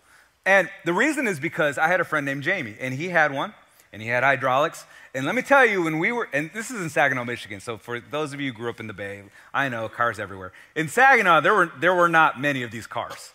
And 0.44 0.68
the 0.84 0.92
reason 0.92 1.26
is 1.26 1.40
because 1.40 1.78
I 1.78 1.88
had 1.88 2.00
a 2.00 2.04
friend 2.04 2.26
named 2.26 2.42
Jamie, 2.42 2.76
and 2.78 2.92
he 2.92 3.08
had 3.08 3.32
one, 3.32 3.54
and 3.94 4.02
he 4.02 4.08
had 4.08 4.22
hydraulics. 4.22 4.84
And 5.14 5.24
let 5.24 5.34
me 5.34 5.40
tell 5.40 5.64
you, 5.64 5.82
when 5.82 5.98
we 5.98 6.12
were, 6.12 6.28
and 6.34 6.50
this 6.52 6.70
is 6.70 6.82
in 6.82 6.90
Saginaw, 6.90 7.24
Michigan, 7.24 7.60
so 7.60 7.78
for 7.78 7.98
those 7.98 8.34
of 8.34 8.42
you 8.42 8.52
who 8.52 8.58
grew 8.58 8.68
up 8.68 8.78
in 8.78 8.88
the 8.88 8.92
Bay, 8.92 9.22
I 9.54 9.70
know 9.70 9.88
cars 9.88 10.20
everywhere. 10.20 10.52
In 10.76 10.88
Saginaw, 10.88 11.40
there 11.40 11.54
were, 11.54 11.72
there 11.80 11.94
were 11.94 12.10
not 12.10 12.38
many 12.38 12.62
of 12.62 12.70
these 12.70 12.86
cars. 12.86 13.32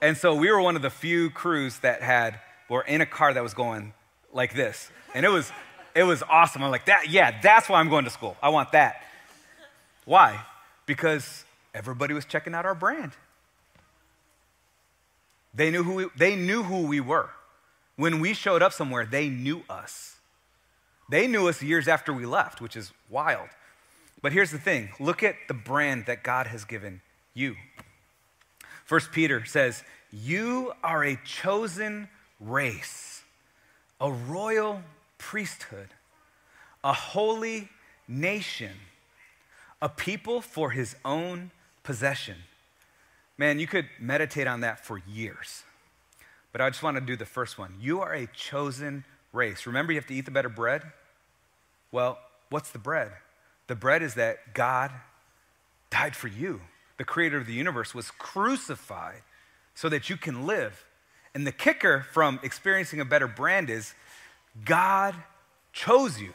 And 0.00 0.16
so 0.16 0.32
we 0.32 0.48
were 0.48 0.60
one 0.60 0.76
of 0.76 0.82
the 0.82 0.90
few 0.90 1.30
crews 1.30 1.80
that 1.80 2.02
had, 2.02 2.38
were 2.68 2.82
in 2.82 3.00
a 3.00 3.06
car 3.06 3.34
that 3.34 3.42
was 3.42 3.54
going 3.54 3.94
like 4.32 4.54
this. 4.54 4.92
And 5.12 5.26
it 5.26 5.30
was, 5.30 5.50
it 5.96 6.04
was 6.04 6.22
awesome. 6.22 6.62
I'm 6.62 6.70
like, 6.70 6.86
that, 6.86 7.10
yeah, 7.10 7.40
that's 7.42 7.68
why 7.68 7.80
I'm 7.80 7.88
going 7.88 8.04
to 8.04 8.10
school. 8.10 8.36
I 8.40 8.50
want 8.50 8.70
that. 8.72 9.02
Why? 10.04 10.40
Because 10.86 11.44
everybody 11.74 12.14
was 12.14 12.24
checking 12.24 12.54
out 12.54 12.64
our 12.64 12.74
brand. 12.74 13.12
They 15.54 15.70
knew 15.70 15.82
who 15.82 15.94
we, 15.94 16.06
they 16.16 16.36
knew 16.36 16.62
who 16.62 16.86
we 16.86 17.00
were. 17.00 17.30
When 17.96 18.20
we 18.20 18.34
showed 18.34 18.62
up 18.62 18.72
somewhere, 18.72 19.06
they 19.06 19.28
knew 19.28 19.62
us. 19.70 20.16
They 21.08 21.26
knew 21.26 21.48
us 21.48 21.62
years 21.62 21.86
after 21.86 22.12
we 22.12 22.26
left, 22.26 22.60
which 22.60 22.76
is 22.76 22.92
wild. 23.08 23.48
But 24.22 24.32
here's 24.32 24.50
the 24.50 24.58
thing 24.58 24.90
look 24.98 25.22
at 25.22 25.36
the 25.48 25.54
brand 25.54 26.06
that 26.06 26.22
God 26.22 26.46
has 26.46 26.64
given 26.64 27.02
you. 27.34 27.56
First 28.84 29.12
Peter 29.12 29.44
says, 29.44 29.84
You 30.10 30.72
are 30.82 31.04
a 31.04 31.18
chosen 31.24 32.08
race, 32.40 33.22
a 34.00 34.10
royal 34.10 34.82
priesthood, 35.18 35.88
a 36.82 36.92
holy 36.92 37.68
nation, 38.08 38.72
a 39.80 39.88
people 39.88 40.40
for 40.40 40.70
his 40.70 40.96
own 41.04 41.50
possession. 41.84 42.36
Man, 43.38 43.60
you 43.60 43.68
could 43.68 43.86
meditate 44.00 44.48
on 44.48 44.60
that 44.60 44.84
for 44.84 45.00
years. 45.08 45.62
But 46.50 46.60
I 46.60 46.70
just 46.70 46.82
want 46.82 46.96
to 46.96 47.00
do 47.00 47.16
the 47.16 47.26
first 47.26 47.58
one. 47.58 47.74
You 47.80 48.00
are 48.00 48.12
a 48.12 48.26
chosen 48.28 49.04
race. 49.32 49.66
Remember, 49.66 49.92
you 49.92 49.98
have 49.98 50.06
to 50.08 50.14
eat 50.14 50.24
the 50.24 50.30
better 50.30 50.48
bread? 50.48 50.82
Well, 51.92 52.18
what's 52.50 52.70
the 52.70 52.78
bread? 52.78 53.12
The 53.66 53.74
bread 53.74 54.02
is 54.02 54.14
that 54.14 54.54
God 54.54 54.90
died 55.90 56.14
for 56.14 56.28
you. 56.28 56.60
The 56.96 57.04
creator 57.04 57.38
of 57.38 57.46
the 57.46 57.52
universe 57.52 57.94
was 57.94 58.10
crucified 58.12 59.22
so 59.74 59.88
that 59.88 60.08
you 60.08 60.16
can 60.16 60.46
live. 60.46 60.84
And 61.34 61.46
the 61.46 61.52
kicker 61.52 62.06
from 62.12 62.38
experiencing 62.42 63.00
a 63.00 63.04
better 63.04 63.26
brand 63.26 63.68
is 63.68 63.94
God 64.64 65.14
chose 65.72 66.20
you. 66.20 66.32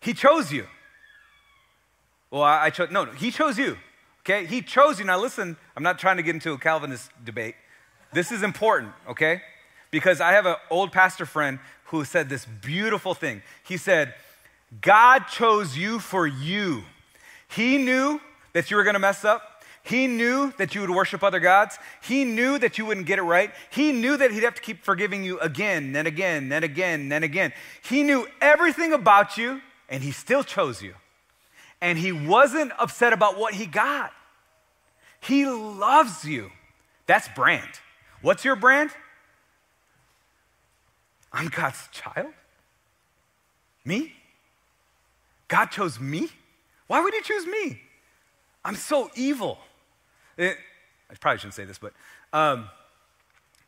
He 0.00 0.14
chose 0.14 0.52
you. 0.52 0.66
Well, 2.30 2.42
I, 2.42 2.66
I 2.66 2.70
chose, 2.70 2.90
no, 2.92 3.06
He 3.06 3.32
chose 3.32 3.58
you. 3.58 3.76
Okay? 4.26 4.44
He 4.44 4.60
chose 4.60 4.98
you. 4.98 5.04
Now, 5.04 5.20
listen, 5.20 5.56
I'm 5.76 5.84
not 5.84 6.00
trying 6.00 6.16
to 6.16 6.22
get 6.24 6.34
into 6.34 6.52
a 6.52 6.58
Calvinist 6.58 7.12
debate. 7.24 7.54
This 8.12 8.32
is 8.32 8.42
important, 8.42 8.92
okay? 9.08 9.40
Because 9.92 10.20
I 10.20 10.32
have 10.32 10.46
an 10.46 10.56
old 10.68 10.90
pastor 10.90 11.26
friend 11.26 11.60
who 11.86 12.04
said 12.04 12.28
this 12.28 12.44
beautiful 12.44 13.14
thing. 13.14 13.42
He 13.62 13.76
said, 13.76 14.14
God 14.80 15.28
chose 15.28 15.78
you 15.78 16.00
for 16.00 16.26
you. 16.26 16.82
He 17.46 17.78
knew 17.78 18.20
that 18.52 18.68
you 18.68 18.76
were 18.76 18.82
going 18.82 18.94
to 18.94 19.00
mess 19.00 19.24
up. 19.24 19.62
He 19.84 20.08
knew 20.08 20.52
that 20.58 20.74
you 20.74 20.80
would 20.80 20.90
worship 20.90 21.22
other 21.22 21.38
gods. 21.38 21.78
He 22.02 22.24
knew 22.24 22.58
that 22.58 22.78
you 22.78 22.84
wouldn't 22.84 23.06
get 23.06 23.20
it 23.20 23.22
right. 23.22 23.52
He 23.70 23.92
knew 23.92 24.16
that 24.16 24.32
he'd 24.32 24.42
have 24.42 24.56
to 24.56 24.62
keep 24.62 24.82
forgiving 24.82 25.22
you 25.22 25.38
again 25.38 25.94
and 25.94 26.08
again 26.08 26.50
and 26.50 26.64
again 26.64 27.12
and 27.12 27.22
again. 27.22 27.52
He 27.80 28.02
knew 28.02 28.26
everything 28.40 28.92
about 28.92 29.36
you, 29.36 29.60
and 29.88 30.02
he 30.02 30.10
still 30.10 30.42
chose 30.42 30.82
you. 30.82 30.94
And 31.80 31.98
he 31.98 32.12
wasn't 32.12 32.72
upset 32.78 33.12
about 33.12 33.38
what 33.38 33.54
he 33.54 33.66
got. 33.66 34.12
He 35.20 35.46
loves 35.46 36.24
you. 36.24 36.50
That's 37.06 37.28
brand. 37.28 37.68
What's 38.22 38.44
your 38.44 38.56
brand? 38.56 38.90
I'm 41.32 41.48
God's 41.48 41.88
child. 41.92 42.32
Me? 43.84 44.12
God 45.48 45.66
chose 45.66 46.00
me? 46.00 46.28
Why 46.86 47.00
would 47.00 47.14
he 47.14 47.20
choose 47.20 47.46
me? 47.46 47.80
I'm 48.64 48.74
so 48.74 49.10
evil. 49.14 49.58
It, 50.36 50.56
I 51.10 51.14
probably 51.14 51.38
shouldn't 51.38 51.54
say 51.54 51.64
this, 51.64 51.78
but 51.78 51.92
um, 52.32 52.68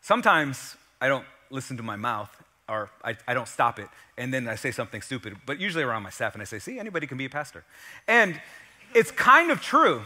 sometimes 0.01 0.77
I 1.01 1.09
don't 1.09 1.25
listen 1.51 1.77
to 1.77 1.83
my 1.83 1.97
mouth 1.97 2.31
or 2.69 2.91
I, 3.03 3.17
I, 3.27 3.35
don't 3.35 3.49
stop 3.49 3.79
it, 3.79 3.89
and 4.17 4.33
then 4.33 4.49
I 4.49 4.55
say 4.55 4.71
something 4.71 5.01
stupid, 5.01 5.37
but 5.47 5.59
usually 5.59 5.85
around 5.85 6.03
my 6.03 6.11
staff, 6.11 6.35
and 6.35 6.43
I 6.43 6.45
say, 6.45 6.59
see, 6.59 6.79
anybody 6.79 7.07
can 7.07 7.17
be 7.17 7.25
a 7.25 7.31
pastor. 7.31 7.65
And 8.07 8.41
it's 8.95 9.11
kind 9.11 9.51
of 9.51 9.61
true 9.61 10.03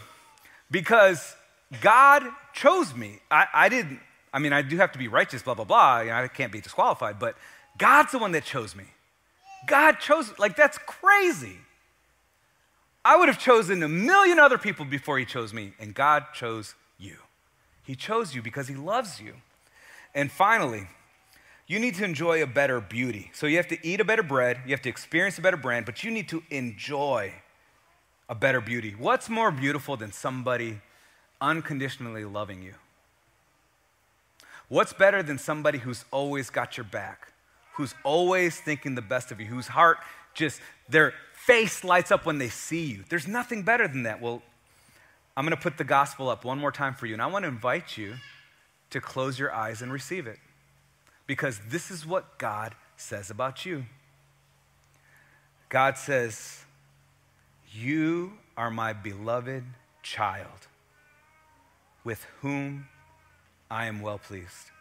because 0.71 1.35
God 1.81 2.25
chose 2.53 2.95
me. 2.95 3.19
I, 3.31 3.47
I 3.53 3.69
didn't, 3.69 4.01
I 4.33 4.39
mean, 4.39 4.53
I 4.53 4.63
do 4.63 4.77
have 4.79 4.93
to 4.93 4.99
be 4.99 5.09
righteous, 5.09 5.43
blah, 5.43 5.55
blah, 5.55 5.65
blah. 5.65 6.01
You 6.01 6.11
know, 6.11 6.17
I 6.17 6.29
can't 6.29 6.53
be 6.53 6.61
disqualified, 6.61 7.19
but 7.19 7.37
God's 7.79 8.13
the 8.13 8.19
one 8.19 8.33
that 8.33 8.45
chose 8.45 8.77
me. 8.77 8.85
God 9.67 10.01
chose, 10.01 10.33
like, 10.39 10.57
that's 10.57 10.79
crazy. 10.79 11.59
I 13.05 13.17
would 13.17 13.29
have 13.29 13.39
chosen 13.39 13.83
a 13.83 13.89
million 13.89 14.39
other 14.39 14.59
people 14.59 14.85
before 14.85 15.19
He 15.19 15.25
chose 15.25 15.53
me, 15.53 15.73
and 15.81 15.95
God 15.95 16.27
chose 16.35 16.75
you. 16.99 17.17
He 17.83 17.97
chose 17.97 18.35
you 18.35 18.43
because 18.43 18.69
He 18.69 18.75
loves 18.75 19.21
you. 19.21 19.35
And 20.15 20.31
finally, 20.31 20.89
you 21.73 21.79
need 21.79 21.95
to 21.95 22.05
enjoy 22.05 22.43
a 22.43 22.47
better 22.47 22.83
beauty. 22.83 23.31
So 23.33 23.47
you 23.47 23.57
have 23.57 23.69
to 23.69 23.79
eat 23.83 23.99
a 23.99 24.05
better 24.05 24.23
bread, 24.23 24.59
you 24.67 24.73
have 24.73 24.83
to 24.83 24.91
experience 24.91 25.39
a 25.39 25.41
better 25.41 25.57
brand, 25.57 25.87
but 25.87 26.05
you 26.05 26.11
need 26.11 26.29
to 26.29 26.43
enjoy 26.51 27.33
a 28.29 28.35
better 28.35 28.61
beauty. 28.61 28.95
What's 28.99 29.31
more 29.31 29.51
beautiful 29.51 29.97
than 29.97 30.13
somebody 30.13 30.83
unconditionally 31.41 32.27
loving 32.27 32.63
you? 32.63 32.75
What's 34.69 34.93
better 34.93 35.23
than 35.23 35.39
somebody 35.39 35.79
who's 35.79 36.05
always 36.11 36.51
got 36.51 36.77
your 36.77 36.85
back, 36.85 37.33
who's 37.77 37.95
always 38.05 38.61
thinking 38.61 38.95
the 38.95 39.01
best 39.01 39.33
of 39.33 39.41
you, 39.41 39.47
whose 39.47 39.69
heart 39.69 39.97
just, 40.35 40.61
their 40.91 41.15
face 41.33 41.83
lights 41.85 42.11
up 42.11 42.27
when 42.27 42.37
they 42.37 42.51
see 42.51 42.85
you? 42.85 43.05
There's 43.09 43.27
nothing 43.27 43.63
better 43.63 43.89
than 43.89 44.03
that. 44.03 44.21
Well, 44.21 44.43
I'm 45.39 45.47
going 45.47 45.57
to 45.57 45.63
put 45.63 45.79
the 45.79 45.85
gospel 45.85 46.29
up 46.29 46.45
one 46.45 46.59
more 46.59 46.71
time 46.71 46.93
for 46.93 47.07
you, 47.07 47.15
and 47.15 47.23
I 47.23 47.29
want 47.29 47.45
to 47.45 47.49
invite 47.49 47.97
you 47.97 48.17
to 48.91 49.01
close 49.01 49.39
your 49.39 49.55
eyes 49.55 49.81
and 49.81 49.91
receive 49.91 50.27
it 50.27 50.39
because 51.33 51.59
this 51.71 51.91
is 51.91 52.05
what 52.05 52.37
God 52.37 52.75
says 52.95 53.31
about 53.31 53.65
you. 53.65 53.87
God 55.71 55.97
says, 55.97 56.67
You 57.73 58.35
are 58.55 58.71
my 58.71 58.93
beloved 58.93 59.65
child 60.03 60.67
with 62.05 62.27
whom 62.43 62.87
I 63.71 63.87
am 63.87 64.03
well 64.03 64.19
pleased. 64.19 64.73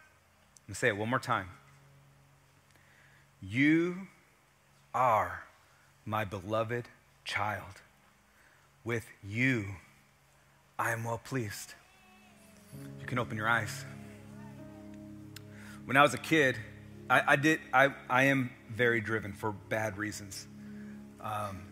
I'm 0.68 0.74
say 0.74 0.88
it 0.88 0.96
one 0.98 1.08
more 1.08 1.18
time. 1.18 1.48
You 3.40 4.08
are 4.92 5.44
my 6.04 6.26
beloved 6.26 6.84
child. 7.24 7.80
With 8.84 9.06
you, 9.26 9.64
I 10.78 10.90
am 10.90 11.04
well 11.04 11.22
pleased. 11.24 11.72
You 13.00 13.06
can 13.06 13.18
open 13.18 13.38
your 13.38 13.48
eyes. 13.48 13.86
When 15.84 15.96
I 15.96 16.02
was 16.02 16.14
a 16.14 16.18
kid, 16.18 16.56
I, 17.10 17.22
I 17.28 17.36
did, 17.36 17.60
I, 17.72 17.92
I 18.08 18.24
am 18.24 18.50
very 18.70 19.00
driven 19.00 19.32
for 19.32 19.52
bad 19.52 19.98
reasons. 19.98 20.46
Um, 21.20 21.62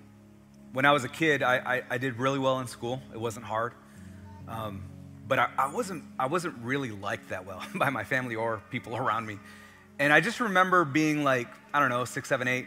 when 0.73 0.85
I 0.85 0.93
was 0.93 1.05
a 1.05 1.09
kid, 1.09 1.43
I, 1.43 1.57
I, 1.59 1.83
I, 1.91 1.99
did 1.99 2.19
really 2.19 2.39
well 2.39 2.61
in 2.61 2.67
school. 2.67 3.01
It 3.13 3.21
wasn't 3.21 3.47
hard. 3.47 3.73
Um, 4.49 4.85
but 5.27 5.39
I, 5.39 5.49
I, 5.59 5.73
wasn't, 5.73 6.05
I 6.19 6.27
wasn't 6.27 6.57
really 6.63 6.91
liked 6.91 7.31
that 7.31 7.47
well 7.47 7.63
by 7.75 7.91
my 7.91 8.05
family 8.05 8.37
or 8.37 8.63
people 8.71 8.97
around 8.97 9.27
me. 9.27 9.39
And 9.99 10.13
I 10.13 10.21
just 10.21 10.41
remember 10.41 10.85
being 10.85 11.25
like, 11.25 11.49
I 11.73 11.79
don't 11.79 11.91
know, 11.91 12.05
six, 12.05 12.29
seven, 12.29 12.49
eight, 12.49 12.67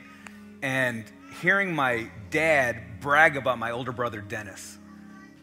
and 0.61 1.03
hearing 1.41 1.75
my 1.75 2.09
dad 2.29 3.01
brag 3.01 3.37
about 3.37 3.57
my 3.59 3.71
older 3.71 3.91
brother, 3.91 4.21
Dennis. 4.21 4.77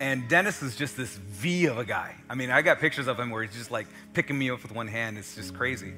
And 0.01 0.29
Dennis 0.29 0.63
is 0.63 0.77
just 0.77 0.97
this 0.97 1.15
V 1.15 1.67
of 1.67 1.77
a 1.77 1.85
guy. 1.85 2.17
I 2.29 2.35
mean, 2.35 2.51
I 2.51 2.63
got 2.63 2.81
pictures 2.81 3.07
of 3.07 3.21
him 3.21 3.29
where 3.31 3.43
he's 3.43 3.55
just 3.55 3.71
like 3.71 3.87
picking 4.15 4.39
me 4.39 4.51
up 4.51 4.63
with 4.63 4.73
one 4.73 4.89
hand. 4.89 5.19
It's 5.19 5.35
just 5.35 5.55
crazy. 5.55 5.93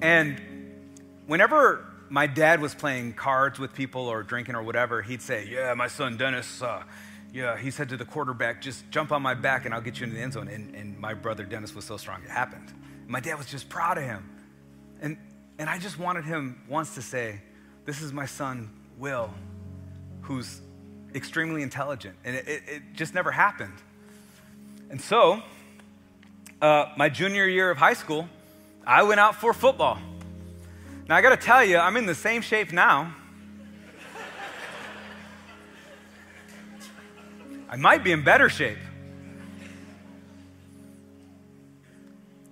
And 0.00 0.40
whenever 1.26 1.86
my 2.08 2.26
dad 2.26 2.60
was 2.60 2.74
playing 2.74 3.12
cards 3.12 3.60
with 3.60 3.72
people 3.74 4.08
or 4.08 4.24
drinking 4.24 4.56
or 4.56 4.62
whatever, 4.64 5.02
he'd 5.02 5.22
say, 5.22 5.46
Yeah, 5.48 5.72
my 5.74 5.86
son 5.86 6.16
Dennis, 6.16 6.60
uh, 6.60 6.82
yeah, 7.32 7.56
he 7.56 7.70
said 7.70 7.88
to 7.90 7.96
the 7.96 8.04
quarterback, 8.04 8.60
just 8.60 8.90
jump 8.90 9.12
on 9.12 9.22
my 9.22 9.34
back 9.34 9.64
and 9.64 9.72
I'll 9.72 9.80
get 9.80 10.00
you 10.00 10.04
into 10.04 10.16
the 10.16 10.22
end 10.22 10.32
zone. 10.32 10.48
And, 10.48 10.74
and 10.74 10.98
my 10.98 11.14
brother 11.14 11.44
Dennis 11.44 11.74
was 11.74 11.84
so 11.84 11.96
strong, 11.96 12.22
it 12.24 12.30
happened. 12.30 12.74
My 13.06 13.20
dad 13.20 13.38
was 13.38 13.46
just 13.46 13.68
proud 13.68 13.98
of 13.98 14.04
him. 14.04 14.28
And, 15.00 15.16
and 15.58 15.70
I 15.70 15.78
just 15.78 15.98
wanted 15.98 16.24
him 16.24 16.60
once 16.68 16.96
to 16.96 17.02
say, 17.02 17.40
This 17.84 18.02
is 18.02 18.12
my 18.12 18.26
son, 18.26 18.68
Will, 18.98 19.32
who's 20.22 20.60
extremely 21.14 21.62
intelligent. 21.62 22.16
And 22.24 22.36
it, 22.36 22.48
it, 22.48 22.62
it 22.66 22.82
just 22.94 23.14
never 23.14 23.30
happened. 23.30 23.74
And 24.90 25.00
so, 25.00 25.42
uh, 26.60 26.86
my 26.96 27.08
junior 27.08 27.46
year 27.46 27.70
of 27.70 27.78
high 27.78 27.94
school, 27.94 28.28
I 28.86 29.02
went 29.02 29.20
out 29.20 29.36
for 29.36 29.52
football. 29.52 29.98
Now, 31.08 31.16
I 31.16 31.22
got 31.22 31.30
to 31.30 31.36
tell 31.36 31.64
you, 31.64 31.78
I'm 31.78 31.96
in 31.96 32.06
the 32.06 32.14
same 32.14 32.42
shape 32.42 32.72
now 32.72 33.14
I 37.72 37.76
might 37.76 38.04
be 38.04 38.12
in 38.12 38.22
better 38.22 38.50
shape. 38.50 38.76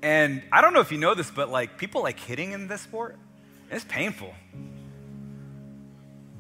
And 0.01 0.43
I 0.51 0.63
don't 0.63 0.73
know 0.73 0.81
if 0.81 0.91
you 0.91 0.97
know 0.97 1.15
this, 1.15 1.31
but 1.31 1.51
like 1.51 1.77
people 1.77 2.03
like 2.03 2.19
hitting 2.19 2.53
in 2.53 2.69
this 2.69 2.81
sport, 2.81 3.19
it's 3.71 3.85
painful. 3.85 4.33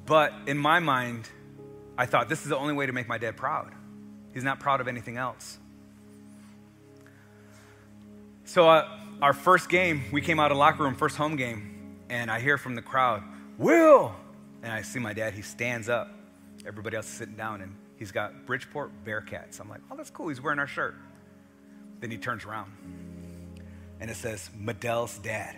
But 0.06 0.32
in 0.46 0.56
my 0.56 0.78
mind, 0.78 1.28
I 2.00 2.06
thought 2.06 2.30
this 2.30 2.44
is 2.44 2.48
the 2.48 2.56
only 2.56 2.72
way 2.72 2.86
to 2.86 2.94
make 2.94 3.08
my 3.08 3.18
dad 3.18 3.36
proud. 3.36 3.74
He's 4.32 4.42
not 4.42 4.58
proud 4.58 4.80
of 4.80 4.88
anything 4.88 5.18
else. 5.18 5.58
So, 8.46 8.70
uh, 8.70 8.88
our 9.20 9.34
first 9.34 9.68
game, 9.68 10.04
we 10.10 10.22
came 10.22 10.40
out 10.40 10.50
of 10.50 10.56
locker 10.56 10.82
room, 10.82 10.94
first 10.94 11.18
home 11.18 11.36
game, 11.36 11.98
and 12.08 12.30
I 12.30 12.40
hear 12.40 12.56
from 12.56 12.74
the 12.74 12.80
crowd, 12.80 13.22
Will! 13.58 14.16
And 14.62 14.72
I 14.72 14.80
see 14.80 14.98
my 14.98 15.12
dad, 15.12 15.34
he 15.34 15.42
stands 15.42 15.90
up. 15.90 16.10
Everybody 16.66 16.96
else 16.96 17.06
is 17.06 17.12
sitting 17.12 17.36
down, 17.36 17.60
and 17.60 17.76
he's 17.98 18.12
got 18.12 18.46
Bridgeport 18.46 18.92
Bearcats. 19.04 19.60
I'm 19.60 19.68
like, 19.68 19.82
oh, 19.90 19.96
that's 19.96 20.08
cool. 20.08 20.28
He's 20.28 20.40
wearing 20.40 20.58
our 20.58 20.66
shirt. 20.66 20.94
Then 22.00 22.10
he 22.10 22.16
turns 22.16 22.46
around, 22.46 22.72
and 24.00 24.10
it 24.10 24.16
says, 24.16 24.48
Medel's 24.58 25.18
dad. 25.18 25.54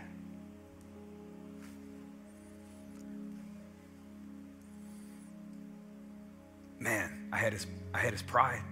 I 7.32 7.38
had 7.38 7.54
his, 7.54 7.66
I 7.94 7.98
had 7.98 8.12
his 8.12 8.22
pride. 8.22 8.62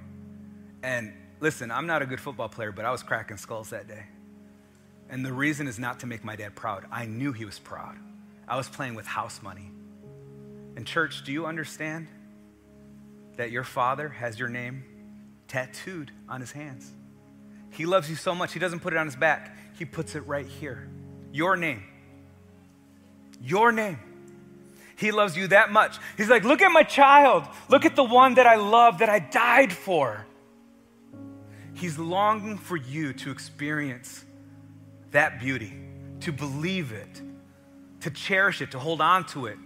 And 0.82 1.12
listen, 1.40 1.70
I'm 1.70 1.86
not 1.86 2.02
a 2.02 2.06
good 2.06 2.20
football 2.20 2.48
player, 2.48 2.70
but 2.70 2.84
I 2.84 2.90
was 2.90 3.02
cracking 3.02 3.38
skulls 3.38 3.70
that 3.70 3.88
day. 3.88 4.04
And 5.08 5.24
the 5.24 5.32
reason 5.32 5.66
is 5.66 5.78
not 5.78 6.00
to 6.00 6.06
make 6.06 6.22
my 6.22 6.36
dad 6.36 6.54
proud. 6.54 6.84
I 6.92 7.06
knew 7.06 7.32
he 7.32 7.44
was 7.44 7.58
proud. 7.58 7.96
I 8.46 8.56
was 8.56 8.68
playing 8.68 8.94
with 8.94 9.06
house 9.06 9.42
money. 9.42 9.70
And, 10.76 10.86
church, 10.86 11.24
do 11.24 11.32
you 11.32 11.46
understand 11.46 12.06
that 13.36 13.50
your 13.50 13.64
father 13.64 14.08
has 14.08 14.38
your 14.38 14.48
name 14.48 14.84
tattooed 15.48 16.12
on 16.28 16.40
his 16.40 16.52
hands? 16.52 16.90
He 17.70 17.86
loves 17.86 18.10
you 18.10 18.16
so 18.16 18.34
much, 18.34 18.52
he 18.52 18.58
doesn't 18.58 18.80
put 18.80 18.92
it 18.92 18.96
on 18.96 19.06
his 19.06 19.16
back, 19.16 19.56
he 19.78 19.84
puts 19.84 20.14
it 20.14 20.26
right 20.26 20.46
here. 20.46 20.88
Your 21.32 21.56
name. 21.56 21.82
Your 23.40 23.72
name. 23.72 23.98
He 25.00 25.12
loves 25.12 25.34
you 25.34 25.46
that 25.48 25.72
much. 25.72 25.96
He's 26.18 26.28
like, 26.28 26.44
look 26.44 26.60
at 26.60 26.70
my 26.70 26.82
child. 26.82 27.44
Look 27.70 27.86
at 27.86 27.96
the 27.96 28.04
one 28.04 28.34
that 28.34 28.46
I 28.46 28.56
love, 28.56 28.98
that 28.98 29.08
I 29.08 29.18
died 29.18 29.72
for. 29.72 30.26
He's 31.72 31.98
longing 31.98 32.58
for 32.58 32.76
you 32.76 33.14
to 33.14 33.30
experience 33.30 34.26
that 35.12 35.40
beauty, 35.40 35.72
to 36.20 36.32
believe 36.32 36.92
it, 36.92 37.22
to 38.00 38.10
cherish 38.10 38.60
it, 38.60 38.72
to 38.72 38.78
hold 38.78 39.00
on 39.00 39.24
to 39.28 39.46
it. 39.46 39.56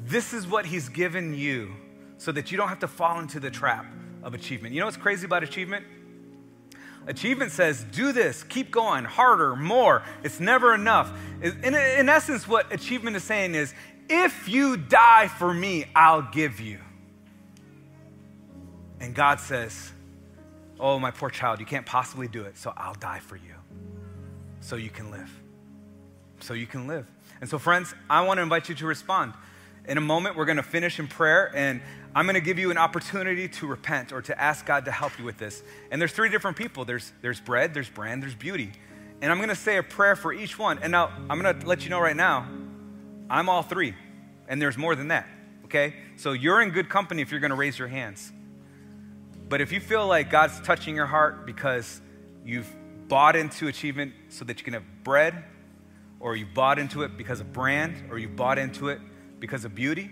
This 0.00 0.32
is 0.32 0.48
what 0.48 0.66
He's 0.66 0.88
given 0.88 1.32
you 1.32 1.72
so 2.18 2.32
that 2.32 2.50
you 2.50 2.58
don't 2.58 2.68
have 2.68 2.80
to 2.80 2.88
fall 2.88 3.20
into 3.20 3.38
the 3.38 3.50
trap 3.50 3.86
of 4.24 4.34
achievement. 4.34 4.74
You 4.74 4.80
know 4.80 4.86
what's 4.86 4.96
crazy 4.96 5.26
about 5.26 5.44
achievement? 5.44 5.86
Achievement 7.06 7.52
says, 7.52 7.84
do 7.92 8.10
this, 8.10 8.42
keep 8.42 8.72
going, 8.72 9.04
harder, 9.04 9.54
more. 9.54 10.02
It's 10.24 10.40
never 10.40 10.74
enough. 10.74 11.16
In, 11.40 11.72
in 11.72 12.08
essence, 12.08 12.48
what 12.48 12.72
achievement 12.72 13.14
is 13.14 13.22
saying 13.22 13.54
is, 13.54 13.72
if 14.08 14.48
you 14.48 14.76
die 14.76 15.28
for 15.28 15.52
me, 15.52 15.86
I'll 15.94 16.22
give 16.22 16.60
you. 16.60 16.78
And 19.00 19.14
God 19.14 19.40
says, 19.40 19.92
Oh, 20.78 20.98
my 20.98 21.10
poor 21.10 21.30
child, 21.30 21.58
you 21.58 21.66
can't 21.66 21.86
possibly 21.86 22.28
do 22.28 22.42
it, 22.42 22.58
so 22.58 22.72
I'll 22.76 22.94
die 22.94 23.20
for 23.20 23.36
you 23.36 23.54
so 24.60 24.76
you 24.76 24.90
can 24.90 25.10
live. 25.10 25.30
So 26.40 26.54
you 26.54 26.66
can 26.66 26.86
live. 26.86 27.06
And 27.40 27.48
so, 27.48 27.58
friends, 27.58 27.94
I 28.10 28.26
want 28.26 28.38
to 28.38 28.42
invite 28.42 28.68
you 28.68 28.74
to 28.76 28.86
respond. 28.86 29.32
In 29.86 29.96
a 29.96 30.00
moment, 30.00 30.36
we're 30.36 30.44
going 30.44 30.56
to 30.56 30.62
finish 30.62 30.98
in 30.98 31.06
prayer, 31.06 31.52
and 31.54 31.80
I'm 32.14 32.24
going 32.26 32.34
to 32.34 32.40
give 32.40 32.58
you 32.58 32.72
an 32.72 32.78
opportunity 32.78 33.48
to 33.48 33.66
repent 33.66 34.12
or 34.12 34.20
to 34.22 34.40
ask 34.40 34.66
God 34.66 34.84
to 34.86 34.90
help 34.90 35.18
you 35.18 35.24
with 35.24 35.38
this. 35.38 35.62
And 35.90 36.00
there's 36.00 36.12
three 36.12 36.28
different 36.28 36.56
people 36.56 36.84
there's, 36.84 37.12
there's 37.22 37.40
bread, 37.40 37.72
there's 37.74 37.88
brand, 37.88 38.22
there's 38.22 38.34
beauty. 38.34 38.72
And 39.22 39.30
I'm 39.30 39.38
going 39.38 39.48
to 39.48 39.54
say 39.54 39.76
a 39.76 39.82
prayer 39.82 40.16
for 40.16 40.32
each 40.32 40.58
one. 40.58 40.78
And 40.80 40.90
now, 40.90 41.10
I'm 41.30 41.40
going 41.40 41.60
to 41.60 41.66
let 41.66 41.84
you 41.84 41.90
know 41.90 42.00
right 42.00 42.16
now, 42.16 42.48
I'm 43.28 43.48
all 43.48 43.62
three, 43.62 43.94
and 44.48 44.60
there's 44.60 44.76
more 44.76 44.94
than 44.94 45.08
that, 45.08 45.26
okay? 45.64 45.94
So 46.16 46.32
you're 46.32 46.60
in 46.62 46.70
good 46.70 46.88
company 46.88 47.22
if 47.22 47.30
you're 47.30 47.40
to 47.40 47.56
raise 47.56 47.78
your 47.78 47.88
hands. 47.88 48.32
But 49.48 49.60
if 49.60 49.72
you 49.72 49.80
feel 49.80 50.06
like 50.06 50.30
God's 50.30 50.60
touching 50.60 50.96
your 50.96 51.06
heart 51.06 51.46
because 51.46 52.00
you've 52.44 52.72
bought 53.08 53.36
into 53.36 53.68
achievement 53.68 54.12
so 54.28 54.44
that 54.44 54.58
you 54.58 54.64
can 54.64 54.74
have 54.74 55.04
bread, 55.04 55.44
or 56.20 56.34
you 56.34 56.46
bought 56.46 56.78
into 56.78 57.02
it 57.02 57.16
because 57.16 57.40
of 57.40 57.52
brand, 57.52 58.10
or 58.10 58.18
you 58.18 58.28
bought 58.28 58.58
into 58.58 58.88
it 58.88 59.00
because 59.38 59.64
of 59.64 59.74
beauty, 59.74 60.10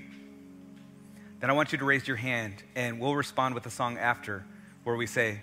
then 1.41 1.51
I 1.51 1.53
want 1.53 1.73
you 1.73 1.79
to 1.79 1.85
raise 1.85 2.07
your 2.07 2.17
hand 2.17 2.63
and 2.75 2.99
we'll 3.01 3.17
respond 3.17 3.55
with 3.55 3.67
a 3.67 3.71
song 3.71 3.99
after 3.99 4.45
where 4.85 4.97
we 4.97 5.07
say, 5.07 5.41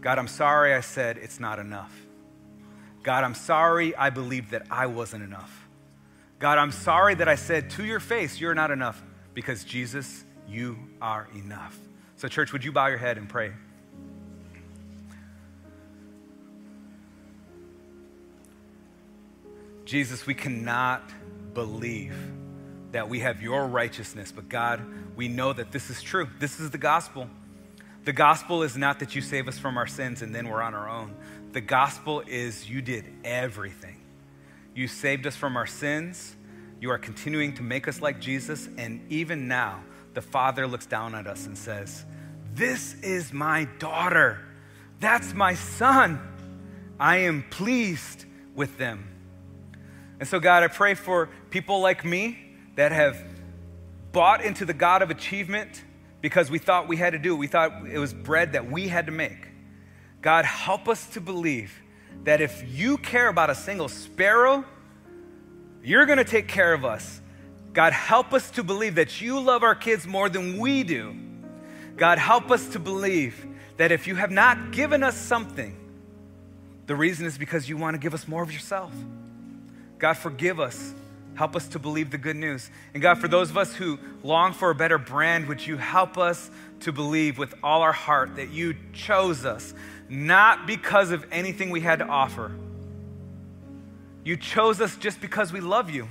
God, 0.00 0.18
I'm 0.18 0.28
sorry 0.28 0.74
I 0.74 0.80
said 0.80 1.16
it's 1.18 1.40
not 1.40 1.58
enough. 1.58 1.92
God, 3.02 3.24
I'm 3.24 3.34
sorry 3.34 3.96
I 3.96 4.10
believed 4.10 4.50
that 4.50 4.66
I 4.70 4.86
wasn't 4.86 5.24
enough. 5.24 5.63
God, 6.44 6.58
I'm 6.58 6.72
sorry 6.72 7.14
that 7.14 7.26
I 7.26 7.36
said 7.36 7.70
to 7.70 7.86
your 7.86 8.00
face, 8.00 8.38
you're 8.38 8.54
not 8.54 8.70
enough 8.70 9.02
because 9.32 9.64
Jesus, 9.64 10.26
you 10.46 10.76
are 11.00 11.26
enough. 11.34 11.74
So, 12.16 12.28
church, 12.28 12.52
would 12.52 12.62
you 12.62 12.70
bow 12.70 12.88
your 12.88 12.98
head 12.98 13.16
and 13.16 13.26
pray? 13.26 13.54
Jesus, 19.86 20.26
we 20.26 20.34
cannot 20.34 21.10
believe 21.54 22.14
that 22.92 23.08
we 23.08 23.20
have 23.20 23.40
your 23.40 23.66
righteousness, 23.66 24.30
but 24.30 24.50
God, 24.50 24.82
we 25.16 25.28
know 25.28 25.54
that 25.54 25.72
this 25.72 25.88
is 25.88 26.02
true. 26.02 26.28
This 26.40 26.60
is 26.60 26.68
the 26.68 26.76
gospel. 26.76 27.26
The 28.04 28.12
gospel 28.12 28.62
is 28.62 28.76
not 28.76 28.98
that 28.98 29.14
you 29.14 29.22
save 29.22 29.48
us 29.48 29.58
from 29.58 29.78
our 29.78 29.86
sins 29.86 30.20
and 30.20 30.34
then 30.34 30.50
we're 30.50 30.60
on 30.60 30.74
our 30.74 30.90
own. 30.90 31.14
The 31.52 31.62
gospel 31.62 32.22
is 32.26 32.68
you 32.68 32.82
did 32.82 33.06
everything. 33.24 34.03
You 34.74 34.88
saved 34.88 35.26
us 35.26 35.36
from 35.36 35.56
our 35.56 35.66
sins. 35.66 36.36
You 36.80 36.90
are 36.90 36.98
continuing 36.98 37.54
to 37.54 37.62
make 37.62 37.86
us 37.88 38.00
like 38.00 38.20
Jesus. 38.20 38.68
And 38.76 39.00
even 39.10 39.48
now, 39.48 39.82
the 40.14 40.22
Father 40.22 40.66
looks 40.66 40.86
down 40.86 41.14
at 41.14 41.26
us 41.26 41.46
and 41.46 41.56
says, 41.56 42.04
This 42.54 42.94
is 43.02 43.32
my 43.32 43.64
daughter. 43.78 44.40
That's 45.00 45.34
my 45.34 45.54
son. 45.54 46.20
I 46.98 47.18
am 47.18 47.44
pleased 47.50 48.24
with 48.54 48.78
them. 48.78 49.08
And 50.20 50.28
so, 50.28 50.38
God, 50.40 50.62
I 50.62 50.68
pray 50.68 50.94
for 50.94 51.28
people 51.50 51.80
like 51.80 52.04
me 52.04 52.38
that 52.76 52.92
have 52.92 53.22
bought 54.12 54.44
into 54.44 54.64
the 54.64 54.74
God 54.74 55.02
of 55.02 55.10
achievement 55.10 55.82
because 56.20 56.50
we 56.50 56.58
thought 56.58 56.88
we 56.88 56.96
had 56.96 57.12
to 57.12 57.18
do 57.18 57.34
it. 57.34 57.38
We 57.38 57.48
thought 57.48 57.86
it 57.86 57.98
was 57.98 58.14
bread 58.14 58.52
that 58.52 58.70
we 58.70 58.88
had 58.88 59.06
to 59.06 59.12
make. 59.12 59.48
God, 60.22 60.44
help 60.44 60.88
us 60.88 61.06
to 61.10 61.20
believe 61.20 61.82
that 62.22 62.40
if 62.40 62.64
you 62.68 62.96
care 62.96 63.28
about 63.28 63.50
a 63.50 63.54
single 63.54 63.88
sparrow, 63.88 64.64
you're 65.82 66.06
to 66.06 66.24
take 66.24 66.48
care 66.48 66.72
of 66.72 66.84
us. 66.84 67.20
God, 67.74 67.92
help 67.92 68.32
us 68.32 68.50
to 68.52 68.62
believe 68.62 68.94
that 68.94 69.20
you 69.20 69.40
love 69.40 69.62
our 69.62 69.74
kids 69.74 70.06
more 70.06 70.28
than 70.28 70.58
we 70.58 70.84
do. 70.84 71.14
God, 71.96 72.18
help 72.18 72.50
us 72.50 72.68
to 72.68 72.78
believe 72.78 73.44
that 73.76 73.92
if 73.92 74.06
you 74.06 74.14
have 74.14 74.30
not 74.30 74.70
given 74.70 75.02
us 75.02 75.16
something, 75.16 75.76
the 76.86 76.94
reason 76.94 77.26
is 77.26 77.36
because 77.36 77.68
you 77.68 77.76
want 77.76 77.94
to 77.94 77.98
give 77.98 78.14
us 78.14 78.28
more 78.28 78.42
of 78.42 78.52
yourself. 78.52 78.92
God, 79.98 80.14
forgive 80.14 80.60
us. 80.60 80.94
Help 81.34 81.56
us 81.56 81.66
to 81.68 81.78
believe 81.78 82.10
the 82.10 82.18
good 82.18 82.36
news. 82.36 82.70
And 82.92 83.02
God, 83.02 83.18
for 83.18 83.26
those 83.26 83.50
of 83.50 83.58
us 83.58 83.74
who 83.74 83.98
long 84.22 84.52
for 84.52 84.70
a 84.70 84.74
better 84.74 84.98
brand, 84.98 85.48
would 85.48 85.66
you 85.66 85.76
help 85.76 86.16
us 86.16 86.50
to 86.80 86.92
believe 86.92 87.38
with 87.38 87.54
all 87.62 87.82
our 87.82 87.92
heart 87.92 88.36
that 88.36 88.50
you 88.50 88.76
chose 88.92 89.44
us, 89.44 89.74
not 90.08 90.66
because 90.66 91.10
of 91.10 91.26
anything 91.30 91.70
we 91.70 91.80
had 91.80 92.00
to 92.00 92.06
offer. 92.06 92.52
You 94.24 94.36
chose 94.36 94.80
us 94.80 94.96
just 94.96 95.20
because 95.20 95.52
we 95.52 95.60
love 95.60 95.90
you. 95.90 96.08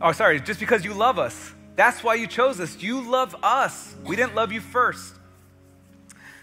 Oh, 0.00 0.12
sorry, 0.12 0.40
just 0.40 0.60
because 0.60 0.84
you 0.84 0.94
love 0.94 1.18
us. 1.18 1.52
That's 1.76 2.04
why 2.04 2.14
you 2.14 2.26
chose 2.26 2.60
us. 2.60 2.80
You 2.80 3.00
love 3.00 3.34
us. 3.42 3.94
We 4.04 4.16
didn't 4.16 4.34
love 4.34 4.52
you 4.52 4.60
first. 4.60 5.14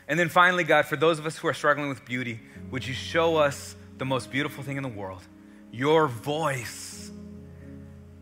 And 0.08 0.20
then 0.20 0.28
finally, 0.28 0.66
God, 0.66 0.86
for 0.86 0.98
those 0.98 1.20
of 1.20 1.26
us 1.26 1.38
who 1.38 1.48
are 1.48 1.54
struggling 1.54 1.88
with 1.88 2.04
beauty, 2.04 2.40
would 2.70 2.86
you 2.86 2.94
show 2.94 3.38
us 3.38 3.76
the 3.98 4.06
most 4.06 4.30
beautiful 4.30 4.64
thing 4.64 4.76
in 4.78 4.84
the 4.84 4.90
world? 4.90 5.22
Your 5.72 6.08
voice, 6.08 7.12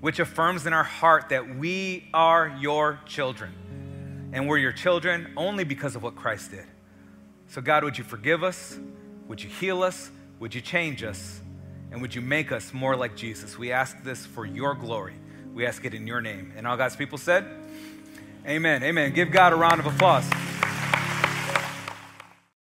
which 0.02 0.20
affirms 0.20 0.68
in 0.68 0.74
our 0.74 0.84
heart 0.84 1.30
that 1.30 1.56
we 1.56 2.08
are 2.14 2.56
your 2.60 3.00
children. 3.08 4.30
And 4.34 4.48
we're 4.48 4.60
your 4.60 4.72
children 4.72 5.34
only 5.36 5.64
because 5.64 5.96
of 5.96 6.04
what 6.04 6.16
Christ 6.16 6.52
did. 6.52 6.66
So, 7.50 7.62
God, 7.62 7.84
would 7.84 7.98
you 7.98 8.04
forgive 8.04 8.44
us? 8.44 8.78
Would 9.28 9.44
you 9.44 9.50
heal 9.50 9.82
us? 9.82 10.12
Would 10.40 10.54
you 10.54 10.62
change 10.62 11.04
us? 11.04 11.42
And 11.92 12.00
would 12.00 12.14
you 12.14 12.22
make 12.22 12.52
us 12.52 12.74
more 12.74 12.96
like 12.96 13.16
Jesus? 13.16 13.58
We 13.58 13.72
ask 13.72 14.04
this 14.04 14.24
for 14.24 14.46
your 14.46 14.76
glory. 14.76 15.16
We 15.56 15.66
ask 15.66 15.84
it 15.84 15.96
in 15.96 16.06
your 16.06 16.22
name. 16.22 16.54
And 16.56 16.68
all 16.68 16.78
God's 16.78 16.96
people 16.96 17.18
said, 17.18 17.46
Amen. 18.48 18.84
Amen. 18.84 19.14
Give 19.14 19.32
God 19.32 19.52
a 19.52 19.56
round 19.56 19.80
of 19.80 19.88
applause. 19.88 20.30